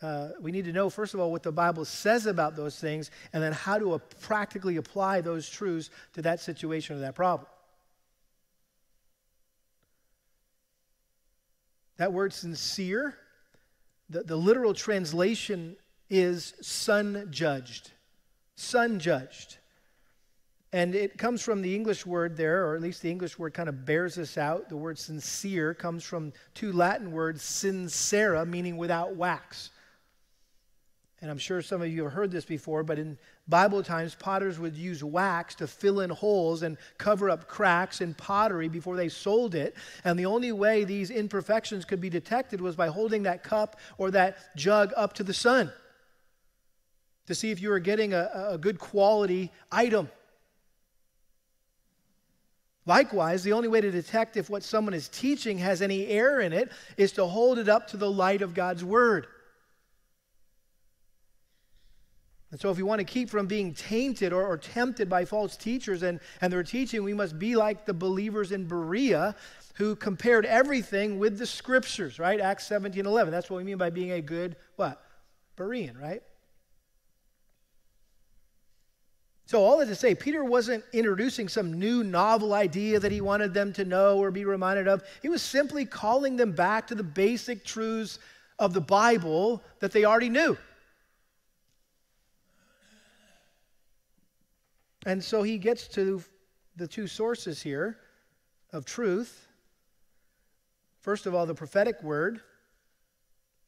uh, 0.00 0.28
we 0.40 0.52
need 0.52 0.64
to 0.64 0.72
know, 0.72 0.88
first 0.88 1.14
of 1.14 1.20
all, 1.20 1.32
what 1.32 1.42
the 1.42 1.50
Bible 1.50 1.84
says 1.84 2.26
about 2.26 2.54
those 2.54 2.78
things, 2.78 3.10
and 3.32 3.42
then 3.42 3.52
how 3.52 3.78
to 3.78 3.94
uh, 3.94 3.98
practically 4.20 4.76
apply 4.76 5.20
those 5.20 5.50
truths 5.50 5.90
to 6.12 6.22
that 6.22 6.40
situation 6.40 6.96
or 6.96 7.00
that 7.00 7.16
problem. 7.16 7.48
That 11.96 12.12
word 12.12 12.32
sincere, 12.32 13.18
the, 14.08 14.22
the 14.22 14.36
literal 14.36 14.72
translation 14.72 15.74
is 16.08 16.54
sun 16.60 17.26
judged. 17.30 17.90
Sun 18.54 19.00
judged. 19.00 19.58
And 20.72 20.94
it 20.94 21.18
comes 21.18 21.42
from 21.42 21.60
the 21.60 21.74
English 21.74 22.06
word 22.06 22.36
there, 22.36 22.66
or 22.66 22.76
at 22.76 22.82
least 22.82 23.02
the 23.02 23.10
English 23.10 23.36
word 23.36 23.52
kind 23.52 23.68
of 23.68 23.84
bears 23.84 24.14
this 24.14 24.38
out. 24.38 24.68
The 24.68 24.76
word 24.76 24.96
sincere 24.96 25.74
comes 25.74 26.04
from 26.04 26.32
two 26.54 26.72
Latin 26.72 27.10
words, 27.10 27.42
sine 27.42 27.88
cera, 27.88 28.46
meaning 28.46 28.76
without 28.76 29.16
wax 29.16 29.70
and 31.20 31.30
I'm 31.30 31.38
sure 31.38 31.60
some 31.62 31.82
of 31.82 31.88
you 31.88 32.04
have 32.04 32.12
heard 32.12 32.30
this 32.30 32.44
before, 32.44 32.84
but 32.84 32.98
in 32.98 33.18
Bible 33.48 33.82
times, 33.82 34.14
potters 34.14 34.58
would 34.60 34.76
use 34.76 35.02
wax 35.02 35.56
to 35.56 35.66
fill 35.66 36.00
in 36.00 36.10
holes 36.10 36.62
and 36.62 36.76
cover 36.96 37.28
up 37.28 37.48
cracks 37.48 38.00
in 38.00 38.14
pottery 38.14 38.68
before 38.68 38.96
they 38.96 39.08
sold 39.08 39.56
it. 39.56 39.74
And 40.04 40.16
the 40.16 40.26
only 40.26 40.52
way 40.52 40.84
these 40.84 41.10
imperfections 41.10 41.84
could 41.84 42.00
be 42.00 42.08
detected 42.08 42.60
was 42.60 42.76
by 42.76 42.86
holding 42.86 43.24
that 43.24 43.42
cup 43.42 43.80
or 43.96 44.12
that 44.12 44.54
jug 44.54 44.92
up 44.96 45.14
to 45.14 45.24
the 45.24 45.34
sun 45.34 45.72
to 47.26 47.34
see 47.34 47.50
if 47.50 47.60
you 47.60 47.70
were 47.70 47.80
getting 47.80 48.14
a, 48.14 48.48
a 48.50 48.58
good 48.58 48.78
quality 48.78 49.50
item. 49.72 50.08
Likewise, 52.86 53.42
the 53.42 53.52
only 53.52 53.68
way 53.68 53.80
to 53.80 53.90
detect 53.90 54.36
if 54.36 54.48
what 54.48 54.62
someone 54.62 54.94
is 54.94 55.08
teaching 55.08 55.58
has 55.58 55.82
any 55.82 56.06
error 56.06 56.40
in 56.40 56.52
it 56.52 56.70
is 56.96 57.12
to 57.12 57.26
hold 57.26 57.58
it 57.58 57.68
up 57.68 57.88
to 57.88 57.96
the 57.96 58.10
light 58.10 58.40
of 58.40 58.54
God's 58.54 58.84
Word. 58.84 59.26
And 62.50 62.58
so, 62.58 62.70
if 62.70 62.78
we 62.78 62.82
want 62.82 63.00
to 63.00 63.04
keep 63.04 63.28
from 63.28 63.46
being 63.46 63.74
tainted 63.74 64.32
or, 64.32 64.46
or, 64.46 64.56
tempted 64.56 65.08
by 65.10 65.26
false 65.26 65.54
teachers 65.54 66.02
and, 66.02 66.18
and 66.40 66.50
their 66.50 66.62
teaching, 66.62 67.04
we 67.04 67.12
must 67.12 67.38
be 67.38 67.56
like 67.56 67.84
the 67.84 67.92
believers 67.92 68.52
in 68.52 68.66
Berea 68.66 69.36
who 69.74 69.94
compared 69.94 70.46
everything 70.46 71.18
with 71.18 71.38
the 71.38 71.46
scriptures, 71.46 72.18
right? 72.18 72.40
Acts 72.40 72.66
17 72.66 73.04
11. 73.04 73.30
That's 73.30 73.50
what 73.50 73.58
we 73.58 73.64
mean 73.64 73.76
by 73.76 73.90
being 73.90 74.12
a 74.12 74.22
good, 74.22 74.56
what? 74.76 75.02
Berean, 75.58 76.00
right? 76.00 76.22
So, 79.44 79.62
all 79.62 79.78
that 79.78 79.86
to 79.86 79.94
say, 79.94 80.14
Peter 80.14 80.42
wasn't 80.42 80.84
introducing 80.94 81.48
some 81.48 81.78
new 81.78 82.02
novel 82.02 82.54
idea 82.54 82.98
that 82.98 83.12
he 83.12 83.20
wanted 83.20 83.52
them 83.52 83.74
to 83.74 83.84
know 83.84 84.18
or 84.18 84.30
be 84.30 84.46
reminded 84.46 84.88
of. 84.88 85.02
He 85.20 85.28
was 85.28 85.42
simply 85.42 85.84
calling 85.84 86.36
them 86.36 86.52
back 86.52 86.86
to 86.86 86.94
the 86.94 87.02
basic 87.02 87.64
truths 87.64 88.18
of 88.58 88.72
the 88.72 88.80
Bible 88.80 89.62
that 89.80 89.92
they 89.92 90.04
already 90.06 90.28
knew. 90.28 90.56
And 95.08 95.24
so 95.24 95.42
he 95.42 95.56
gets 95.56 95.88
to 95.88 96.22
the 96.76 96.86
two 96.86 97.06
sources 97.06 97.62
here 97.62 97.96
of 98.74 98.84
truth. 98.84 99.48
First 101.00 101.24
of 101.24 101.34
all, 101.34 101.46
the 101.46 101.54
prophetic 101.54 102.02
word. 102.02 102.42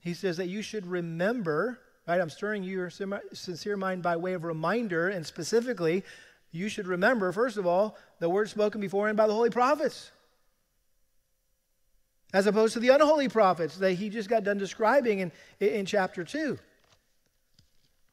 He 0.00 0.12
says 0.12 0.36
that 0.36 0.48
you 0.48 0.60
should 0.60 0.84
remember, 0.84 1.78
right? 2.06 2.20
I'm 2.20 2.28
stirring 2.28 2.62
your 2.62 2.90
sincere 2.90 3.78
mind 3.78 4.02
by 4.02 4.18
way 4.18 4.34
of 4.34 4.44
reminder, 4.44 5.08
and 5.08 5.24
specifically, 5.24 6.04
you 6.52 6.68
should 6.68 6.86
remember, 6.86 7.32
first 7.32 7.56
of 7.56 7.66
all, 7.66 7.96
the 8.18 8.28
word 8.28 8.50
spoken 8.50 8.82
before 8.82 9.06
beforehand 9.06 9.16
by 9.16 9.26
the 9.26 9.32
holy 9.32 9.48
prophets, 9.48 10.10
as 12.34 12.46
opposed 12.46 12.74
to 12.74 12.80
the 12.80 12.90
unholy 12.90 13.30
prophets 13.30 13.78
that 13.78 13.94
he 13.94 14.10
just 14.10 14.28
got 14.28 14.44
done 14.44 14.58
describing 14.58 15.20
in, 15.20 15.32
in 15.58 15.86
chapter 15.86 16.22
2. 16.22 16.58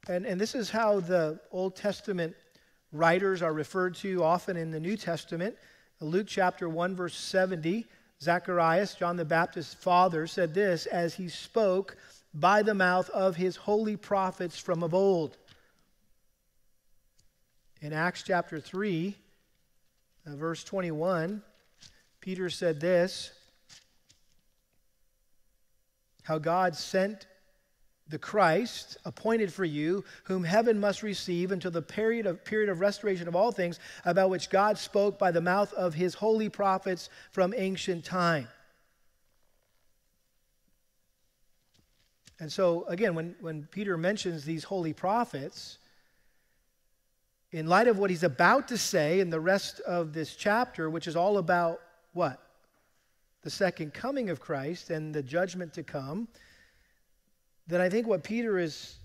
And, 0.08 0.26
and 0.26 0.40
this 0.40 0.56
is 0.56 0.70
how 0.70 1.02
the 1.02 1.42
Old 1.52 1.76
Testament 1.76 2.34
writers 2.92 3.42
are 3.42 3.54
referred 3.54 3.96
to 3.96 4.24
often 4.24 4.58
in 4.58 4.72
the 4.72 4.80
New 4.80 4.98
Testament. 4.98 5.56
Luke 6.00 6.28
chapter 6.28 6.70
1, 6.70 6.96
verse 6.96 7.18
70, 7.18 7.86
Zacharias, 8.22 8.96
John 8.96 9.16
the 9.16 9.26
Baptist's 9.26 9.74
father, 9.74 10.28
said 10.28 10.54
this 10.54 10.86
as 10.86 11.16
he 11.16 11.30
spoke 11.30 11.98
by 12.34 12.62
the 12.62 12.74
mouth 12.74 13.10
of 13.10 13.36
his 13.36 13.56
holy 13.56 13.96
prophets 13.96 14.60
from 14.60 14.84
of 14.84 14.94
old. 14.94 15.38
In 17.82 17.94
Acts 17.94 18.24
chapter 18.24 18.60
3, 18.60 19.16
uh, 20.26 20.36
verse 20.36 20.64
21, 20.64 21.42
Peter 22.20 22.50
said 22.50 22.80
this 22.80 23.32
how 26.24 26.38
God 26.38 26.76
sent 26.76 27.26
the 28.10 28.18
Christ 28.18 28.98
appointed 29.06 29.52
for 29.52 29.66
you, 29.66 30.04
whom 30.24 30.44
heaven 30.44 30.80
must 30.80 31.04
receive 31.04 31.52
until 31.52 31.72
the 31.72 31.82
period 31.82 32.26
of, 32.26 32.44
period 32.44 32.70
of 32.70 32.80
restoration 32.80 33.28
of 33.28 33.36
all 33.36 33.52
things, 33.52 33.80
about 34.06 34.30
which 34.30 34.50
God 34.50 34.78
spoke 34.78 35.20
by 35.20 35.32
the 35.32 35.42
mouth 35.42 35.74
of 35.74 35.94
his 35.94 36.14
holy 36.14 36.50
prophets 36.50 37.10
from 37.32 37.54
ancient 37.56 38.06
time. 38.06 38.48
And 42.40 42.52
so, 42.52 42.86
again, 42.86 43.16
when, 43.16 43.36
when 43.42 43.68
Peter 43.72 43.98
mentions 43.98 44.46
these 44.46 44.64
holy 44.64 44.94
prophets, 44.94 45.80
in 47.52 47.68
light 47.68 47.88
of 47.88 47.98
what 47.98 48.10
he's 48.10 48.24
about 48.24 48.68
to 48.68 48.78
say 48.78 49.20
in 49.20 49.30
the 49.30 49.40
rest 49.40 49.80
of 49.82 50.14
this 50.14 50.36
chapter, 50.36 50.90
which 50.90 51.08
is 51.08 51.16
all 51.16 51.38
about 51.38 51.82
what? 52.14 52.42
The 53.42 53.50
second 53.50 53.94
coming 53.94 54.30
of 54.30 54.40
Christ 54.40 54.90
and 54.90 55.14
the 55.14 55.24
judgment 55.24 55.74
to 55.74 55.84
come 55.84 56.28
then 57.68 57.82
I 57.82 57.90
think 57.90 58.08
what 58.08 58.24
Peter 58.24 58.58
is 58.58 58.96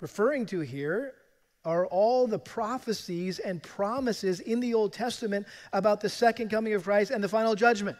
referring 0.00 0.46
to 0.46 0.60
here 0.60 1.14
are 1.64 1.86
all 1.86 2.26
the 2.26 2.38
prophecies 2.38 3.38
and 3.38 3.62
promises 3.62 4.40
in 4.40 4.60
the 4.60 4.72
Old 4.72 4.92
Testament 4.94 5.46
about 5.72 6.00
the 6.00 6.08
second 6.08 6.50
coming 6.50 6.72
of 6.72 6.84
Christ 6.84 7.10
and 7.10 7.22
the 7.22 7.28
final 7.28 7.54
judgment. 7.54 7.98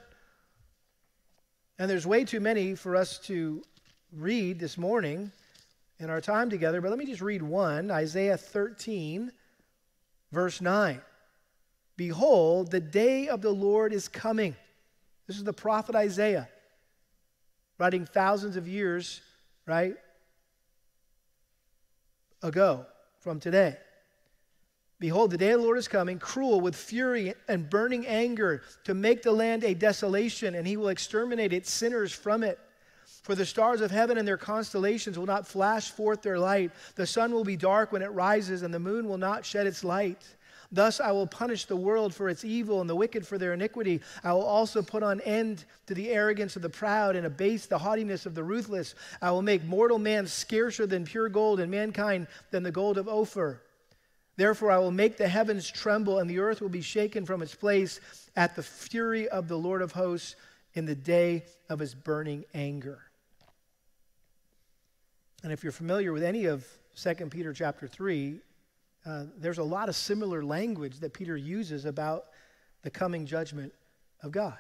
And 1.79 1.89
there's 1.91 2.07
way 2.07 2.25
too 2.25 2.41
many 2.41 2.75
for 2.75 2.97
us 2.97 3.19
to 3.21 3.63
read 4.13 4.59
this 4.59 4.79
morning 4.79 5.31
in 5.99 6.09
our 6.09 6.21
time 6.21 6.49
together, 6.49 6.81
but 6.81 6.89
let 6.89 6.99
me 6.99 7.05
just 7.05 7.21
read 7.21 7.43
one 7.43 7.91
Isaiah 7.91 8.39
13, 8.39 9.31
verse 10.33 10.63
9. 10.63 11.01
Behold, 11.97 12.71
the 12.71 12.81
day 12.81 13.29
of 13.29 13.43
the 13.43 13.51
Lord 13.51 13.93
is 13.93 14.09
coming. 14.09 14.57
This 15.27 15.37
is 15.37 15.45
the 15.45 15.53
prophet 15.53 15.95
Isaiah, 15.95 16.49
writing 17.79 18.07
thousands 18.07 18.57
of 18.57 18.67
years 18.67 19.21
right? 19.67 19.97
Ago 22.43 22.87
from 23.21 23.41
today. 23.41 23.77
Behold, 24.99 25.31
the 25.31 25.39
day 25.39 25.53
of 25.53 25.61
the 25.61 25.65
Lord 25.65 25.79
is 25.79 25.89
coming, 25.89 26.19
cruel 26.19 26.61
with 26.61 26.77
fury 26.77 27.33
and 27.49 27.71
burning 27.71 28.07
anger, 28.07 28.63
to 28.85 28.93
make 28.93 29.23
the 29.23 29.33
land 29.33 29.65
a 29.65 29.73
desolation, 29.73 30.55
and 30.55 30.67
he 30.67 30.77
will 30.77 30.89
exterminate 30.89 31.55
its 31.55 31.71
sinners 31.71 32.13
from 32.13 32.43
it. 32.43 32.59
For 33.23 33.35
the 33.35 33.47
stars 33.47 33.81
of 33.81 33.91
heaven 33.91 34.19
and 34.19 34.29
their 34.29 34.37
constellations 34.37 35.19
will 35.19 35.27
not 35.27 35.47
flash 35.47 35.91
forth 35.91 36.21
their 36.21 36.39
light. 36.39 36.71
The 36.97 37.07
sun 37.07 37.33
will 37.33 37.45
be 37.45 37.57
dark 37.57 37.93
when 37.93 38.03
it 38.03 38.13
rises, 38.13 38.63
and 38.63 38.73
the 38.73 38.79
moon 38.79 39.09
will 39.09 39.19
not 39.19 39.45
shed 39.45 39.67
its 39.67 39.85
light. 39.85 40.23
Thus 40.73 41.01
I 41.01 41.11
will 41.11 41.27
punish 41.27 41.65
the 41.65 41.77
world 41.77 42.15
for 42.15 42.29
its 42.29 42.45
evil 42.45 42.81
and 42.81 42.89
the 42.89 42.95
wicked 42.95 43.27
for 43.27 43.39
their 43.39 43.55
iniquity. 43.55 44.01
I 44.23 44.33
will 44.33 44.45
also 44.45 44.83
put 44.83 45.03
an 45.03 45.21
end 45.23 45.65
to 45.87 45.95
the 45.95 46.11
arrogance 46.11 46.55
of 46.55 46.63
the 46.63 46.71
proud 46.71 47.17
and 47.17 47.27
abase 47.27 47.67
the 47.67 47.79
haughtiness 47.79 48.25
of 48.25 48.37
the 48.37 48.45
ruthless. 48.45 48.95
I 49.21 49.33
will 49.33 49.43
make 49.43 49.65
mortal 49.65 49.99
man 49.99 50.29
scarcer 50.29 50.87
than 50.87 51.05
pure 51.05 51.29
gold 51.29 51.59
and 51.59 51.71
mankind 51.71 52.29
than 52.53 52.63
the 52.63 52.71
gold 52.71 52.99
of 52.99 53.09
Ophir. 53.09 53.63
Therefore, 54.37 54.71
I 54.71 54.79
will 54.79 54.93
make 54.93 55.17
the 55.17 55.29
heavens 55.29 55.69
tremble, 55.69 56.19
and 56.19 56.31
the 56.31 56.39
earth 56.39 56.61
will 56.61 56.71
be 56.71 56.81
shaken 56.81 57.27
from 57.27 57.43
its 57.43 57.55
place 57.55 58.01
at 58.37 58.55
the 58.55 58.63
fury 58.63 59.29
of 59.29 59.49
the 59.49 59.59
Lord 59.59 59.83
of 59.83 59.93
hosts 59.93 60.37
in 60.75 60.87
the 60.87 60.95
day 60.95 61.45
of 61.69 61.81
his 61.81 61.95
burning 61.95 62.45
anger. 62.55 63.01
And 65.43 65.53
if 65.53 65.63
you're 65.63 65.73
familiar 65.73 66.13
with 66.13 66.23
any 66.23 66.45
of 66.45 66.67
2 66.97 67.27
Peter 67.27 67.53
chapter 67.53 67.89
3, 67.89 68.41
uh, 69.07 69.25
there's 69.39 69.59
a 69.59 69.65
lot 69.65 69.89
of 69.89 69.97
similar 69.97 70.45
language 70.45 71.01
that 71.01 71.13
Peter 71.13 71.37
uses 71.37 71.85
about 71.85 72.27
the 72.83 72.91
coming 72.91 73.27
judgment 73.27 73.73
of 74.23 74.33
God. 74.33 74.59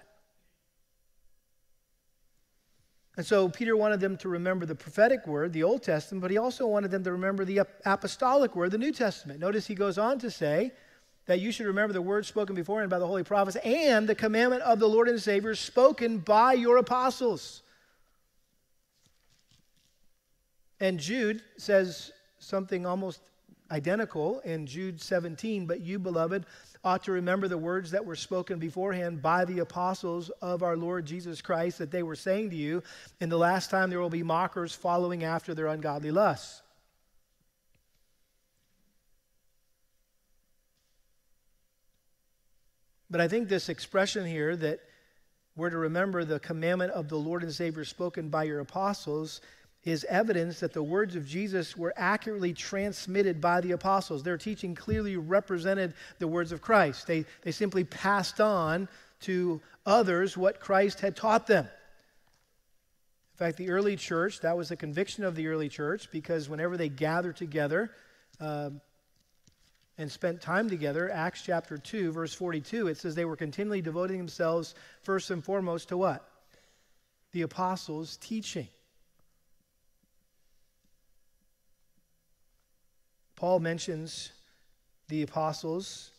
And 3.16 3.26
so 3.26 3.48
Peter 3.48 3.76
wanted 3.76 4.00
them 4.00 4.16
to 4.18 4.28
remember 4.28 4.64
the 4.64 4.74
prophetic 4.74 5.26
word, 5.26 5.52
the 5.52 5.62
Old 5.62 5.82
Testament, 5.82 6.22
but 6.22 6.30
he 6.30 6.38
also 6.38 6.66
wanted 6.66 6.90
them 6.90 7.04
to 7.04 7.12
remember 7.12 7.44
the 7.44 7.62
apostolic 7.84 8.56
word, 8.56 8.70
the 8.70 8.78
New 8.78 8.92
Testament. 8.92 9.40
Notice 9.40 9.66
he 9.66 9.74
goes 9.74 9.98
on 9.98 10.18
to 10.20 10.30
say 10.30 10.72
that 11.26 11.40
you 11.40 11.52
should 11.52 11.66
remember 11.66 11.92
the 11.92 12.00
words 12.00 12.28
spoken 12.28 12.54
beforehand 12.54 12.88
by 12.88 12.98
the 12.98 13.06
holy 13.06 13.22
prophets 13.22 13.56
and 13.62 14.08
the 14.08 14.14
commandment 14.14 14.62
of 14.62 14.78
the 14.78 14.88
Lord 14.88 15.08
and 15.08 15.20
Savior 15.20 15.54
spoken 15.54 16.18
by 16.18 16.54
your 16.54 16.78
apostles. 16.78 17.62
And 20.80 20.98
Jude 20.98 21.42
says 21.58 22.12
something 22.38 22.86
almost 22.86 23.20
identical 23.70 24.40
in 24.40 24.66
Jude 24.66 25.00
17, 25.00 25.66
but 25.66 25.80
you, 25.80 25.98
beloved, 25.98 26.46
ought 26.82 27.04
to 27.04 27.12
remember 27.12 27.46
the 27.46 27.58
words 27.58 27.90
that 27.90 28.04
were 28.04 28.16
spoken 28.16 28.58
beforehand 28.58 29.20
by 29.20 29.44
the 29.44 29.58
apostles 29.58 30.30
of 30.42 30.62
our 30.62 30.76
Lord 30.76 31.06
Jesus 31.06 31.42
Christ 31.42 31.78
that 31.78 31.90
they 31.90 32.02
were 32.02 32.16
saying 32.16 32.50
to 32.50 32.56
you, 32.56 32.82
in 33.20 33.28
the 33.28 33.38
last 33.38 33.70
time 33.70 33.90
there 33.90 34.00
will 34.00 34.10
be 34.10 34.22
mockers 34.22 34.74
following 34.74 35.24
after 35.24 35.54
their 35.54 35.66
ungodly 35.66 36.10
lusts. 36.10 36.62
But 43.10 43.20
I 43.20 43.28
think 43.28 43.48
this 43.48 43.68
expression 43.68 44.24
here 44.24 44.54
that 44.56 44.80
we're 45.56 45.70
to 45.70 45.78
remember 45.78 46.24
the 46.24 46.38
commandment 46.38 46.92
of 46.92 47.08
the 47.08 47.18
Lord 47.18 47.42
and 47.42 47.52
Savior 47.52 47.84
spoken 47.84 48.28
by 48.28 48.44
your 48.44 48.60
apostles 48.60 49.40
is 49.84 50.04
evidence 50.04 50.60
that 50.60 50.74
the 50.74 50.82
words 50.82 51.16
of 51.16 51.26
Jesus 51.26 51.76
were 51.76 51.94
accurately 51.96 52.52
transmitted 52.52 53.40
by 53.40 53.60
the 53.60 53.72
apostles. 53.72 54.22
Their 54.22 54.36
teaching 54.36 54.74
clearly 54.74 55.16
represented 55.16 55.94
the 56.18 56.28
words 56.28 56.52
of 56.52 56.60
Christ. 56.60 57.06
They, 57.06 57.24
they 57.42 57.52
simply 57.52 57.84
passed 57.84 58.40
on 58.40 58.88
to 59.20 59.60
others 59.86 60.36
what 60.36 60.60
Christ 60.60 61.00
had 61.00 61.16
taught 61.16 61.46
them. 61.46 61.64
In 61.64 63.46
fact, 63.46 63.56
the 63.56 63.70
early 63.70 63.96
church, 63.96 64.40
that 64.40 64.56
was 64.56 64.68
the 64.68 64.76
conviction 64.76 65.24
of 65.24 65.34
the 65.34 65.46
early 65.46 65.70
church, 65.70 66.10
because 66.10 66.50
whenever 66.50 66.76
they 66.76 66.90
gathered 66.90 67.36
together 67.36 67.90
uh, 68.38 68.68
and 69.96 70.12
spent 70.12 70.42
time 70.42 70.68
together, 70.68 71.10
Acts 71.10 71.40
chapter 71.42 71.78
2, 71.78 72.12
verse 72.12 72.34
42, 72.34 72.88
it 72.88 72.98
says 72.98 73.14
they 73.14 73.24
were 73.24 73.36
continually 73.36 73.80
devoting 73.80 74.18
themselves 74.18 74.74
first 75.00 75.30
and 75.30 75.42
foremost 75.42 75.88
to 75.88 75.96
what? 75.96 76.28
The 77.32 77.42
apostles' 77.42 78.18
teaching. 78.18 78.68
Paul 83.40 83.58
mentions 83.58 84.32
the 85.08 85.22
apostles 85.22 86.10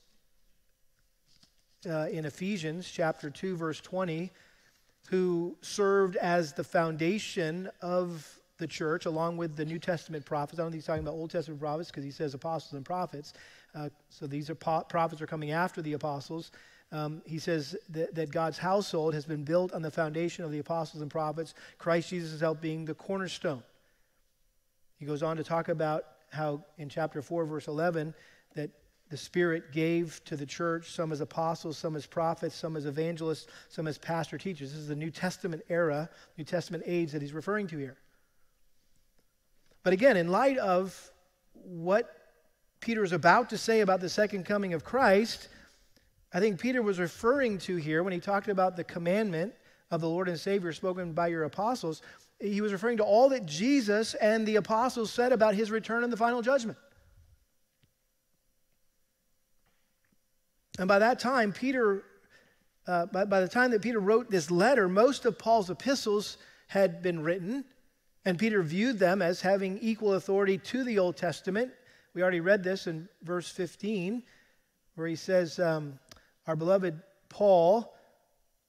uh, 1.88 2.08
in 2.08 2.26
Ephesians 2.26 2.90
chapter 2.90 3.30
2, 3.30 3.56
verse 3.56 3.80
20, 3.80 4.32
who 5.08 5.56
served 5.62 6.16
as 6.16 6.54
the 6.54 6.64
foundation 6.64 7.70
of 7.80 8.28
the 8.58 8.66
church 8.66 9.06
along 9.06 9.38
with 9.38 9.56
the 9.56 9.64
New 9.64 9.78
Testament 9.78 10.26
prophets. 10.26 10.58
I 10.60 10.64
don't 10.64 10.72
think 10.72 10.82
he's 10.82 10.88
talking 10.88 11.04
about 11.04 11.14
Old 11.14 11.30
Testament 11.30 11.62
prophets 11.62 11.92
because 11.92 12.04
he 12.04 12.10
says 12.10 12.34
apostles 12.34 12.74
and 12.74 12.84
prophets. 12.84 13.34
Uh, 13.76 13.90
so 14.10 14.26
these 14.26 14.50
are 14.50 14.56
po- 14.56 14.86
prophets 14.90 15.22
are 15.22 15.28
coming 15.28 15.52
after 15.52 15.84
the 15.84 15.94
apostles. 15.94 16.52
Um, 16.92 17.22
he 17.28 17.38
says 17.38 17.76
that, 17.90 18.16
that, 18.16 18.32
God's 18.32 18.58
household 18.58 19.14
has 19.14 19.26
been 19.26 19.44
built 19.44 19.74
on 19.74 19.84
the 19.84 19.92
foundation 19.92 20.44
of 20.44 20.50
the 20.50 20.58
apostles 20.58 21.04
and 21.04 21.12
prophets, 21.12 21.54
Christ 21.78 22.10
Jesus' 22.10 22.42
help 22.42 22.62
being 22.62 22.84
the 22.84 22.96
cornerstone. 22.96 23.62
He 24.98 25.06
goes 25.06 25.22
on 25.22 25.38
to 25.38 25.44
talk 25.44 25.70
about 25.70 26.06
how 26.32 26.64
in 26.78 26.90
chapter 26.90 27.22
4, 27.22 27.46
verse 27.46 27.68
11, 27.68 28.14
that 28.56 28.72
the 29.10 29.18
Spirit 29.18 29.72
gave 29.74 30.22
to 30.26 30.38
the 30.38 30.46
church 30.46 30.92
some 30.92 31.12
as 31.12 31.20
apostles, 31.20 31.78
some 31.78 31.96
as 31.98 32.06
prophets, 32.06 32.56
some 32.56 32.78
as 32.78 32.86
evangelists, 32.86 33.48
some 33.68 33.86
as 33.86 33.98
pastor 33.98 34.38
teachers. 34.38 34.72
This 34.72 34.80
is 34.80 34.88
the 34.88 34.96
New 34.96 35.12
Testament 35.12 35.62
era, 35.70 36.10
New 36.38 36.46
Testament 36.46 36.84
age 36.88 37.12
that 37.12 37.22
he's 37.22 37.34
referring 37.34 37.68
to 37.68 37.78
here. 37.78 37.98
But 39.84 39.94
again, 39.94 40.16
in 40.16 40.30
light 40.30 40.58
of 40.58 41.12
what 41.54 42.16
Peter 42.80 43.04
is 43.04 43.12
about 43.12 43.50
to 43.50 43.58
say 43.58 43.82
about 43.82 44.00
the 44.00 44.10
second 44.10 44.46
coming 44.46 44.74
of 44.74 44.84
Christ, 44.84 45.50
I 46.34 46.40
think 46.40 46.60
Peter 46.60 46.82
was 46.82 46.98
referring 46.98 47.58
to 47.60 47.76
here 47.76 48.04
when 48.04 48.14
he 48.14 48.20
talked 48.20 48.48
about 48.48 48.78
the 48.78 48.84
commandment 48.84 49.54
of 49.92 50.00
the 50.00 50.08
Lord 50.08 50.30
and 50.30 50.40
Savior 50.40 50.72
spoken 50.72 51.12
by 51.12 51.28
your 51.28 51.44
apostles 51.44 52.02
he 52.42 52.62
was 52.62 52.72
referring 52.72 52.98
to 52.98 53.04
all 53.04 53.30
that 53.30 53.46
Jesus 53.46 54.14
and 54.16 54.48
the 54.48 54.56
apostles 54.56 55.12
said 55.12 55.32
about 55.32 55.54
his 55.54 55.70
return 55.70 56.04
and 56.04 56.12
the 56.12 56.18
final 56.18 56.42
judgment. 56.42 56.78
And 60.80 60.88
by 60.88 61.00
that 61.00 61.20
time, 61.20 61.52
Peter, 61.52 62.04
uh, 62.88 63.06
by, 63.08 63.26
by 63.26 63.42
the 63.42 63.48
time 63.48 63.72
that 63.72 63.82
Peter 63.82 64.00
wrote 64.00 64.32
this 64.32 64.50
letter, 64.50 64.90
most 64.90 65.26
of 65.26 65.38
Paul's 65.38 65.70
epistles 65.70 66.38
had 66.68 67.02
been 67.04 67.22
written, 67.22 67.66
and 68.26 68.40
Peter 68.40 68.64
viewed 68.64 68.98
them 68.98 69.22
as 69.22 69.42
having 69.42 69.78
equal 69.80 70.14
authority 70.14 70.58
to 70.58 70.84
the 70.84 70.98
Old 70.98 71.18
Testament. 71.18 71.72
We 72.14 72.22
already 72.22 72.40
read 72.40 72.64
this 72.64 72.88
in 72.88 73.08
verse 73.22 73.50
15, 73.50 74.24
where 74.96 75.08
he 75.08 75.16
says, 75.16 75.60
um, 75.60 76.00
Our 76.48 76.56
beloved 76.56 77.00
Paul, 77.30 77.94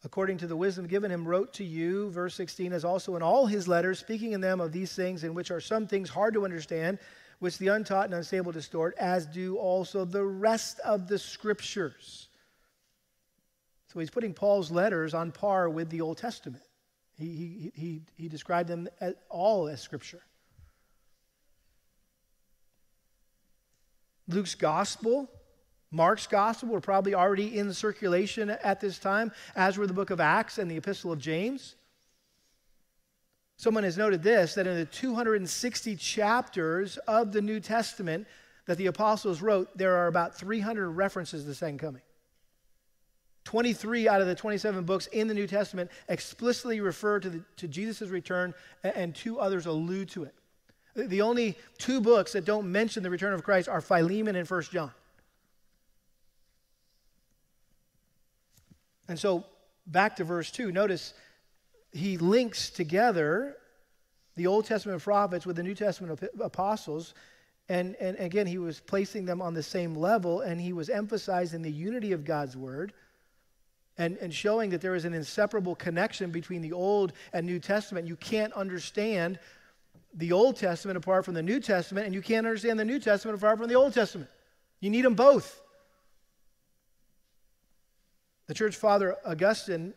according 0.04 0.38
to 0.38 0.46
the 0.46 0.56
wisdom 0.56 0.86
given 0.86 1.10
him, 1.10 1.26
wrote 1.26 1.52
to 1.54 1.64
you, 1.64 2.10
verse 2.10 2.34
16, 2.34 2.72
as 2.72 2.84
also 2.84 3.14
in 3.16 3.22
all 3.22 3.46
his 3.46 3.68
letters, 3.68 3.98
speaking 3.98 4.32
in 4.32 4.40
them 4.40 4.60
of 4.60 4.72
these 4.72 4.94
things, 4.94 5.24
in 5.24 5.34
which 5.34 5.50
are 5.50 5.60
some 5.60 5.86
things 5.86 6.08
hard 6.08 6.34
to 6.34 6.44
understand, 6.44 6.98
which 7.38 7.58
the 7.58 7.68
untaught 7.68 8.06
and 8.06 8.14
unstable 8.14 8.52
distort, 8.52 8.94
as 8.98 9.26
do 9.26 9.56
also 9.56 10.04
the 10.04 10.24
rest 10.24 10.80
of 10.80 11.08
the 11.08 11.18
scriptures. 11.18 12.28
So 13.92 14.00
he's 14.00 14.10
putting 14.10 14.32
Paul's 14.32 14.70
letters 14.70 15.14
on 15.14 15.32
par 15.32 15.68
with 15.68 15.90
the 15.90 16.00
Old 16.00 16.18
Testament. 16.18 16.64
He, 17.18 17.26
he, 17.26 17.72
he, 17.74 18.02
he 18.16 18.28
described 18.28 18.68
them 18.68 18.88
as, 19.00 19.14
all 19.28 19.68
as 19.68 19.80
scripture. 19.80 20.22
Luke's 24.28 24.54
gospel 24.54 25.30
Mark's 25.92 26.26
gospel 26.26 26.70
were 26.70 26.80
probably 26.80 27.14
already 27.14 27.58
in 27.58 27.72
circulation 27.72 28.48
at 28.50 28.80
this 28.80 28.98
time, 28.98 29.30
as 29.54 29.76
were 29.76 29.86
the 29.86 29.92
book 29.92 30.08
of 30.08 30.20
Acts 30.20 30.56
and 30.56 30.70
the 30.70 30.76
epistle 30.78 31.12
of 31.12 31.18
James. 31.18 31.74
Someone 33.58 33.84
has 33.84 33.98
noted 33.98 34.22
this 34.22 34.54
that 34.54 34.66
in 34.66 34.76
the 34.76 34.86
260 34.86 35.94
chapters 35.96 36.96
of 37.06 37.30
the 37.30 37.42
New 37.42 37.60
Testament 37.60 38.26
that 38.66 38.78
the 38.78 38.86
apostles 38.86 39.42
wrote, 39.42 39.76
there 39.76 39.96
are 39.96 40.06
about 40.06 40.34
300 40.34 40.90
references 40.90 41.42
to 41.42 41.48
the 41.48 41.54
second 41.54 41.78
coming. 41.78 42.02
23 43.44 44.08
out 44.08 44.20
of 44.20 44.26
the 44.26 44.34
27 44.34 44.84
books 44.84 45.08
in 45.08 45.28
the 45.28 45.34
New 45.34 45.46
Testament 45.46 45.90
explicitly 46.08 46.80
refer 46.80 47.20
to, 47.20 47.44
to 47.56 47.68
Jesus' 47.68 48.08
return, 48.08 48.54
and 48.82 49.14
two 49.14 49.38
others 49.38 49.66
allude 49.66 50.08
to 50.10 50.24
it. 50.24 50.34
The 50.94 51.20
only 51.20 51.58
two 51.78 52.00
books 52.00 52.32
that 52.32 52.44
don't 52.44 52.70
mention 52.70 53.02
the 53.02 53.10
return 53.10 53.34
of 53.34 53.42
Christ 53.42 53.68
are 53.68 53.80
Philemon 53.80 54.36
and 54.36 54.46
First 54.46 54.72
John. 54.72 54.92
And 59.12 59.18
so 59.18 59.44
back 59.86 60.16
to 60.16 60.24
verse 60.24 60.50
2, 60.50 60.72
notice 60.72 61.12
he 61.92 62.16
links 62.16 62.70
together 62.70 63.58
the 64.36 64.46
Old 64.46 64.64
Testament 64.64 65.02
prophets 65.02 65.44
with 65.44 65.56
the 65.56 65.62
New 65.62 65.74
Testament 65.74 66.18
apostles. 66.42 67.12
And, 67.68 67.94
and 67.96 68.16
again, 68.18 68.46
he 68.46 68.56
was 68.56 68.80
placing 68.80 69.26
them 69.26 69.42
on 69.42 69.52
the 69.52 69.62
same 69.62 69.94
level, 69.94 70.40
and 70.40 70.58
he 70.58 70.72
was 70.72 70.88
emphasizing 70.88 71.60
the 71.60 71.70
unity 71.70 72.12
of 72.12 72.24
God's 72.24 72.56
word 72.56 72.94
and, 73.98 74.16
and 74.16 74.32
showing 74.32 74.70
that 74.70 74.80
there 74.80 74.94
is 74.94 75.04
an 75.04 75.12
inseparable 75.12 75.74
connection 75.74 76.30
between 76.30 76.62
the 76.62 76.72
Old 76.72 77.12
and 77.34 77.46
New 77.46 77.58
Testament. 77.58 78.08
You 78.08 78.16
can't 78.16 78.54
understand 78.54 79.38
the 80.14 80.32
Old 80.32 80.56
Testament 80.56 80.96
apart 80.96 81.26
from 81.26 81.34
the 81.34 81.42
New 81.42 81.60
Testament, 81.60 82.06
and 82.06 82.14
you 82.14 82.22
can't 82.22 82.46
understand 82.46 82.80
the 82.80 82.84
New 82.86 82.98
Testament 82.98 83.36
apart 83.36 83.58
from 83.58 83.68
the 83.68 83.74
Old 83.74 83.92
Testament. 83.92 84.30
You 84.80 84.88
need 84.88 85.04
them 85.04 85.14
both. 85.14 85.61
The 88.52 88.58
church 88.58 88.76
father 88.76 89.16
Augustine 89.24 89.94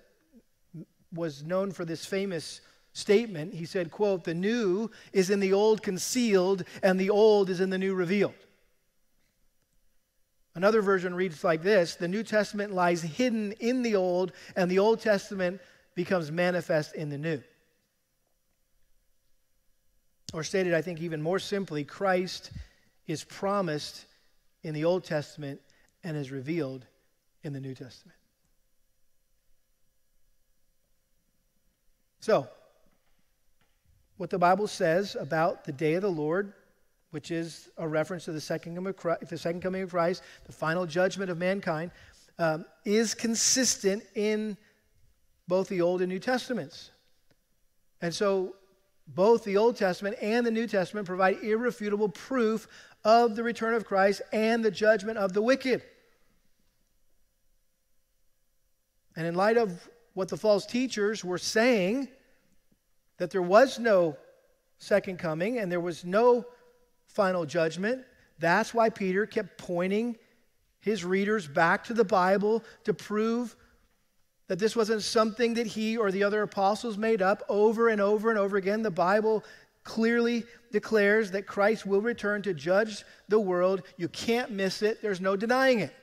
was 1.13 1.43
known 1.43 1.73
for 1.73 1.83
this 1.83 2.05
famous 2.05 2.61
statement. 2.93 3.53
He 3.53 3.65
said, 3.65 3.91
quote, 3.91 4.23
"The 4.23 4.33
new 4.33 4.91
is 5.11 5.29
in 5.29 5.41
the 5.41 5.51
old 5.51 5.83
concealed 5.83 6.63
and 6.81 6.97
the 6.97 7.09
old 7.09 7.49
is 7.49 7.59
in 7.59 7.69
the 7.69 7.77
new 7.77 7.93
revealed." 7.93 8.47
Another 10.53 10.81
version 10.81 11.13
reads 11.15 11.43
like 11.43 11.63
this, 11.63 11.95
"The 11.95 12.07
New 12.07 12.23
Testament 12.23 12.71
lies 12.71 13.01
hidden 13.01 13.51
in 13.59 13.81
the 13.81 13.97
old 13.97 14.31
and 14.55 14.71
the 14.71 14.79
Old 14.79 15.01
Testament 15.01 15.59
becomes 15.93 16.31
manifest 16.31 16.95
in 16.95 17.09
the 17.09 17.17
new." 17.17 17.43
Or 20.33 20.45
stated 20.45 20.73
I 20.73 20.81
think 20.81 21.01
even 21.01 21.21
more 21.21 21.39
simply, 21.39 21.83
Christ 21.83 22.51
is 23.05 23.25
promised 23.25 24.05
in 24.63 24.73
the 24.73 24.85
Old 24.85 25.03
Testament 25.03 25.59
and 26.05 26.15
is 26.15 26.31
revealed 26.31 26.87
in 27.43 27.51
the 27.51 27.59
New 27.59 27.75
Testament. 27.75 28.17
So, 32.25 32.47
what 34.17 34.31
the 34.31 34.39
Bible 34.39 34.65
says 34.65 35.15
about 35.15 35.63
the 35.63 35.71
day 35.71 35.93
of 35.93 36.01
the 36.01 36.09
Lord, 36.09 36.53
which 37.11 37.29
is 37.29 37.69
a 37.77 37.87
reference 37.87 38.25
to 38.25 38.31
the 38.31 38.41
second 38.41 38.73
coming 38.73 38.89
of 38.89 38.97
Christ, 38.97 39.29
the, 39.29 39.37
second 39.37 39.61
coming 39.61 39.83
of 39.83 39.91
Christ, 39.91 40.23
the 40.47 40.51
final 40.51 40.87
judgment 40.87 41.29
of 41.29 41.37
mankind, 41.37 41.91
um, 42.39 42.65
is 42.83 43.13
consistent 43.13 44.03
in 44.15 44.57
both 45.47 45.69
the 45.69 45.81
Old 45.81 46.01
and 46.01 46.11
New 46.11 46.17
Testaments. 46.17 46.89
And 48.01 48.11
so 48.11 48.55
both 49.07 49.43
the 49.43 49.57
Old 49.57 49.77
Testament 49.77 50.17
and 50.19 50.43
the 50.47 50.51
New 50.51 50.65
Testament 50.65 51.05
provide 51.05 51.43
irrefutable 51.43 52.09
proof 52.09 52.67
of 53.03 53.35
the 53.35 53.43
return 53.43 53.75
of 53.75 53.85
Christ 53.85 54.23
and 54.33 54.65
the 54.65 54.71
judgment 54.71 55.19
of 55.19 55.33
the 55.33 55.43
wicked. 55.43 55.83
And 59.15 59.27
in 59.27 59.35
light 59.35 59.57
of 59.57 59.87
what 60.15 60.29
the 60.29 60.37
false 60.37 60.65
teachers 60.65 61.23
were 61.23 61.37
saying, 61.37 62.07
that 63.17 63.31
there 63.31 63.41
was 63.41 63.79
no 63.79 64.17
second 64.77 65.17
coming 65.17 65.59
and 65.59 65.71
there 65.71 65.79
was 65.79 66.03
no 66.05 66.45
final 67.07 67.45
judgment, 67.45 68.03
that's 68.39 68.73
why 68.73 68.89
Peter 68.89 69.25
kept 69.25 69.57
pointing 69.57 70.17
his 70.79 71.03
readers 71.03 71.47
back 71.47 71.83
to 71.85 71.93
the 71.93 72.03
Bible 72.03 72.63
to 72.83 72.93
prove 72.93 73.55
that 74.47 74.59
this 74.59 74.75
wasn't 74.75 75.01
something 75.01 75.55
that 75.55 75.65
he 75.65 75.97
or 75.97 76.11
the 76.11 76.23
other 76.23 76.43
apostles 76.43 76.97
made 76.97 77.21
up 77.21 77.41
over 77.49 77.89
and 77.89 77.99
over 77.99 78.29
and 78.29 78.37
over 78.37 78.57
again. 78.57 78.83
The 78.83 78.91
Bible 78.91 79.43
clearly 79.83 80.43
declares 80.71 81.31
that 81.31 81.47
Christ 81.47 81.85
will 81.85 82.01
return 82.01 82.41
to 82.43 82.53
judge 82.53 83.03
the 83.29 83.39
world. 83.39 83.81
You 83.97 84.07
can't 84.09 84.51
miss 84.51 84.81
it, 84.81 85.01
there's 85.01 85.21
no 85.21 85.35
denying 85.35 85.79
it. 85.79 85.93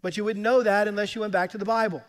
But 0.00 0.16
you 0.16 0.24
wouldn't 0.24 0.42
know 0.42 0.62
that 0.62 0.88
unless 0.88 1.14
you 1.14 1.20
went 1.20 1.32
back 1.32 1.50
to 1.50 1.58
the 1.58 1.64
Bible. 1.64 2.02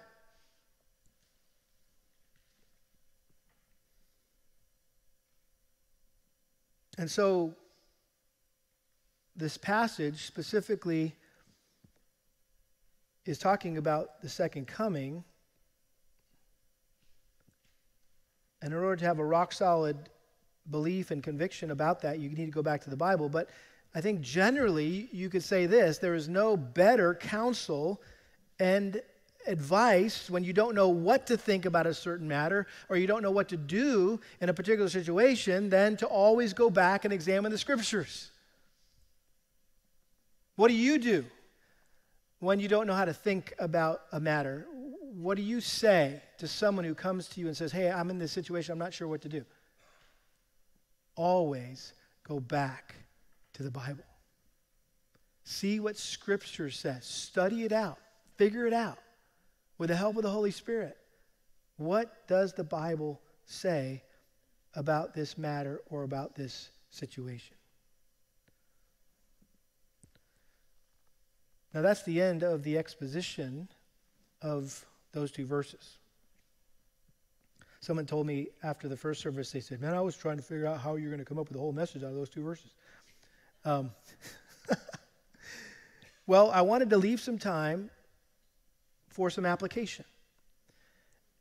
And 6.97 7.09
so, 7.09 7.55
this 9.35 9.57
passage 9.57 10.25
specifically 10.25 11.15
is 13.25 13.39
talking 13.39 13.77
about 13.77 14.21
the 14.21 14.29
second 14.29 14.67
coming. 14.67 15.23
And 18.61 18.73
in 18.73 18.79
order 18.79 18.97
to 18.97 19.05
have 19.05 19.19
a 19.19 19.25
rock 19.25 19.53
solid 19.53 19.97
belief 20.69 21.11
and 21.11 21.23
conviction 21.23 21.71
about 21.71 22.01
that, 22.01 22.19
you 22.19 22.29
need 22.29 22.45
to 22.45 22.51
go 22.51 22.61
back 22.61 22.81
to 22.83 22.89
the 22.89 22.97
Bible. 22.97 23.27
But 23.27 23.49
I 23.95 24.01
think 24.01 24.21
generally 24.21 25.09
you 25.11 25.29
could 25.29 25.43
say 25.43 25.65
this 25.65 25.97
there 25.97 26.15
is 26.15 26.29
no 26.29 26.55
better 26.55 27.15
counsel 27.15 28.01
and 28.59 29.01
advice 29.47 30.29
when 30.29 30.43
you 30.43 30.53
don't 30.53 30.75
know 30.75 30.89
what 30.89 31.27
to 31.27 31.37
think 31.37 31.65
about 31.65 31.87
a 31.87 31.93
certain 31.93 32.27
matter 32.27 32.67
or 32.89 32.97
you 32.97 33.07
don't 33.07 33.21
know 33.21 33.31
what 33.31 33.49
to 33.49 33.57
do 33.57 34.19
in 34.41 34.49
a 34.49 34.53
particular 34.53 34.89
situation 34.89 35.69
than 35.69 35.97
to 35.97 36.05
always 36.05 36.53
go 36.53 36.69
back 36.69 37.05
and 37.05 37.13
examine 37.13 37.51
the 37.51 37.57
scriptures. 37.57 38.31
What 40.55 40.67
do 40.67 40.73
you 40.73 40.97
do 40.99 41.25
when 42.39 42.59
you 42.59 42.67
don't 42.67 42.87
know 42.87 42.93
how 42.93 43.05
to 43.05 43.13
think 43.13 43.53
about 43.59 44.01
a 44.11 44.19
matter? 44.19 44.67
What 45.15 45.37
do 45.37 45.43
you 45.43 45.61
say 45.61 46.21
to 46.37 46.47
someone 46.47 46.85
who 46.85 46.95
comes 46.95 47.27
to 47.29 47.39
you 47.39 47.47
and 47.47 47.57
says, 47.57 47.71
Hey, 47.71 47.89
I'm 47.91 48.09
in 48.09 48.19
this 48.19 48.31
situation, 48.31 48.73
I'm 48.73 48.79
not 48.79 48.93
sure 48.93 49.07
what 49.07 49.21
to 49.21 49.29
do? 49.29 49.45
Always 51.15 51.93
go 52.27 52.39
back 52.39 52.95
to 53.53 53.63
the 53.63 53.71
Bible. 53.71 54.03
See 55.43 55.79
what 55.79 55.97
Scripture 55.97 56.69
says, 56.69 57.05
study 57.05 57.63
it 57.63 57.71
out, 57.71 57.97
figure 58.37 58.65
it 58.65 58.73
out 58.73 58.97
with 59.77 59.89
the 59.89 59.95
help 59.95 60.17
of 60.17 60.23
the 60.23 60.29
Holy 60.29 60.51
Spirit. 60.51 60.97
What 61.77 62.27
does 62.27 62.53
the 62.53 62.63
Bible 62.63 63.21
say 63.45 64.03
about 64.75 65.13
this 65.13 65.37
matter 65.37 65.81
or 65.89 66.03
about 66.03 66.35
this 66.35 66.69
situation? 66.89 67.55
Now, 71.73 71.81
that's 71.81 72.03
the 72.03 72.21
end 72.21 72.43
of 72.43 72.63
the 72.63 72.77
exposition 72.77 73.67
of 74.41 74.85
those 75.11 75.31
two 75.31 75.45
verses. 75.45 75.97
Someone 77.79 78.05
told 78.05 78.27
me 78.27 78.47
after 78.61 78.87
the 78.87 78.95
first 78.95 79.21
service, 79.21 79.51
they 79.51 79.59
said, 79.59 79.81
Man, 79.81 79.93
I 79.93 80.01
was 80.01 80.15
trying 80.15 80.37
to 80.37 80.43
figure 80.43 80.67
out 80.67 80.79
how 80.79 80.95
you're 80.95 81.09
going 81.09 81.19
to 81.19 81.25
come 81.25 81.39
up 81.39 81.49
with 81.49 81.57
a 81.57 81.59
whole 81.59 81.73
message 81.73 82.03
out 82.03 82.09
of 82.09 82.15
those 82.15 82.29
two 82.29 82.43
verses. 82.43 82.71
Um, 83.65 83.91
well, 86.27 86.51
I 86.51 86.61
wanted 86.61 86.89
to 86.91 86.97
leave 86.97 87.19
some 87.19 87.37
time 87.37 87.89
for 89.13 89.29
some 89.29 89.45
application. 89.45 90.05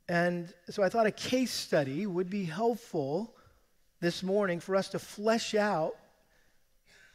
And 0.07 0.53
so 0.69 0.83
I 0.83 0.89
thought 0.89 1.05
a 1.05 1.11
case 1.11 1.51
study 1.51 2.05
would 2.05 2.29
be 2.29 2.45
helpful 2.45 3.35
this 3.99 4.21
morning 4.21 4.59
for 4.59 4.75
us 4.75 4.89
to 4.89 4.99
flesh 4.99 5.55
out 5.55 5.95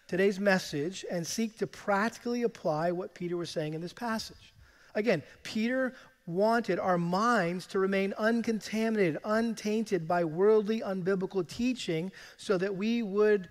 today's 0.06 0.40
message 0.40 1.04
and 1.10 1.26
seek 1.26 1.58
to 1.58 1.66
practically 1.66 2.42
apply 2.42 2.92
what 2.92 3.14
Peter 3.14 3.36
was 3.36 3.50
saying 3.50 3.74
in 3.74 3.80
this 3.80 3.92
passage. 3.92 4.54
Again, 4.94 5.22
Peter 5.42 5.92
wanted 6.26 6.78
our 6.78 6.98
minds 6.98 7.66
to 7.66 7.78
remain 7.78 8.14
uncontaminated, 8.18 9.18
untainted 9.24 10.08
by 10.08 10.24
worldly, 10.24 10.80
unbiblical 10.80 11.46
teaching 11.46 12.10
so 12.36 12.58
that 12.58 12.74
we 12.74 13.02
would 13.02 13.48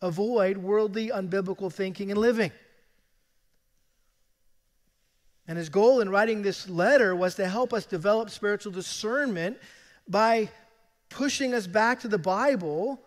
avoid 0.00 0.56
worldly, 0.56 1.08
unbiblical 1.08 1.72
thinking 1.72 2.10
and 2.10 2.18
living. 2.18 2.50
And 5.48 5.58
his 5.58 5.68
goal 5.68 6.00
in 6.00 6.08
writing 6.08 6.42
this 6.42 6.68
letter 6.68 7.16
was 7.16 7.34
to 7.36 7.48
help 7.48 7.72
us 7.72 7.84
develop 7.84 8.30
spiritual 8.30 8.72
discernment 8.72 9.58
by 10.08 10.48
pushing 11.08 11.52
us 11.52 11.66
back 11.66 12.00
to 12.00 12.08
the 12.08 12.18
Bible 12.18 13.00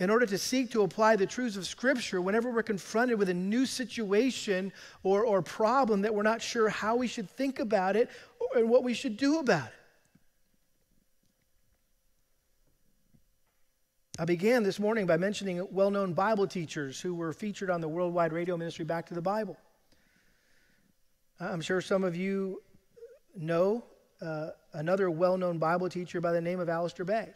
in 0.00 0.10
order 0.10 0.26
to 0.26 0.36
seek 0.36 0.72
to 0.72 0.82
apply 0.82 1.14
the 1.16 1.26
truths 1.26 1.56
of 1.56 1.66
Scripture 1.66 2.20
whenever 2.20 2.50
we're 2.50 2.64
confronted 2.64 3.18
with 3.18 3.28
a 3.28 3.34
new 3.34 3.64
situation 3.64 4.72
or, 5.04 5.24
or 5.24 5.40
problem 5.40 6.02
that 6.02 6.12
we're 6.12 6.22
not 6.22 6.42
sure 6.42 6.68
how 6.68 6.96
we 6.96 7.06
should 7.06 7.30
think 7.30 7.60
about 7.60 7.94
it 7.94 8.10
and 8.56 8.68
what 8.68 8.82
we 8.82 8.92
should 8.92 9.16
do 9.16 9.38
about 9.38 9.68
it. 9.68 9.72
I 14.18 14.24
began 14.24 14.62
this 14.62 14.78
morning 14.78 15.06
by 15.06 15.16
mentioning 15.16 15.66
well 15.72 15.90
known 15.90 16.12
Bible 16.12 16.46
teachers 16.46 17.00
who 17.00 17.14
were 17.14 17.32
featured 17.32 17.70
on 17.70 17.80
the 17.80 17.88
worldwide 17.88 18.32
radio 18.32 18.56
ministry 18.56 18.84
Back 18.84 19.06
to 19.06 19.14
the 19.14 19.22
Bible. 19.22 19.56
I'm 21.40 21.60
sure 21.60 21.80
some 21.80 22.04
of 22.04 22.14
you 22.14 22.62
know 23.36 23.84
uh, 24.22 24.50
another 24.72 25.10
well 25.10 25.36
known 25.36 25.58
Bible 25.58 25.88
teacher 25.88 26.20
by 26.20 26.32
the 26.32 26.40
name 26.40 26.60
of 26.60 26.68
Alistair 26.68 27.04
Begg. 27.04 27.34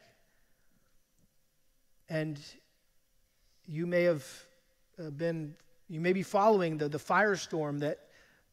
And 2.09 2.39
you 3.67 3.87
may 3.87 4.05
have 4.05 4.25
uh, 4.99 5.11
been, 5.11 5.55
you 5.89 5.99
may 5.99 6.13
be 6.13 6.23
following 6.23 6.79
the, 6.79 6.89
the 6.89 6.99
firestorm 6.99 7.81
that 7.81 7.99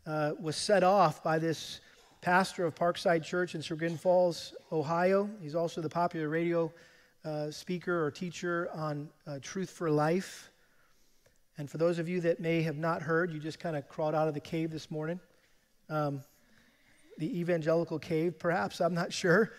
uh, 0.08 0.32
was 0.40 0.56
set 0.56 0.84
off 0.84 1.24
by 1.24 1.38
this 1.38 1.80
pastor 2.22 2.66
of 2.66 2.74
Parkside 2.74 3.24
Church 3.24 3.54
in 3.54 3.62
Chagrin 3.62 3.98
Falls, 3.98 4.56
Ohio. 4.72 5.30
He's 5.42 5.54
also 5.54 5.80
the 5.80 5.90
popular 5.90 6.28
radio 6.28 6.74
uh, 7.24 7.52
speaker 7.52 8.04
or 8.04 8.10
teacher 8.10 8.68
on 8.74 9.10
uh, 9.28 9.38
Truth 9.44 9.70
for 9.70 9.92
Life. 9.92 10.50
And 11.60 11.70
for 11.70 11.78
those 11.78 12.00
of 12.00 12.10
you 12.10 12.20
that 12.22 12.40
may 12.40 12.64
have 12.64 12.78
not 12.78 13.04
heard, 13.04 13.32
you 13.32 13.40
just 13.40 13.60
kind 13.60 13.76
of 13.76 13.88
crawled 13.88 14.16
out 14.16 14.28
of 14.28 14.34
the 14.34 14.40
cave 14.40 14.72
this 14.72 14.90
morning. 14.90 15.20
Um, 15.90 16.22
the 17.18 17.40
evangelical 17.40 18.00
cave, 18.00 18.38
perhaps, 18.38 18.82
I'm 18.82 18.94
not 18.94 19.14
sure. 19.14 19.54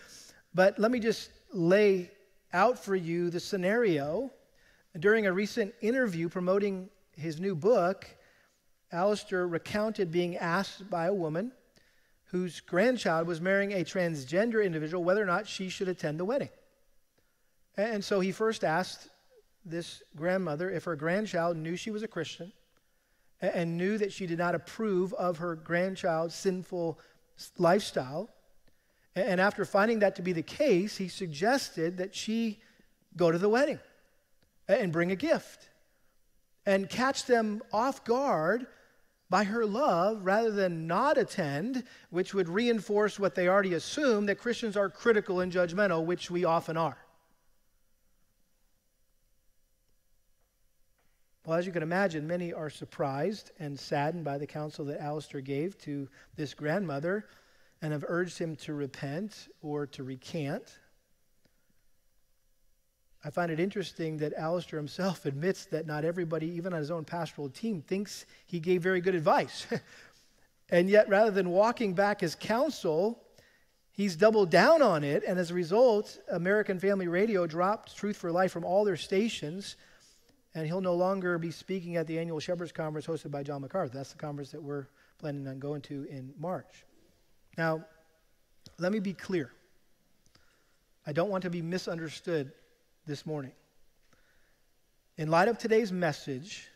But 0.53 0.77
let 0.79 0.91
me 0.91 0.99
just 0.99 1.29
lay 1.53 2.11
out 2.53 2.77
for 2.77 2.95
you 2.95 3.29
the 3.29 3.39
scenario. 3.39 4.31
During 4.99 5.27
a 5.27 5.33
recent 5.33 5.73
interview 5.81 6.29
promoting 6.29 6.89
his 7.15 7.39
new 7.39 7.55
book, 7.55 8.07
Alistair 8.91 9.47
recounted 9.47 10.11
being 10.11 10.37
asked 10.37 10.89
by 10.89 11.07
a 11.07 11.13
woman 11.13 11.51
whose 12.25 12.59
grandchild 12.59 13.27
was 13.27 13.39
marrying 13.39 13.73
a 13.73 13.83
transgender 13.83 14.63
individual 14.63 15.03
whether 15.03 15.21
or 15.21 15.25
not 15.25 15.47
she 15.47 15.69
should 15.69 15.87
attend 15.87 16.19
the 16.19 16.25
wedding. 16.25 16.49
And 17.77 18.03
so 18.03 18.19
he 18.19 18.31
first 18.31 18.63
asked 18.63 19.09
this 19.63 20.01
grandmother 20.15 20.69
if 20.69 20.85
her 20.85 20.95
grandchild 20.95 21.57
knew 21.57 21.75
she 21.75 21.91
was 21.91 22.03
a 22.03 22.07
Christian 22.07 22.51
and 23.41 23.77
knew 23.77 23.97
that 23.97 24.11
she 24.11 24.25
did 24.25 24.39
not 24.39 24.55
approve 24.55 25.13
of 25.13 25.37
her 25.37 25.55
grandchild's 25.55 26.35
sinful 26.35 26.99
lifestyle. 27.57 28.29
And 29.15 29.41
after 29.41 29.65
finding 29.65 29.99
that 29.99 30.15
to 30.17 30.21
be 30.21 30.33
the 30.33 30.43
case, 30.43 30.97
he 30.97 31.07
suggested 31.07 31.97
that 31.97 32.15
she 32.15 32.59
go 33.15 33.31
to 33.31 33.37
the 33.37 33.49
wedding 33.49 33.79
and 34.67 34.91
bring 34.91 35.11
a 35.11 35.15
gift 35.15 35.69
and 36.65 36.89
catch 36.89 37.25
them 37.25 37.61
off 37.71 38.03
guard 38.03 38.67
by 39.29 39.43
her 39.43 39.65
love 39.65 40.25
rather 40.25 40.51
than 40.51 40.87
not 40.87 41.17
attend, 41.17 41.83
which 42.09 42.33
would 42.33 42.47
reinforce 42.47 43.19
what 43.19 43.35
they 43.35 43.47
already 43.47 43.73
assume 43.73 44.25
that 44.25 44.37
Christians 44.37 44.77
are 44.77 44.89
critical 44.89 45.41
and 45.41 45.51
judgmental, 45.51 46.05
which 46.05 46.31
we 46.31 46.45
often 46.45 46.77
are. 46.77 46.97
Well, 51.47 51.57
as 51.57 51.65
you 51.65 51.71
can 51.71 51.81
imagine, 51.81 52.27
many 52.27 52.51
are 52.51 52.69
surprised 52.69 53.51
and 53.57 53.79
saddened 53.79 54.25
by 54.25 54.37
the 54.37 54.45
counsel 54.45 54.83
that 54.83 54.99
Alistair 54.99 55.39
gave 55.39 55.77
to 55.83 56.09
this 56.35 56.53
grandmother 56.53 57.25
and 57.81 57.93
have 57.93 58.03
urged 58.05 58.37
him 58.37 58.57
to 58.57 58.73
repent 58.73 59.47
or 59.61 59.87
to 59.87 60.03
recant. 60.03 60.77
I 63.23 63.29
find 63.29 63.49
it 63.49 63.61
interesting 63.61 64.17
that 64.17 64.33
Alistair 64.33 64.77
himself 64.77 65.25
admits 65.25 65.63
that 65.67 65.87
not 65.87 66.03
everybody, 66.03 66.47
even 66.47 66.73
on 66.73 66.79
his 66.79 66.91
own 66.91 67.05
pastoral 67.05 67.47
team, 67.47 67.81
thinks 67.81 68.25
he 68.45 68.59
gave 68.59 68.83
very 68.83 68.99
good 68.99 69.15
advice. 69.15 69.67
and 70.69 70.89
yet, 70.89 71.07
rather 71.07 71.31
than 71.31 71.49
walking 71.51 71.93
back 71.93 72.19
his 72.19 72.35
counsel, 72.35 73.23
he's 73.93 74.17
doubled 74.17 74.49
down 74.49 74.81
on 74.81 75.05
it. 75.05 75.23
And 75.25 75.39
as 75.39 75.51
a 75.51 75.53
result, 75.53 76.19
American 76.29 76.77
Family 76.77 77.07
Radio 77.07 77.47
dropped 77.47 77.95
Truth 77.95 78.17
for 78.17 78.33
Life 78.33 78.51
from 78.51 78.65
all 78.65 78.83
their 78.83 78.97
stations. 78.97 79.77
And 80.57 80.65
he'll 80.65 80.81
no 80.81 80.95
longer 80.95 81.37
be 81.37 81.51
speaking 81.51 81.97
at 81.97 82.07
the 82.07 82.17
annual 82.17 82.39
Shepherds 82.39 82.71
Conference 82.71 83.05
hosted 83.05 83.29
by 83.29 83.43
John 83.43 83.61
MacArthur. 83.61 83.95
That's 83.95 84.11
the 84.11 84.17
conference 84.17 84.49
that 84.49 84.63
we're 84.63 84.87
planning 85.19 85.47
on 85.47 85.59
going 85.59 85.81
to 85.81 86.07
in 86.09 86.33
March. 86.39 86.83
Now, 87.59 87.85
let 88.79 88.91
me 88.91 88.97
be 88.97 89.13
clear. 89.13 89.51
I 91.05 91.13
don't 91.13 91.29
want 91.29 91.43
to 91.43 91.51
be 91.51 91.61
misunderstood 91.61 92.51
this 93.05 93.23
morning. 93.23 93.51
In 95.17 95.29
light 95.29 95.47
of 95.47 95.59
today's 95.59 95.91
message 95.91 96.69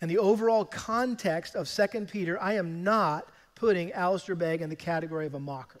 and 0.00 0.10
the 0.10 0.18
overall 0.18 0.64
context 0.64 1.54
of 1.54 1.68
2 1.68 2.06
Peter, 2.06 2.42
I 2.42 2.54
am 2.54 2.82
not 2.82 3.28
putting 3.54 3.92
Alistair 3.92 4.34
Begg 4.34 4.62
in 4.62 4.68
the 4.68 4.74
category 4.74 5.26
of 5.26 5.34
a 5.34 5.40
mocker 5.40 5.80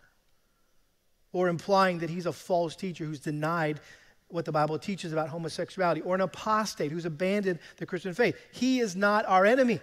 or 1.32 1.48
implying 1.48 1.98
that 1.98 2.10
he's 2.10 2.26
a 2.26 2.32
false 2.32 2.76
teacher 2.76 3.04
who's 3.04 3.18
denied 3.18 3.80
what 4.32 4.44
the 4.44 4.52
Bible 4.52 4.78
teaches 4.78 5.12
about 5.12 5.28
homosexuality 5.28 6.00
or 6.00 6.14
an 6.14 6.20
apostate 6.20 6.90
who's 6.90 7.04
abandoned 7.04 7.58
the 7.76 7.86
Christian 7.86 8.14
faith. 8.14 8.36
He 8.52 8.80
is 8.80 8.96
not 8.96 9.24
our 9.26 9.44
enemy. 9.44 9.80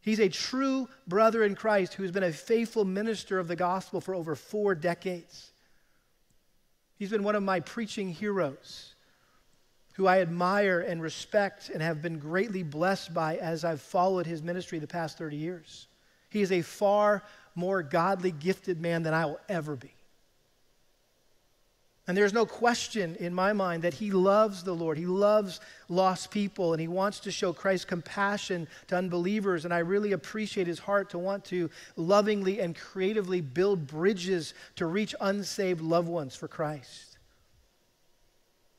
He's 0.00 0.20
a 0.20 0.28
true 0.28 0.88
brother 1.06 1.44
in 1.44 1.54
Christ 1.54 1.94
who's 1.94 2.10
been 2.10 2.22
a 2.22 2.32
faithful 2.32 2.84
minister 2.84 3.38
of 3.38 3.48
the 3.48 3.56
gospel 3.56 4.00
for 4.00 4.14
over 4.14 4.34
four 4.34 4.74
decades. 4.74 5.50
He's 6.96 7.10
been 7.10 7.22
one 7.22 7.36
of 7.36 7.42
my 7.42 7.60
preaching 7.60 8.08
heroes 8.08 8.94
who 9.94 10.06
I 10.06 10.20
admire 10.20 10.80
and 10.80 11.02
respect 11.02 11.70
and 11.70 11.82
have 11.82 12.00
been 12.00 12.18
greatly 12.18 12.62
blessed 12.62 13.12
by 13.12 13.36
as 13.36 13.64
I've 13.64 13.82
followed 13.82 14.26
his 14.26 14.42
ministry 14.42 14.78
the 14.78 14.86
past 14.86 15.18
30 15.18 15.36
years. 15.36 15.88
He 16.30 16.40
is 16.40 16.52
a 16.52 16.62
far 16.62 17.24
more 17.54 17.82
godly, 17.82 18.30
gifted 18.30 18.80
man 18.80 19.02
than 19.02 19.12
I 19.12 19.26
will 19.26 19.40
ever 19.48 19.74
be. 19.74 19.92
And 22.08 22.16
there's 22.16 22.32
no 22.32 22.46
question 22.46 23.16
in 23.16 23.34
my 23.34 23.52
mind 23.52 23.82
that 23.82 23.92
he 23.92 24.10
loves 24.10 24.62
the 24.62 24.74
Lord. 24.74 24.96
He 24.96 25.04
loves 25.04 25.60
lost 25.90 26.30
people 26.30 26.72
and 26.72 26.80
he 26.80 26.88
wants 26.88 27.20
to 27.20 27.30
show 27.30 27.52
Christ's 27.52 27.84
compassion 27.84 28.66
to 28.86 28.96
unbelievers. 28.96 29.66
And 29.66 29.74
I 29.74 29.80
really 29.80 30.12
appreciate 30.12 30.66
his 30.66 30.78
heart 30.78 31.10
to 31.10 31.18
want 31.18 31.44
to 31.46 31.68
lovingly 31.96 32.60
and 32.60 32.74
creatively 32.74 33.42
build 33.42 33.86
bridges 33.86 34.54
to 34.76 34.86
reach 34.86 35.14
unsaved 35.20 35.82
loved 35.82 36.08
ones 36.08 36.34
for 36.34 36.48
Christ. 36.48 37.18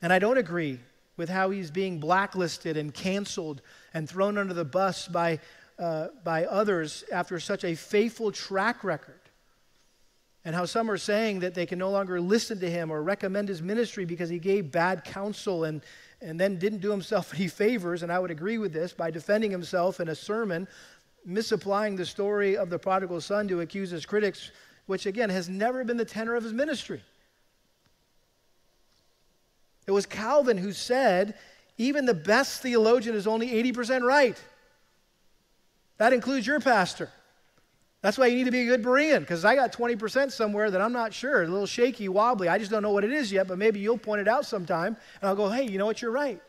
And 0.02 0.12
I 0.12 0.18
don't 0.18 0.38
agree 0.38 0.80
with 1.16 1.28
how 1.28 1.50
he's 1.50 1.70
being 1.70 2.00
blacklisted 2.00 2.76
and 2.76 2.92
canceled 2.92 3.62
and 3.94 4.08
thrown 4.08 4.38
under 4.38 4.54
the 4.54 4.64
bus 4.64 5.06
by, 5.06 5.38
uh, 5.78 6.08
by 6.24 6.46
others 6.46 7.04
after 7.12 7.38
such 7.38 7.62
a 7.62 7.76
faithful 7.76 8.32
track 8.32 8.82
record 8.82 9.20
and 10.44 10.54
how 10.54 10.64
some 10.64 10.90
are 10.90 10.96
saying 10.96 11.40
that 11.40 11.54
they 11.54 11.66
can 11.66 11.78
no 11.78 11.90
longer 11.90 12.20
listen 12.20 12.58
to 12.60 12.70
him 12.70 12.90
or 12.90 13.02
recommend 13.02 13.48
his 13.48 13.60
ministry 13.60 14.04
because 14.04 14.30
he 14.30 14.38
gave 14.38 14.72
bad 14.72 15.04
counsel 15.04 15.64
and, 15.64 15.82
and 16.22 16.40
then 16.40 16.58
didn't 16.58 16.80
do 16.80 16.90
himself 16.90 17.34
any 17.36 17.48
favors. 17.48 18.02
And 18.02 18.10
I 18.10 18.18
would 18.18 18.30
agree 18.30 18.58
with 18.58 18.72
this 18.72 18.92
by 18.92 19.10
defending 19.10 19.50
himself 19.50 20.00
in 20.00 20.08
a 20.08 20.14
sermon, 20.14 20.66
misapplying 21.24 21.96
the 21.96 22.06
story 22.06 22.56
of 22.56 22.70
the 22.70 22.78
prodigal 22.78 23.20
son 23.20 23.48
to 23.48 23.60
accuse 23.60 23.90
his 23.90 24.06
critics, 24.06 24.50
which 24.86 25.06
again 25.06 25.28
has 25.28 25.48
never 25.48 25.84
been 25.84 25.98
the 25.98 26.04
tenor 26.04 26.34
of 26.34 26.42
his 26.42 26.54
ministry. 26.54 27.02
It 29.86 29.92
was 29.92 30.06
Calvin 30.06 30.56
who 30.56 30.72
said, 30.72 31.34
even 31.76 32.06
the 32.06 32.14
best 32.14 32.62
theologian 32.62 33.14
is 33.14 33.26
only 33.26 33.48
80% 33.72 34.02
right. 34.02 34.42
That 35.98 36.12
includes 36.12 36.46
your 36.46 36.60
pastor. 36.60 37.10
That's 38.02 38.16
why 38.16 38.26
you 38.26 38.36
need 38.36 38.44
to 38.44 38.50
be 38.50 38.62
a 38.62 38.66
good 38.66 38.82
Berean, 38.82 39.20
because 39.20 39.44
I 39.44 39.54
got 39.54 39.72
20% 39.72 40.32
somewhere 40.32 40.70
that 40.70 40.80
I'm 40.80 40.92
not 40.92 41.12
sure, 41.12 41.42
a 41.42 41.46
little 41.46 41.66
shaky, 41.66 42.08
wobbly. 42.08 42.48
I 42.48 42.56
just 42.56 42.70
don't 42.70 42.82
know 42.82 42.92
what 42.92 43.04
it 43.04 43.12
is 43.12 43.30
yet, 43.30 43.46
but 43.46 43.58
maybe 43.58 43.78
you'll 43.78 43.98
point 43.98 44.22
it 44.22 44.28
out 44.28 44.46
sometime, 44.46 44.96
and 45.20 45.28
I'll 45.28 45.36
go, 45.36 45.50
hey, 45.50 45.64
you 45.64 45.76
know 45.76 45.84
what, 45.84 46.00
you're 46.00 46.10
right. 46.10 46.40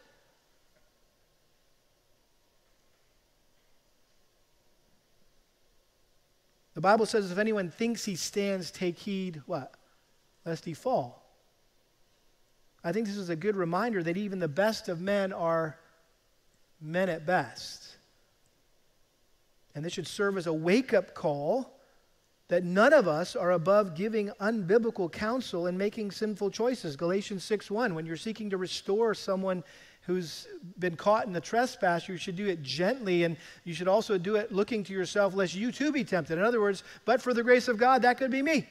The 6.74 6.82
Bible 6.82 7.06
says 7.06 7.32
if 7.32 7.38
anyone 7.38 7.70
thinks 7.70 8.06
he 8.06 8.16
stands, 8.16 8.72
take 8.72 8.98
heed, 8.98 9.42
what? 9.46 9.74
Lest 10.46 10.64
he 10.64 10.74
fall. 10.74 11.22
I 12.84 12.94
think 12.94 13.08
this 13.08 13.18
is 13.18 13.30
a 13.30 13.36
good 13.36 13.58
reminder 13.58 14.02
that 14.02 14.16
even 14.18 14.40
the 14.40 14.48
best 14.48 14.88
of 14.88 15.02
men 15.02 15.34
are 15.34 15.78
men 16.80 17.10
at 17.10 17.26
best. 17.26 17.98
And 19.74 19.86
this 19.86 19.94
should 19.94 20.08
serve 20.08 20.38
as 20.38 20.48
a 20.48 20.54
wake 20.54 20.94
up 20.94 21.14
call 21.14 21.78
that 22.50 22.66
none 22.66 22.92
of 22.92 23.08
us 23.08 23.36
are 23.36 23.52
above 23.52 23.96
giving 23.96 24.30
unbiblical 24.42 25.10
counsel 25.10 25.68
and 25.68 25.78
making 25.78 26.12
sinful 26.12 26.52
choices. 26.52 26.98
Galatians 26.98 27.46
6 27.46 27.72
1, 27.72 27.96
when 27.96 28.06
you're 28.06 28.18
seeking 28.18 28.50
to 28.50 28.58
restore 28.58 29.14
someone 29.14 29.64
who's 30.02 30.48
been 30.78 30.98
caught 30.98 31.26
in 31.26 31.32
the 31.32 31.40
trespass, 31.40 32.10
you 32.10 32.18
should 32.18 32.36
do 32.36 32.48
it 32.48 32.62
gently 32.62 33.24
and 33.24 33.38
you 33.64 33.74
should 33.74 33.88
also 33.88 34.18
do 34.18 34.36
it 34.36 34.52
looking 34.52 34.84
to 34.84 34.92
yourself 34.92 35.34
lest 35.34 35.56
you 35.56 35.72
too 35.72 35.94
be 35.94 36.04
tempted. 36.04 36.38
In 36.38 36.44
other 36.44 36.60
words, 36.60 36.84
but 37.06 37.22
for 37.22 37.34
the 37.34 37.42
grace 37.42 37.70
of 37.70 37.78
God, 37.78 38.02
that 38.02 38.18
could 38.18 38.32
be 38.32 38.42
me. 38.42 38.68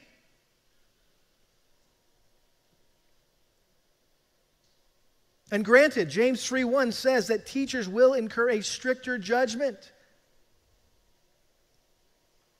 And 5.51 5.65
granted, 5.65 6.09
James 6.09 6.45
3 6.45 6.63
1 6.63 6.91
says 6.91 7.27
that 7.27 7.45
teachers 7.45 7.89
will 7.89 8.13
incur 8.13 8.51
a 8.51 8.61
stricter 8.61 9.17
judgment. 9.17 9.91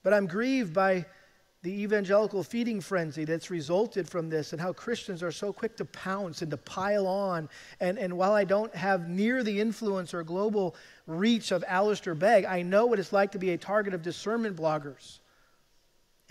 But 0.04 0.14
I'm 0.14 0.28
grieved 0.28 0.74
by 0.74 1.06
the 1.64 1.84
evangelical 1.84 2.42
feeding 2.42 2.82
frenzy 2.82 3.24
that's 3.24 3.52
resulted 3.52 4.10
from 4.10 4.30
this 4.30 4.52
and 4.52 4.60
how 4.60 4.74
Christians 4.74 5.22
are 5.22 5.32
so 5.32 5.54
quick 5.54 5.78
to 5.78 5.86
pounce 5.86 6.42
and 6.42 6.50
to 6.50 6.58
pile 6.58 7.06
on. 7.06 7.48
And, 7.80 8.00
and 8.00 8.18
while 8.18 8.34
I 8.34 8.46
don't 8.46 8.74
have 8.76 9.08
near 9.08 9.44
the 9.44 9.60
influence 9.60 10.14
or 10.14 10.24
global 10.24 10.76
reach 11.06 11.52
of 11.52 11.64
Alistair 11.68 12.16
Begg, 12.16 12.46
I 12.46 12.64
know 12.64 12.88
what 12.88 12.98
it's 12.98 13.14
like 13.14 13.32
to 13.34 13.40
be 13.40 13.52
a 13.52 13.58
target 13.58 13.94
of 13.94 14.02
discernment 14.02 14.56
bloggers 14.56 15.20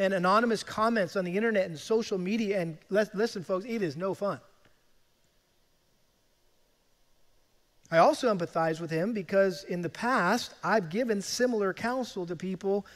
and 0.01 0.15
anonymous 0.15 0.65
comments 0.65 1.15
on 1.15 1.25
the 1.25 1.37
internet 1.37 1.67
and 1.67 1.79
social 1.79 2.19
media. 2.19 2.61
And 2.61 2.79
listen, 2.89 3.45
folks, 3.45 3.67
it 3.69 3.83
is 3.83 3.97
no 3.97 4.15
fun. 4.15 4.41
I 7.93 7.99
also 7.99 8.35
empathize 8.35 8.81
with 8.81 8.91
him 8.91 9.13
because 9.13 9.65
in 9.65 9.83
the 9.83 9.89
past, 9.89 10.55
I've 10.65 10.91
given 10.91 11.21
similar 11.23 11.73
counsel 11.73 12.25
to 12.27 12.35
people 12.35 12.87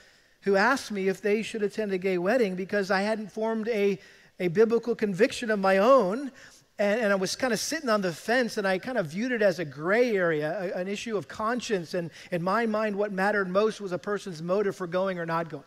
who 0.44 0.56
asked 0.56 0.92
me 0.92 1.08
if 1.08 1.22
they 1.22 1.42
should 1.42 1.62
attend 1.62 1.92
a 1.92 1.98
gay 1.98 2.18
wedding 2.18 2.54
because 2.54 2.90
I 2.90 3.00
hadn't 3.00 3.32
formed 3.32 3.66
a, 3.68 3.98
a 4.38 4.48
biblical 4.48 4.94
conviction 4.94 5.50
of 5.50 5.58
my 5.58 5.78
own. 5.78 6.30
And, 6.78 7.00
and 7.00 7.12
I 7.12 7.16
was 7.16 7.34
kind 7.34 7.52
of 7.52 7.58
sitting 7.58 7.88
on 7.88 8.02
the 8.02 8.12
fence, 8.12 8.58
and 8.58 8.66
I 8.66 8.78
kind 8.78 8.98
of 8.98 9.06
viewed 9.06 9.32
it 9.32 9.40
as 9.40 9.58
a 9.58 9.64
gray 9.64 10.14
area, 10.14 10.74
a, 10.74 10.78
an 10.78 10.86
issue 10.86 11.16
of 11.16 11.28
conscience. 11.28 11.94
And 11.94 12.10
in 12.30 12.42
my 12.42 12.66
mind, 12.66 12.96
what 12.96 13.10
mattered 13.10 13.48
most 13.48 13.80
was 13.80 13.92
a 13.92 13.98
person's 13.98 14.42
motive 14.42 14.76
for 14.76 14.86
going 14.86 15.18
or 15.18 15.24
not 15.24 15.48
going. 15.48 15.64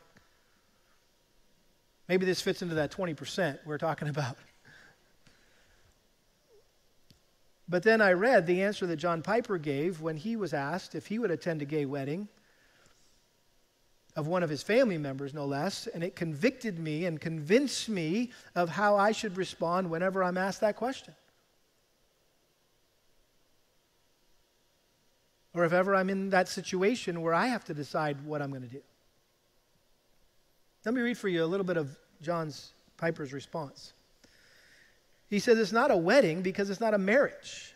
Maybe 2.07 2.25
this 2.25 2.41
fits 2.41 2.61
into 2.61 2.75
that 2.75 2.91
20% 2.91 3.59
we're 3.65 3.80
talking 3.80 4.07
about. 4.07 4.38
But 7.67 7.84
then 7.84 7.99
I 7.99 8.13
read 8.13 8.45
the 8.45 8.61
answer 8.61 8.86
that 8.86 8.95
John 8.95 9.21
Piper 9.23 9.57
gave 9.57 10.01
when 10.01 10.17
he 10.17 10.36
was 10.36 10.53
asked 10.53 10.93
if 10.93 11.07
he 11.07 11.19
would 11.19 11.32
attend 11.32 11.61
a 11.61 11.65
gay 11.65 11.86
wedding 11.86 12.30
of 14.18 14.26
one 14.28 14.41
of 14.41 14.49
his 14.49 14.63
family 14.63 14.97
members, 14.97 15.36
no 15.36 15.45
less, 15.45 15.86
and 15.86 16.03
it 16.03 16.15
convicted 16.15 16.80
me 16.80 17.05
and 17.05 17.22
convinced 17.22 17.88
me 17.88 18.32
of 18.55 18.68
how 18.68 18.97
I 18.97 19.11
should 19.11 19.38
respond 19.38 19.91
whenever 19.91 20.24
I'm 20.24 20.39
asked 20.39 20.61
that 20.61 20.76
question. 20.76 21.13
Or 25.53 25.65
if 25.65 25.72
ever 25.72 25.95
I'm 25.95 26.09
in 26.09 26.32
that 26.32 26.49
situation 26.49 27.22
where 27.22 27.36
I 27.36 27.45
have 27.45 27.63
to 27.65 27.76
decide 27.76 28.26
what 28.26 28.41
I'm 28.41 28.49
going 28.49 28.63
to 28.63 28.68
do. 28.68 28.82
Let 30.84 30.95
me 30.95 31.01
read 31.01 31.18
for 31.18 31.30
you 31.30 31.43
a 31.43 31.45
little 31.45 31.65
bit 31.65 31.78
of 31.78 31.95
John's 32.20 32.74
Piper's 32.97 33.34
response. 33.34 33.93
He 35.30 35.38
says 35.38 35.59
it's 35.59 35.72
not 35.72 35.91
a 35.91 35.97
wedding 35.97 36.41
because 36.41 36.72
it's 36.72 36.82
not 36.82 36.95
a 36.95 36.97
marriage. 36.97 37.76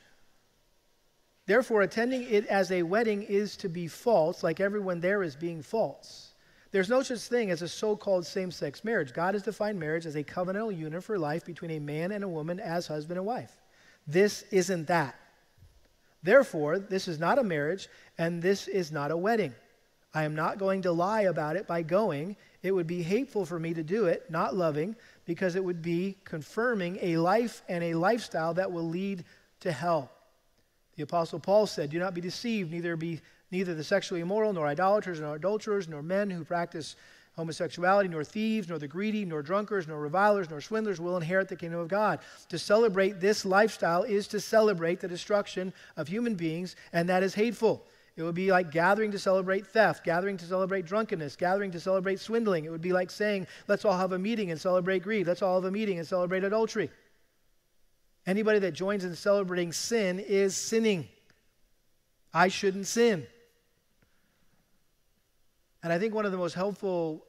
Therefore, 1.46 1.84
attending 1.84 2.24
it 2.24 2.48
as 2.48 2.72
a 2.72 2.82
wedding 2.82 3.22
is 3.22 3.58
to 3.58 3.70
be 3.70 3.88
false, 3.88 4.42
like 4.42 4.60
everyone 4.60 5.02
there 5.02 5.22
is 5.22 5.36
being 5.36 5.62
false. 5.62 6.31
There's 6.72 6.90
no 6.90 7.04
such 7.04 7.20
thing 7.20 7.52
as 7.52 7.62
a 7.62 7.68
so 7.68 7.96
called 7.98 8.26
same 8.26 8.50
sex 8.50 8.84
marriage. 8.84 9.14
God 9.14 9.36
has 9.36 9.44
defined 9.44 9.80
marriage 9.80 10.06
as 10.06 10.16
a 10.16 10.24
covenantal 10.24 10.76
union 10.76 11.02
for 11.02 11.20
life 11.20 11.46
between 11.46 11.72
a 11.72 11.80
man 11.80 12.12
and 12.12 12.24
a 12.24 12.30
woman 12.30 12.60
as 12.60 12.88
husband 12.88 13.18
and 13.18 13.28
wife. 13.28 13.52
This 14.08 14.44
isn't 14.52 14.88
that. 14.88 15.16
Therefore, 16.24 16.80
this 16.80 17.08
is 17.08 17.20
not 17.20 17.40
a 17.40 17.44
marriage 17.44 17.90
and 18.18 18.42
this 18.42 18.68
is 18.68 18.92
not 18.92 19.12
a 19.12 19.18
wedding. 19.18 19.54
I 20.14 20.24
am 20.24 20.36
not 20.36 20.58
going 20.58 20.82
to 20.84 20.92
lie 20.92 21.22
about 21.22 21.56
it 21.56 21.68
by 21.68 21.82
going. 21.82 22.36
It 22.64 22.72
would 22.72 22.88
be 22.88 23.02
hateful 23.02 23.46
for 23.46 23.60
me 23.60 23.74
to 23.74 23.84
do 23.84 24.06
it, 24.06 24.30
not 24.30 24.56
loving, 24.56 24.96
because 25.26 25.56
it 25.56 25.64
would 25.64 25.82
be 25.82 26.18
confirming 26.26 27.00
a 27.02 27.18
life 27.18 27.64
and 27.70 27.84
a 27.84 27.94
lifestyle 27.94 28.54
that 28.56 28.72
will 28.72 28.88
lead 28.88 29.24
to 29.62 29.72
hell. 29.72 30.12
The 30.96 31.04
Apostle 31.04 31.40
Paul 31.40 31.66
said, 31.66 31.90
Do 31.90 32.00
not 32.00 32.14
be 32.14 32.22
deceived, 32.22 32.72
neither 32.72 32.96
be 32.96 33.22
neither 33.52 33.74
the 33.76 33.84
sexually 33.84 34.22
immoral, 34.22 34.54
nor 34.54 34.68
idolaters, 34.68 35.20
nor 35.20 35.36
adulterers, 35.36 35.88
nor 35.88 36.02
men 36.02 36.30
who 36.30 36.44
practice 36.44 36.96
homosexuality, 37.38 38.10
nor 38.10 38.24
thieves, 38.24 38.68
nor 38.68 38.78
the 38.78 38.88
greedy, 38.88 39.24
nor 39.26 39.42
drunkards, 39.42 39.88
nor 39.88 40.00
revilers, 40.00 40.50
nor 40.50 40.62
swindlers 40.62 41.00
will 41.00 41.16
inherit 41.16 41.48
the 41.48 41.56
kingdom 41.56 41.80
of 41.80 41.88
God. 41.88 42.20
To 42.50 42.60
celebrate 42.60 43.20
this 43.20 43.46
lifestyle 43.46 44.04
is 44.04 44.28
to 44.30 44.40
celebrate 44.40 45.00
the 45.00 45.08
destruction 45.08 45.74
of 45.96 46.08
human 46.08 46.36
beings, 46.36 46.76
and 46.92 47.08
that 47.10 47.24
is 47.24 47.34
hateful. 47.34 47.86
It 48.18 48.24
would 48.24 48.36
be 48.36 48.52
like 48.52 48.72
gathering 48.72 49.12
to 49.12 49.20
celebrate 49.20 49.66
theft, 49.66 50.04
gathering 50.04 50.36
to 50.38 50.46
celebrate 50.46 50.86
drunkenness, 50.86 51.38
gathering 51.38 51.72
to 51.72 51.80
celebrate 51.80 52.20
swindling. 52.20 52.66
It 52.66 52.70
would 52.70 52.82
be 52.82 52.92
like 52.92 53.10
saying, 53.10 53.48
let's 53.68 53.86
all 53.86 53.98
have 53.98 54.12
a 54.12 54.20
meeting 54.20 54.52
and 54.52 54.60
celebrate 54.60 55.02
greed. 55.02 55.28
Let's 55.28 55.42
all 55.42 55.56
have 55.56 55.66
a 55.66 55.72
meeting 55.72 55.98
and 55.98 56.08
celebrate 56.08 56.44
adultery. 56.44 56.92
Anybody 58.28 58.60
that 58.60 58.74
joins 58.74 59.06
in 59.06 59.16
celebrating 59.16 59.72
sin 59.72 60.20
is 60.20 60.56
sinning. 60.56 61.08
I 62.34 62.50
shouldn't 62.50 62.88
sin. 62.88 63.26
And 65.84 65.92
I 65.92 66.00
think 66.00 66.14
one 66.14 66.26
of 66.26 66.32
the 66.32 66.38
most 66.38 66.54
helpful 66.54 67.26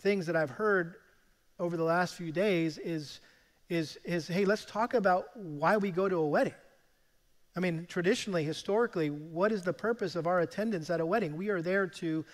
things 0.00 0.26
that 0.26 0.36
I've 0.36 0.50
heard 0.50 0.96
over 1.58 1.76
the 1.76 1.84
last 1.84 2.14
few 2.14 2.30
days 2.30 2.78
is, 2.78 3.20
is, 3.68 3.98
is 4.04 4.28
hey, 4.28 4.44
let's 4.44 4.64
talk 4.64 4.94
about 4.94 5.36
why 5.36 5.76
we 5.76 5.90
go 5.90 6.08
to 6.08 6.16
a 6.16 6.26
wedding. 6.26 6.54
I 7.56 7.60
mean, 7.60 7.86
traditionally, 7.88 8.44
historically, 8.44 9.08
what 9.08 9.50
is 9.50 9.62
the 9.62 9.72
purpose 9.72 10.14
of 10.14 10.26
our 10.26 10.40
attendance 10.40 10.90
at 10.90 11.00
a 11.00 11.06
wedding? 11.06 11.36
We 11.36 11.48
are 11.48 11.62
there 11.62 11.86
to 11.86 12.24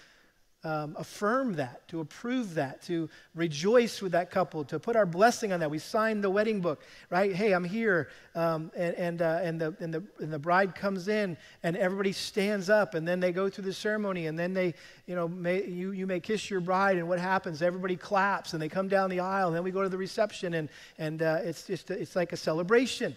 um, 0.65 0.95
affirm 0.97 1.55
that, 1.55 1.87
to 1.89 2.01
approve 2.01 2.55
that, 2.55 2.83
to 2.83 3.09
rejoice 3.35 4.01
with 4.01 4.13
that 4.13 4.31
couple, 4.31 4.65
to 4.65 4.79
put 4.79 4.95
our 4.95 5.07
blessing 5.07 5.53
on 5.53 5.61
that. 5.61 5.71
We 5.71 5.79
sign 5.79 6.21
the 6.21 6.31
wedding 6.31 6.61
book, 6.61 6.83
right? 7.11 7.35
Hey, 7.35 7.53
I'm 7.53 7.65
here, 7.65 8.11
um, 8.35 8.71
and 8.77 8.95
and 8.95 9.23
uh, 9.23 9.41
and 9.43 9.61
the 9.61 9.77
and 9.81 9.93
the 9.93 10.03
and 10.21 10.33
the 10.33 10.39
bride 10.39 10.75
comes 10.75 11.09
in, 11.09 11.37
and 11.65 11.77
everybody 11.77 12.13
stands 12.13 12.71
up, 12.71 12.95
and 12.95 13.07
then 13.07 13.19
they 13.19 13.33
go 13.33 13.49
through 13.49 13.65
the 13.65 13.73
ceremony, 13.73 14.27
and 14.29 14.39
then 14.39 14.55
they, 14.55 14.75
you 15.07 15.17
know, 15.17 15.27
may, 15.27 15.65
you 15.65 15.91
you 15.91 16.07
may 16.07 16.21
kiss 16.21 16.49
your 16.49 16.61
bride, 16.61 16.97
and 16.97 17.09
what 17.09 17.19
happens? 17.19 17.61
Everybody 17.61 17.97
claps, 17.97 18.53
and 18.53 18.63
they 18.63 18.69
come 18.69 18.87
down 18.87 19.11
the 19.11 19.21
aisle, 19.21 19.49
and 19.49 19.57
then 19.57 19.65
we 19.65 19.73
go 19.73 19.83
to 19.83 19.89
the 19.89 19.99
reception, 19.99 20.55
and 20.55 20.69
and 20.99 21.23
uh, 21.23 21.39
it's 21.43 21.67
just 21.67 21.91
it's 21.91 22.15
like 22.15 22.33
a 22.33 22.37
celebration 22.37 23.17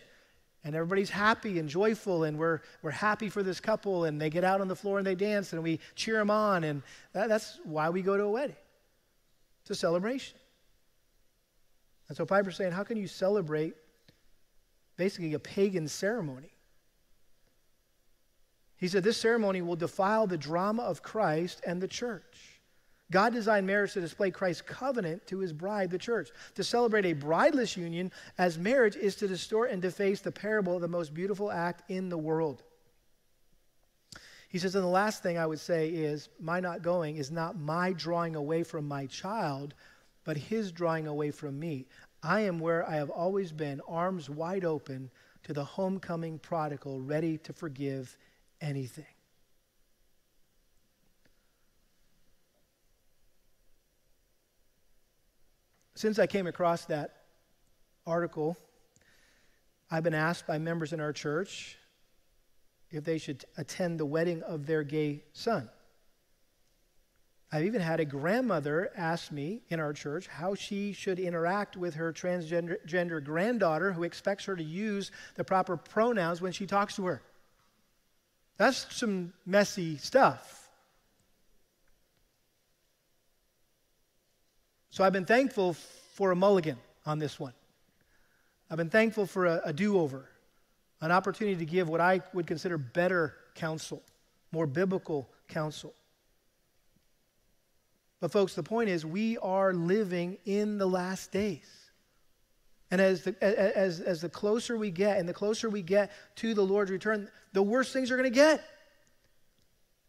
and 0.65 0.75
everybody's 0.75 1.11
happy 1.11 1.59
and 1.59 1.69
joyful 1.69 2.23
and 2.23 2.37
we're, 2.37 2.59
we're 2.81 2.89
happy 2.89 3.29
for 3.29 3.43
this 3.43 3.59
couple 3.59 4.05
and 4.05 4.19
they 4.19 4.31
get 4.31 4.43
out 4.43 4.59
on 4.59 4.67
the 4.67 4.75
floor 4.75 4.97
and 4.97 5.05
they 5.05 5.13
dance 5.13 5.53
and 5.53 5.61
we 5.61 5.79
cheer 5.93 6.17
them 6.17 6.31
on 6.31 6.63
and 6.65 6.81
that, 7.13 7.29
that's 7.29 7.59
why 7.63 7.89
we 7.89 8.01
go 8.01 8.17
to 8.17 8.23
a 8.23 8.29
wedding 8.29 8.55
it's 9.61 9.71
a 9.71 9.75
celebration. 9.75 10.37
And 12.07 12.15
so 12.15 12.25
piper's 12.25 12.55
saying 12.55 12.71
how 12.71 12.83
can 12.83 12.97
you 12.97 13.07
celebrate 13.07 13.75
basically 14.97 15.33
a 15.33 15.39
pagan 15.39 15.87
ceremony? 15.87 16.51
He 18.77 18.87
said 18.87 19.03
this 19.03 19.17
ceremony 19.17 19.61
will 19.61 19.75
defile 19.75 20.27
the 20.27 20.37
drama 20.37 20.83
of 20.83 21.01
christ 21.01 21.61
and 21.65 21.81
the 21.81 21.87
church 21.87 22.54
God 23.11 23.33
designed 23.33 23.67
marriage 23.67 23.93
to 23.93 24.01
display 24.01 24.31
Christ's 24.31 24.63
covenant 24.63 25.27
to 25.27 25.39
his 25.39 25.53
bride, 25.53 25.91
the 25.91 25.97
church. 25.97 26.29
To 26.55 26.63
celebrate 26.63 27.05
a 27.05 27.13
brideless 27.13 27.77
union 27.77 28.11
as 28.37 28.57
marriage 28.57 28.95
is 28.95 29.15
to 29.17 29.27
distort 29.27 29.69
and 29.69 29.81
deface 29.81 30.21
the 30.21 30.31
parable 30.31 30.75
of 30.75 30.81
the 30.81 30.87
most 30.87 31.13
beautiful 31.13 31.51
act 31.51 31.89
in 31.89 32.09
the 32.09 32.17
world. 32.17 32.63
He 34.49 34.57
says, 34.57 34.73
and 34.75 34.83
the 34.83 34.89
last 34.89 35.21
thing 35.21 35.37
I 35.37 35.45
would 35.45 35.59
say 35.59 35.89
is, 35.89 36.29
my 36.39 36.59
not 36.59 36.81
going 36.81 37.17
is 37.17 37.29
not 37.29 37.59
my 37.59 37.93
drawing 37.93 38.35
away 38.35 38.63
from 38.63 38.87
my 38.87 39.05
child, 39.05 39.75
but 40.23 40.37
his 40.37 40.71
drawing 40.71 41.07
away 41.07 41.29
from 41.29 41.59
me. 41.59 41.85
I 42.23 42.41
am 42.41 42.59
where 42.59 42.87
I 42.89 42.95
have 42.95 43.09
always 43.09 43.51
been, 43.51 43.81
arms 43.87 44.29
wide 44.29 44.65
open 44.65 45.11
to 45.43 45.53
the 45.53 45.63
homecoming 45.63 46.39
prodigal, 46.39 47.01
ready 47.01 47.37
to 47.39 47.53
forgive 47.53 48.17
anything. 48.61 49.05
Since 55.95 56.19
I 56.19 56.27
came 56.27 56.45
across 56.45 56.85
that 56.85 57.23
article, 58.05 58.57
I've 59.89 60.03
been 60.03 60.13
asked 60.13 60.45
by 60.45 60.57
members 60.57 60.93
in 60.93 60.99
our 60.99 61.13
church 61.13 61.77
if 62.91 63.03
they 63.03 63.17
should 63.17 63.45
attend 63.57 63.99
the 63.99 64.05
wedding 64.05 64.43
of 64.43 64.65
their 64.65 64.83
gay 64.83 65.23
son. 65.33 65.69
I've 67.51 67.63
even 67.63 67.79
had 67.79 68.01
a 68.01 68.05
grandmother 68.05 68.91
ask 68.97 69.31
me 69.31 69.61
in 69.69 69.79
our 69.79 69.93
church 69.93 70.27
how 70.27 70.55
she 70.55 70.91
should 70.91 71.19
interact 71.19 71.77
with 71.77 71.95
her 71.95 72.11
transgender 72.11 73.23
granddaughter 73.23 73.93
who 73.93 74.03
expects 74.03 74.45
her 74.45 74.55
to 74.55 74.63
use 74.63 75.11
the 75.35 75.43
proper 75.45 75.77
pronouns 75.77 76.41
when 76.41 76.51
she 76.51 76.65
talks 76.65 76.97
to 76.97 77.05
her. 77.05 77.21
That's 78.57 78.93
some 78.93 79.31
messy 79.45 79.97
stuff. 79.97 80.64
So 84.95 85.03
I've 85.03 85.11
been 85.11 85.25
thankful 85.25 85.73
for 86.13 86.31
a 86.31 86.37
mulligan 86.37 86.77
on 87.05 87.19
this 87.19 87.37
one. 87.37 87.51
I've 88.71 88.77
been 88.77 88.89
thankful 88.89 89.25
for 89.25 89.45
a, 89.45 89.61
a 89.65 89.73
do 89.73 89.99
over, 89.99 90.29
an 91.01 91.11
opportunity 91.11 91.57
to 91.57 91.65
give 91.65 91.89
what 91.89 91.99
I 91.99 92.21
would 92.31 92.47
consider 92.47 92.77
better 92.77 93.35
counsel, 93.55 94.01
more 94.53 94.65
biblical 94.65 95.27
counsel. 95.49 95.93
But, 98.21 98.31
folks, 98.31 98.55
the 98.55 98.63
point 98.63 98.87
is, 98.87 99.05
we 99.05 99.37
are 99.39 99.73
living 99.73 100.37
in 100.45 100.77
the 100.77 100.87
last 100.87 101.29
days. 101.29 101.69
And 102.89 103.01
as 103.01 103.23
the, 103.23 103.35
as, 103.43 103.99
as 103.99 104.21
the 104.21 104.29
closer 104.29 104.77
we 104.77 104.91
get, 104.91 105.17
and 105.17 105.27
the 105.27 105.33
closer 105.33 105.69
we 105.69 105.81
get 105.81 106.09
to 106.37 106.53
the 106.53 106.63
Lord's 106.63 106.89
return, 106.89 107.29
the 107.51 107.61
worse 107.61 107.91
things 107.91 108.11
are 108.11 108.15
going 108.15 108.31
to 108.31 108.33
get. 108.33 108.63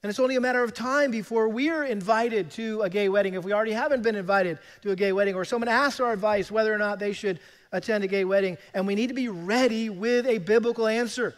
And 0.07 0.11
it's 0.11 0.21
only 0.21 0.37
a 0.37 0.41
matter 0.41 0.63
of 0.63 0.73
time 0.73 1.11
before 1.11 1.49
we're 1.49 1.83
invited 1.83 2.53
to 2.53 2.81
a 2.83 2.89
gay 2.89 3.09
wedding, 3.09 3.35
if 3.35 3.43
we 3.43 3.53
already 3.53 3.73
haven't 3.73 4.05
been 4.05 4.15
invited 4.15 4.61
to 4.83 4.93
a 4.93 4.95
gay 4.95 5.11
wedding, 5.11 5.35
or 5.35 5.45
someone 5.45 5.67
asks 5.67 5.99
our 5.99 6.13
advice 6.13 6.49
whether 6.49 6.73
or 6.73 6.79
not 6.79 7.01
they 7.01 7.13
should 7.13 7.41
attend 7.73 8.05
a 8.05 8.07
gay 8.07 8.25
wedding. 8.25 8.57
And 8.73 8.87
we 8.87 8.95
need 8.95 9.09
to 9.09 9.15
be 9.15 9.29
ready 9.29 9.91
with 9.91 10.29
a 10.29 10.39
biblical 10.39 10.87
answer. 10.87 11.35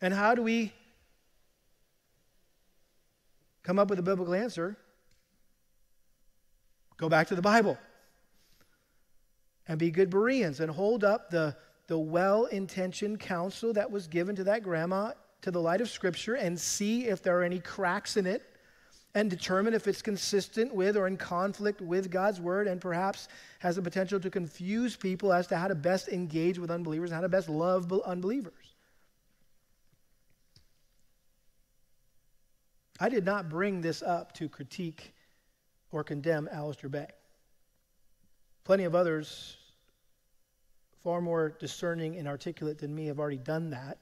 And 0.00 0.14
how 0.14 0.34
do 0.34 0.42
we 0.42 0.72
come 3.62 3.78
up 3.78 3.90
with 3.90 3.98
a 3.98 4.02
biblical 4.02 4.32
answer? 4.32 4.78
Go 6.96 7.10
back 7.10 7.26
to 7.26 7.34
the 7.34 7.42
Bible 7.42 7.76
and 9.66 9.78
be 9.78 9.90
good 9.90 10.08
Bereans 10.08 10.60
and 10.60 10.70
hold 10.70 11.04
up 11.04 11.28
the 11.28 11.54
the 11.88 11.98
well 11.98 12.44
intentioned 12.46 13.18
counsel 13.18 13.72
that 13.72 13.90
was 13.90 14.06
given 14.06 14.36
to 14.36 14.44
that 14.44 14.62
grandma 14.62 15.12
to 15.40 15.50
the 15.50 15.60
light 15.60 15.80
of 15.80 15.90
Scripture 15.90 16.34
and 16.34 16.58
see 16.58 17.06
if 17.06 17.22
there 17.22 17.38
are 17.38 17.42
any 17.42 17.58
cracks 17.58 18.16
in 18.16 18.26
it 18.26 18.42
and 19.14 19.30
determine 19.30 19.72
if 19.72 19.88
it's 19.88 20.02
consistent 20.02 20.72
with 20.72 20.96
or 20.96 21.06
in 21.06 21.16
conflict 21.16 21.80
with 21.80 22.10
God's 22.10 22.40
Word 22.40 22.66
and 22.66 22.80
perhaps 22.80 23.28
has 23.58 23.76
the 23.76 23.82
potential 23.82 24.20
to 24.20 24.30
confuse 24.30 24.96
people 24.96 25.32
as 25.32 25.46
to 25.48 25.56
how 25.56 25.66
to 25.66 25.74
best 25.74 26.08
engage 26.08 26.58
with 26.58 26.70
unbelievers 26.70 27.10
and 27.10 27.16
how 27.16 27.22
to 27.22 27.28
best 27.28 27.48
love 27.48 27.90
unbelievers. 28.04 28.74
I 33.00 33.08
did 33.08 33.24
not 33.24 33.48
bring 33.48 33.80
this 33.80 34.02
up 34.02 34.32
to 34.34 34.48
critique 34.48 35.14
or 35.90 36.04
condemn 36.04 36.48
Alistair 36.52 36.90
Begg. 36.90 37.12
Plenty 38.64 38.84
of 38.84 38.94
others 38.94 39.56
far 41.02 41.20
more 41.20 41.56
discerning 41.58 42.16
and 42.16 42.26
articulate 42.26 42.78
than 42.78 42.94
me 42.94 43.06
have 43.06 43.18
already 43.18 43.38
done 43.38 43.70
that. 43.70 43.98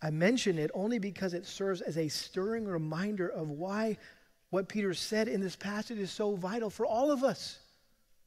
I 0.00 0.10
mention 0.10 0.58
it 0.58 0.70
only 0.74 0.98
because 0.98 1.34
it 1.34 1.46
serves 1.46 1.80
as 1.80 1.98
a 1.98 2.08
stirring 2.08 2.64
reminder 2.64 3.28
of 3.28 3.48
why 3.48 3.98
what 4.50 4.68
Peter 4.68 4.94
said 4.94 5.28
in 5.28 5.40
this 5.40 5.56
passage 5.56 5.98
is 5.98 6.10
so 6.10 6.34
vital 6.34 6.70
for 6.70 6.86
all 6.86 7.10
of 7.10 7.24
us 7.24 7.58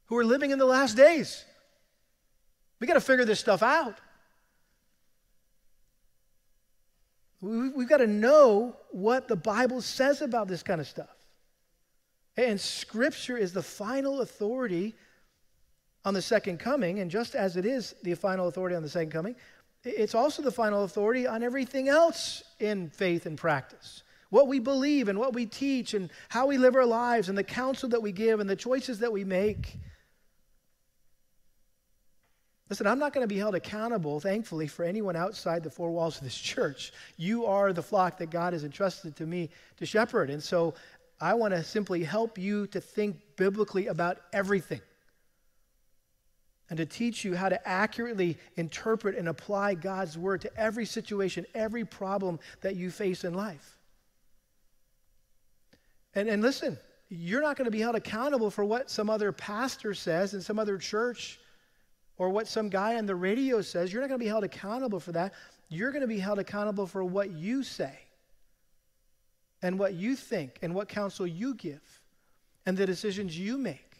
who 0.05 0.17
are 0.17 0.25
living 0.25 0.51
in 0.51 0.59
the 0.59 0.65
last 0.65 0.95
days. 0.95 1.45
We 2.79 2.87
got 2.87 2.95
to 2.95 3.01
figure 3.01 3.25
this 3.25 3.39
stuff 3.39 3.63
out. 3.63 3.97
We've 7.41 7.89
got 7.89 7.97
to 7.97 8.07
know 8.07 8.75
what 8.91 9.27
the 9.27 9.35
Bible 9.35 9.81
says 9.81 10.21
about 10.21 10.47
this 10.47 10.61
kind 10.61 10.79
of 10.79 10.87
stuff. 10.87 11.09
And 12.37 12.61
Scripture 12.61 13.37
is 13.37 13.51
the 13.51 13.63
final 13.63 14.21
authority 14.21 14.95
on 16.03 16.13
the 16.13 16.21
second 16.21 16.59
coming, 16.59 16.99
and 16.99 17.11
just 17.11 17.35
as 17.35 17.57
it 17.57 17.65
is 17.65 17.95
the 18.03 18.15
final 18.15 18.47
authority 18.47 18.75
on 18.75 18.81
the 18.81 18.89
second 18.89 19.11
coming, 19.11 19.35
it's 19.83 20.15
also 20.15 20.41
the 20.41 20.51
final 20.51 20.83
authority 20.83 21.27
on 21.27 21.43
everything 21.43 21.89
else 21.89 22.43
in 22.59 22.89
faith 22.89 23.25
and 23.25 23.37
practice. 23.37 24.03
What 24.29 24.47
we 24.47 24.59
believe 24.59 25.09
and 25.09 25.19
what 25.19 25.33
we 25.33 25.45
teach 25.45 25.93
and 25.93 26.09
how 26.29 26.47
we 26.47 26.57
live 26.57 26.75
our 26.75 26.85
lives 26.85 27.29
and 27.29 27.37
the 27.37 27.43
counsel 27.43 27.89
that 27.89 28.01
we 28.01 28.11
give 28.11 28.39
and 28.39 28.49
the 28.49 28.55
choices 28.55 28.99
that 28.99 29.11
we 29.11 29.23
make. 29.23 29.77
Listen, 32.69 32.87
I'm 32.87 32.99
not 32.99 33.11
going 33.11 33.23
to 33.23 33.33
be 33.33 33.39
held 33.39 33.55
accountable, 33.55 34.21
thankfully, 34.21 34.67
for 34.67 34.85
anyone 34.85 35.17
outside 35.17 35.61
the 35.63 35.69
four 35.69 35.91
walls 35.91 36.17
of 36.17 36.23
this 36.23 36.37
church. 36.37 36.93
You 37.17 37.45
are 37.45 37.73
the 37.73 37.83
flock 37.83 38.17
that 38.19 38.29
God 38.29 38.53
has 38.53 38.63
entrusted 38.63 39.15
to 39.17 39.25
me 39.25 39.49
to 39.77 39.85
shepherd. 39.85 40.29
And 40.29 40.41
so 40.41 40.75
I 41.19 41.33
want 41.33 41.53
to 41.53 41.63
simply 41.63 42.03
help 42.03 42.37
you 42.37 42.67
to 42.67 42.79
think 42.79 43.17
biblically 43.35 43.87
about 43.87 44.21
everything 44.31 44.81
and 46.71 46.77
to 46.77 46.85
teach 46.85 47.25
you 47.25 47.35
how 47.35 47.49
to 47.49 47.67
accurately 47.67 48.37
interpret 48.55 49.17
and 49.17 49.27
apply 49.27 49.73
God's 49.73 50.17
word 50.17 50.39
to 50.39 50.57
every 50.57 50.85
situation, 50.85 51.45
every 51.53 51.83
problem 51.83 52.39
that 52.61 52.77
you 52.77 52.89
face 52.89 53.25
in 53.25 53.33
life. 53.33 53.77
And, 56.15 56.29
and 56.29 56.41
listen, 56.41 56.79
you're 57.09 57.41
not 57.41 57.57
going 57.57 57.65
to 57.65 57.71
be 57.71 57.81
held 57.81 57.95
accountable 57.95 58.49
for 58.49 58.63
what 58.63 58.89
some 58.89 59.09
other 59.09 59.33
pastor 59.33 59.93
says 59.93 60.33
in 60.33 60.39
some 60.39 60.57
other 60.57 60.77
church 60.77 61.41
or 62.17 62.29
what 62.29 62.47
some 62.47 62.69
guy 62.69 62.95
on 62.95 63.05
the 63.05 63.15
radio 63.15 63.61
says. 63.61 63.91
You're 63.91 64.01
not 64.01 64.07
going 64.07 64.21
to 64.21 64.23
be 64.23 64.29
held 64.29 64.45
accountable 64.45 65.01
for 65.01 65.11
that. 65.11 65.33
You're 65.67 65.91
going 65.91 66.03
to 66.03 66.07
be 66.07 66.19
held 66.19 66.39
accountable 66.39 66.87
for 66.87 67.03
what 67.03 67.31
you 67.31 67.63
say 67.63 67.99
and 69.61 69.77
what 69.77 69.95
you 69.95 70.15
think 70.15 70.57
and 70.61 70.73
what 70.73 70.87
counsel 70.87 71.27
you 71.27 71.53
give 71.53 71.81
and 72.65 72.77
the 72.77 72.85
decisions 72.85 73.37
you 73.37 73.57
make. 73.57 73.90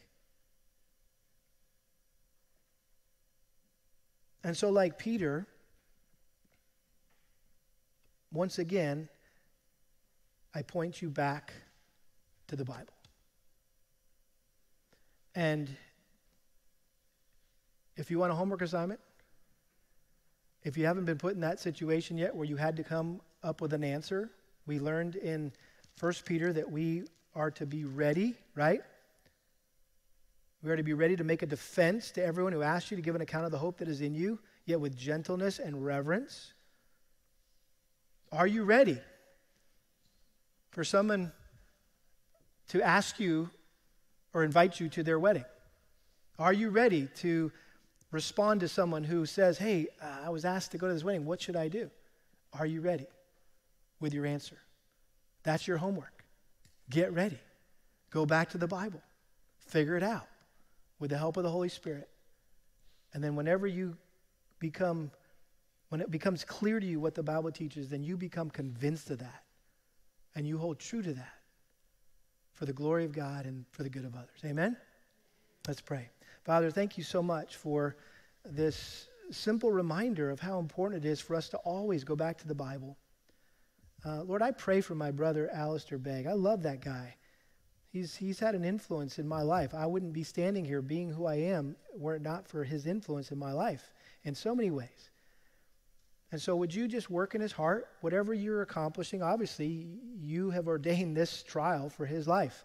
And 4.43 4.57
so, 4.57 4.69
like 4.69 4.97
Peter, 4.97 5.45
once 8.31 8.59
again, 8.59 9.07
I 10.53 10.61
point 10.63 11.01
you 11.01 11.09
back 11.09 11.53
to 12.47 12.55
the 12.55 12.65
Bible. 12.65 12.93
And 15.35 15.69
if 17.95 18.09
you 18.09 18.19
want 18.19 18.31
a 18.31 18.35
homework 18.35 18.61
assignment, 18.61 18.99
if 20.63 20.77
you 20.77 20.85
haven't 20.85 21.05
been 21.05 21.17
put 21.17 21.33
in 21.33 21.41
that 21.41 21.59
situation 21.59 22.17
yet 22.17 22.35
where 22.35 22.45
you 22.45 22.55
had 22.55 22.75
to 22.77 22.83
come 22.83 23.21
up 23.43 23.61
with 23.61 23.73
an 23.73 23.83
answer, 23.83 24.29
we 24.65 24.79
learned 24.79 25.15
in 25.15 25.51
1 25.99 26.13
Peter 26.25 26.51
that 26.53 26.69
we 26.69 27.03
are 27.35 27.51
to 27.51 27.65
be 27.65 27.85
ready, 27.85 28.35
right? 28.55 28.81
We 30.63 30.69
are 30.69 30.75
to 30.75 30.83
be 30.83 30.93
ready 30.93 31.15
to 31.15 31.23
make 31.23 31.41
a 31.41 31.47
defense 31.47 32.11
to 32.11 32.23
everyone 32.23 32.53
who 32.53 32.61
asks 32.61 32.91
you 32.91 32.97
to 32.97 33.01
give 33.01 33.15
an 33.15 33.21
account 33.21 33.45
of 33.45 33.51
the 33.51 33.57
hope 33.57 33.77
that 33.77 33.87
is 33.87 34.01
in 34.01 34.13
you, 34.13 34.39
yet 34.65 34.79
with 34.79 34.95
gentleness 34.95 35.57
and 35.57 35.83
reverence. 35.83 36.53
Are 38.31 38.45
you 38.45 38.63
ready 38.63 38.99
for 40.69 40.83
someone 40.83 41.31
to 42.69 42.81
ask 42.81 43.19
you 43.19 43.49
or 44.33 44.43
invite 44.43 44.79
you 44.79 44.87
to 44.89 45.03
their 45.03 45.19
wedding? 45.19 45.45
Are 46.37 46.53
you 46.53 46.69
ready 46.69 47.09
to 47.17 47.51
respond 48.11 48.59
to 48.59 48.67
someone 48.67 49.03
who 49.03 49.25
says, 49.25 49.57
Hey, 49.57 49.87
uh, 50.01 50.25
I 50.25 50.29
was 50.29 50.45
asked 50.45 50.71
to 50.71 50.77
go 50.77 50.87
to 50.87 50.93
this 50.93 51.03
wedding. 51.03 51.25
What 51.25 51.41
should 51.41 51.55
I 51.55 51.69
do? 51.69 51.89
Are 52.53 52.65
you 52.65 52.81
ready 52.81 53.07
with 53.99 54.13
your 54.13 54.25
answer? 54.25 54.57
That's 55.43 55.67
your 55.67 55.77
homework. 55.77 56.23
Get 56.89 57.13
ready. 57.13 57.39
Go 58.11 58.25
back 58.25 58.49
to 58.49 58.57
the 58.57 58.67
Bible. 58.67 59.01
Figure 59.65 59.97
it 59.97 60.03
out 60.03 60.27
with 61.01 61.09
the 61.09 61.17
help 61.17 61.35
of 61.35 61.43
the 61.43 61.49
Holy 61.49 61.67
Spirit. 61.67 62.07
And 63.13 63.21
then 63.21 63.35
whenever 63.35 63.67
you 63.67 63.97
become, 64.59 65.11
when 65.89 65.99
it 65.99 66.11
becomes 66.11 66.45
clear 66.45 66.79
to 66.79 66.85
you 66.85 66.99
what 66.99 67.15
the 67.15 67.23
Bible 67.23 67.51
teaches, 67.51 67.89
then 67.89 68.03
you 68.03 68.15
become 68.15 68.49
convinced 68.49 69.09
of 69.09 69.19
that. 69.19 69.43
And 70.35 70.47
you 70.47 70.57
hold 70.57 70.79
true 70.79 71.01
to 71.01 71.13
that 71.13 71.33
for 72.53 72.65
the 72.65 72.71
glory 72.71 73.03
of 73.03 73.11
God 73.11 73.45
and 73.45 73.65
for 73.71 73.83
the 73.83 73.89
good 73.89 74.05
of 74.05 74.15
others. 74.15 74.39
Amen? 74.45 74.77
Let's 75.67 75.81
pray. 75.81 76.09
Father, 76.45 76.71
thank 76.71 76.97
you 76.97 77.03
so 77.03 77.21
much 77.21 77.57
for 77.57 77.97
this 78.45 79.07
simple 79.31 79.71
reminder 79.71 80.29
of 80.29 80.39
how 80.39 80.59
important 80.59 81.03
it 81.03 81.07
is 81.07 81.19
for 81.19 81.35
us 81.35 81.49
to 81.49 81.57
always 81.57 82.03
go 82.03 82.15
back 82.15 82.37
to 82.37 82.47
the 82.47 82.55
Bible. 82.55 82.95
Uh, 84.05 84.21
Lord, 84.23 84.41
I 84.41 84.51
pray 84.51 84.81
for 84.81 84.95
my 84.95 85.11
brother 85.11 85.49
Alistair 85.51 85.97
Begg. 85.97 86.27
I 86.27 86.33
love 86.33 86.63
that 86.63 86.81
guy. 86.81 87.15
He's, 87.91 88.15
he's 88.15 88.39
had 88.39 88.55
an 88.55 88.63
influence 88.63 89.19
in 89.19 89.27
my 89.27 89.41
life. 89.41 89.73
I 89.73 89.85
wouldn't 89.85 90.13
be 90.13 90.23
standing 90.23 90.63
here 90.63 90.81
being 90.81 91.11
who 91.11 91.25
I 91.25 91.35
am 91.35 91.75
were 91.93 92.15
it 92.15 92.21
not 92.21 92.47
for 92.47 92.63
his 92.63 92.85
influence 92.85 93.31
in 93.31 93.37
my 93.37 93.51
life 93.51 93.91
in 94.23 94.33
so 94.33 94.55
many 94.55 94.71
ways. 94.71 95.09
And 96.31 96.41
so, 96.41 96.55
would 96.55 96.73
you 96.73 96.87
just 96.87 97.09
work 97.09 97.35
in 97.35 97.41
his 97.41 97.51
heart, 97.51 97.89
whatever 97.99 98.33
you're 98.33 98.61
accomplishing? 98.61 99.21
Obviously, 99.21 99.87
you 100.17 100.49
have 100.51 100.69
ordained 100.69 101.17
this 101.17 101.43
trial 101.43 101.89
for 101.89 102.05
his 102.05 102.25
life, 102.25 102.63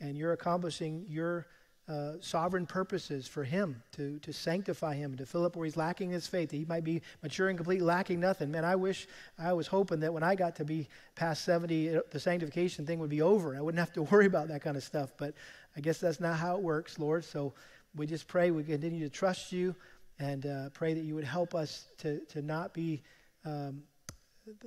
and 0.00 0.16
you're 0.16 0.32
accomplishing 0.32 1.04
your 1.06 1.46
uh, 1.86 2.12
sovereign 2.20 2.64
purposes 2.64 3.28
for 3.28 3.44
him 3.44 3.82
to, 3.92 4.18
to 4.20 4.32
sanctify 4.32 4.94
him, 4.94 5.16
to 5.16 5.26
fill 5.26 5.44
up 5.44 5.54
where 5.54 5.66
he's 5.66 5.76
lacking 5.76 6.10
his 6.10 6.26
faith. 6.26 6.50
That 6.50 6.56
he 6.56 6.64
might 6.64 6.84
be 6.84 7.02
mature 7.22 7.48
and 7.48 7.58
complete, 7.58 7.82
lacking 7.82 8.20
nothing. 8.20 8.50
Man, 8.50 8.64
I 8.64 8.74
wish 8.76 9.06
I 9.38 9.52
was 9.52 9.66
hoping 9.66 10.00
that 10.00 10.12
when 10.12 10.22
I 10.22 10.34
got 10.34 10.56
to 10.56 10.64
be 10.64 10.88
past 11.14 11.44
70, 11.44 11.98
the 12.10 12.20
sanctification 12.20 12.86
thing 12.86 12.98
would 13.00 13.10
be 13.10 13.20
over. 13.20 13.54
I 13.54 13.60
wouldn't 13.60 13.78
have 13.78 13.92
to 13.94 14.02
worry 14.10 14.26
about 14.26 14.48
that 14.48 14.62
kind 14.62 14.76
of 14.76 14.82
stuff. 14.82 15.12
But 15.18 15.34
I 15.76 15.80
guess 15.80 15.98
that's 15.98 16.20
not 16.20 16.36
how 16.36 16.56
it 16.56 16.62
works, 16.62 16.98
Lord. 16.98 17.24
So 17.24 17.52
we 17.94 18.06
just 18.06 18.26
pray 18.26 18.50
we 18.50 18.64
continue 18.64 19.00
to 19.00 19.10
trust 19.10 19.52
you 19.52 19.74
and 20.18 20.46
uh, 20.46 20.70
pray 20.70 20.94
that 20.94 21.04
you 21.04 21.14
would 21.14 21.24
help 21.24 21.54
us 21.54 21.86
to, 21.98 22.20
to 22.26 22.40
not 22.40 22.72
be 22.72 23.02
um, 23.44 23.82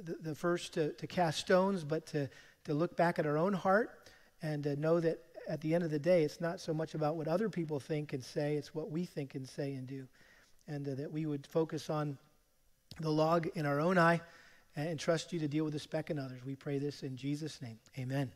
the, 0.03 0.17
the, 0.21 0.35
first 0.35 0.73
to, 0.73 0.91
to 0.93 1.07
cast 1.07 1.39
stones, 1.39 1.83
but 1.83 2.05
to, 2.07 2.29
to 2.65 2.73
look 2.73 2.95
back 2.95 3.17
at 3.17 3.25
our 3.25 3.37
own 3.37 3.53
heart 3.53 3.97
and 4.41 4.63
to 4.63 4.75
know 4.75 4.99
that 4.99 5.19
at 5.47 5.61
the 5.61 5.73
end 5.73 5.83
of 5.83 5.91
the 5.91 5.99
day, 5.99 6.23
it's 6.23 6.41
not 6.41 6.59
so 6.59 6.73
much 6.73 6.93
about 6.93 7.15
what 7.15 7.27
other 7.27 7.49
people 7.49 7.79
think 7.79 8.13
and 8.13 8.23
say, 8.23 8.55
it's 8.55 8.73
what 8.73 8.91
we 8.91 9.05
think 9.05 9.35
and 9.35 9.47
say 9.47 9.73
and 9.73 9.87
do. 9.87 10.07
And 10.67 10.87
uh, 10.87 10.95
that 10.95 11.11
we 11.11 11.25
would 11.25 11.47
focus 11.47 11.89
on 11.89 12.17
the 12.99 13.09
log 13.09 13.47
in 13.55 13.65
our 13.65 13.79
own 13.79 13.97
eye 13.97 14.21
and 14.75 14.99
trust 14.99 15.33
you 15.33 15.39
to 15.39 15.47
deal 15.47 15.63
with 15.63 15.73
the 15.73 15.79
speck 15.79 16.09
in 16.09 16.19
others. 16.19 16.45
We 16.45 16.55
pray 16.55 16.77
this 16.77 17.03
in 17.03 17.15
Jesus' 17.15 17.61
name. 17.61 17.79
Amen. 17.97 18.31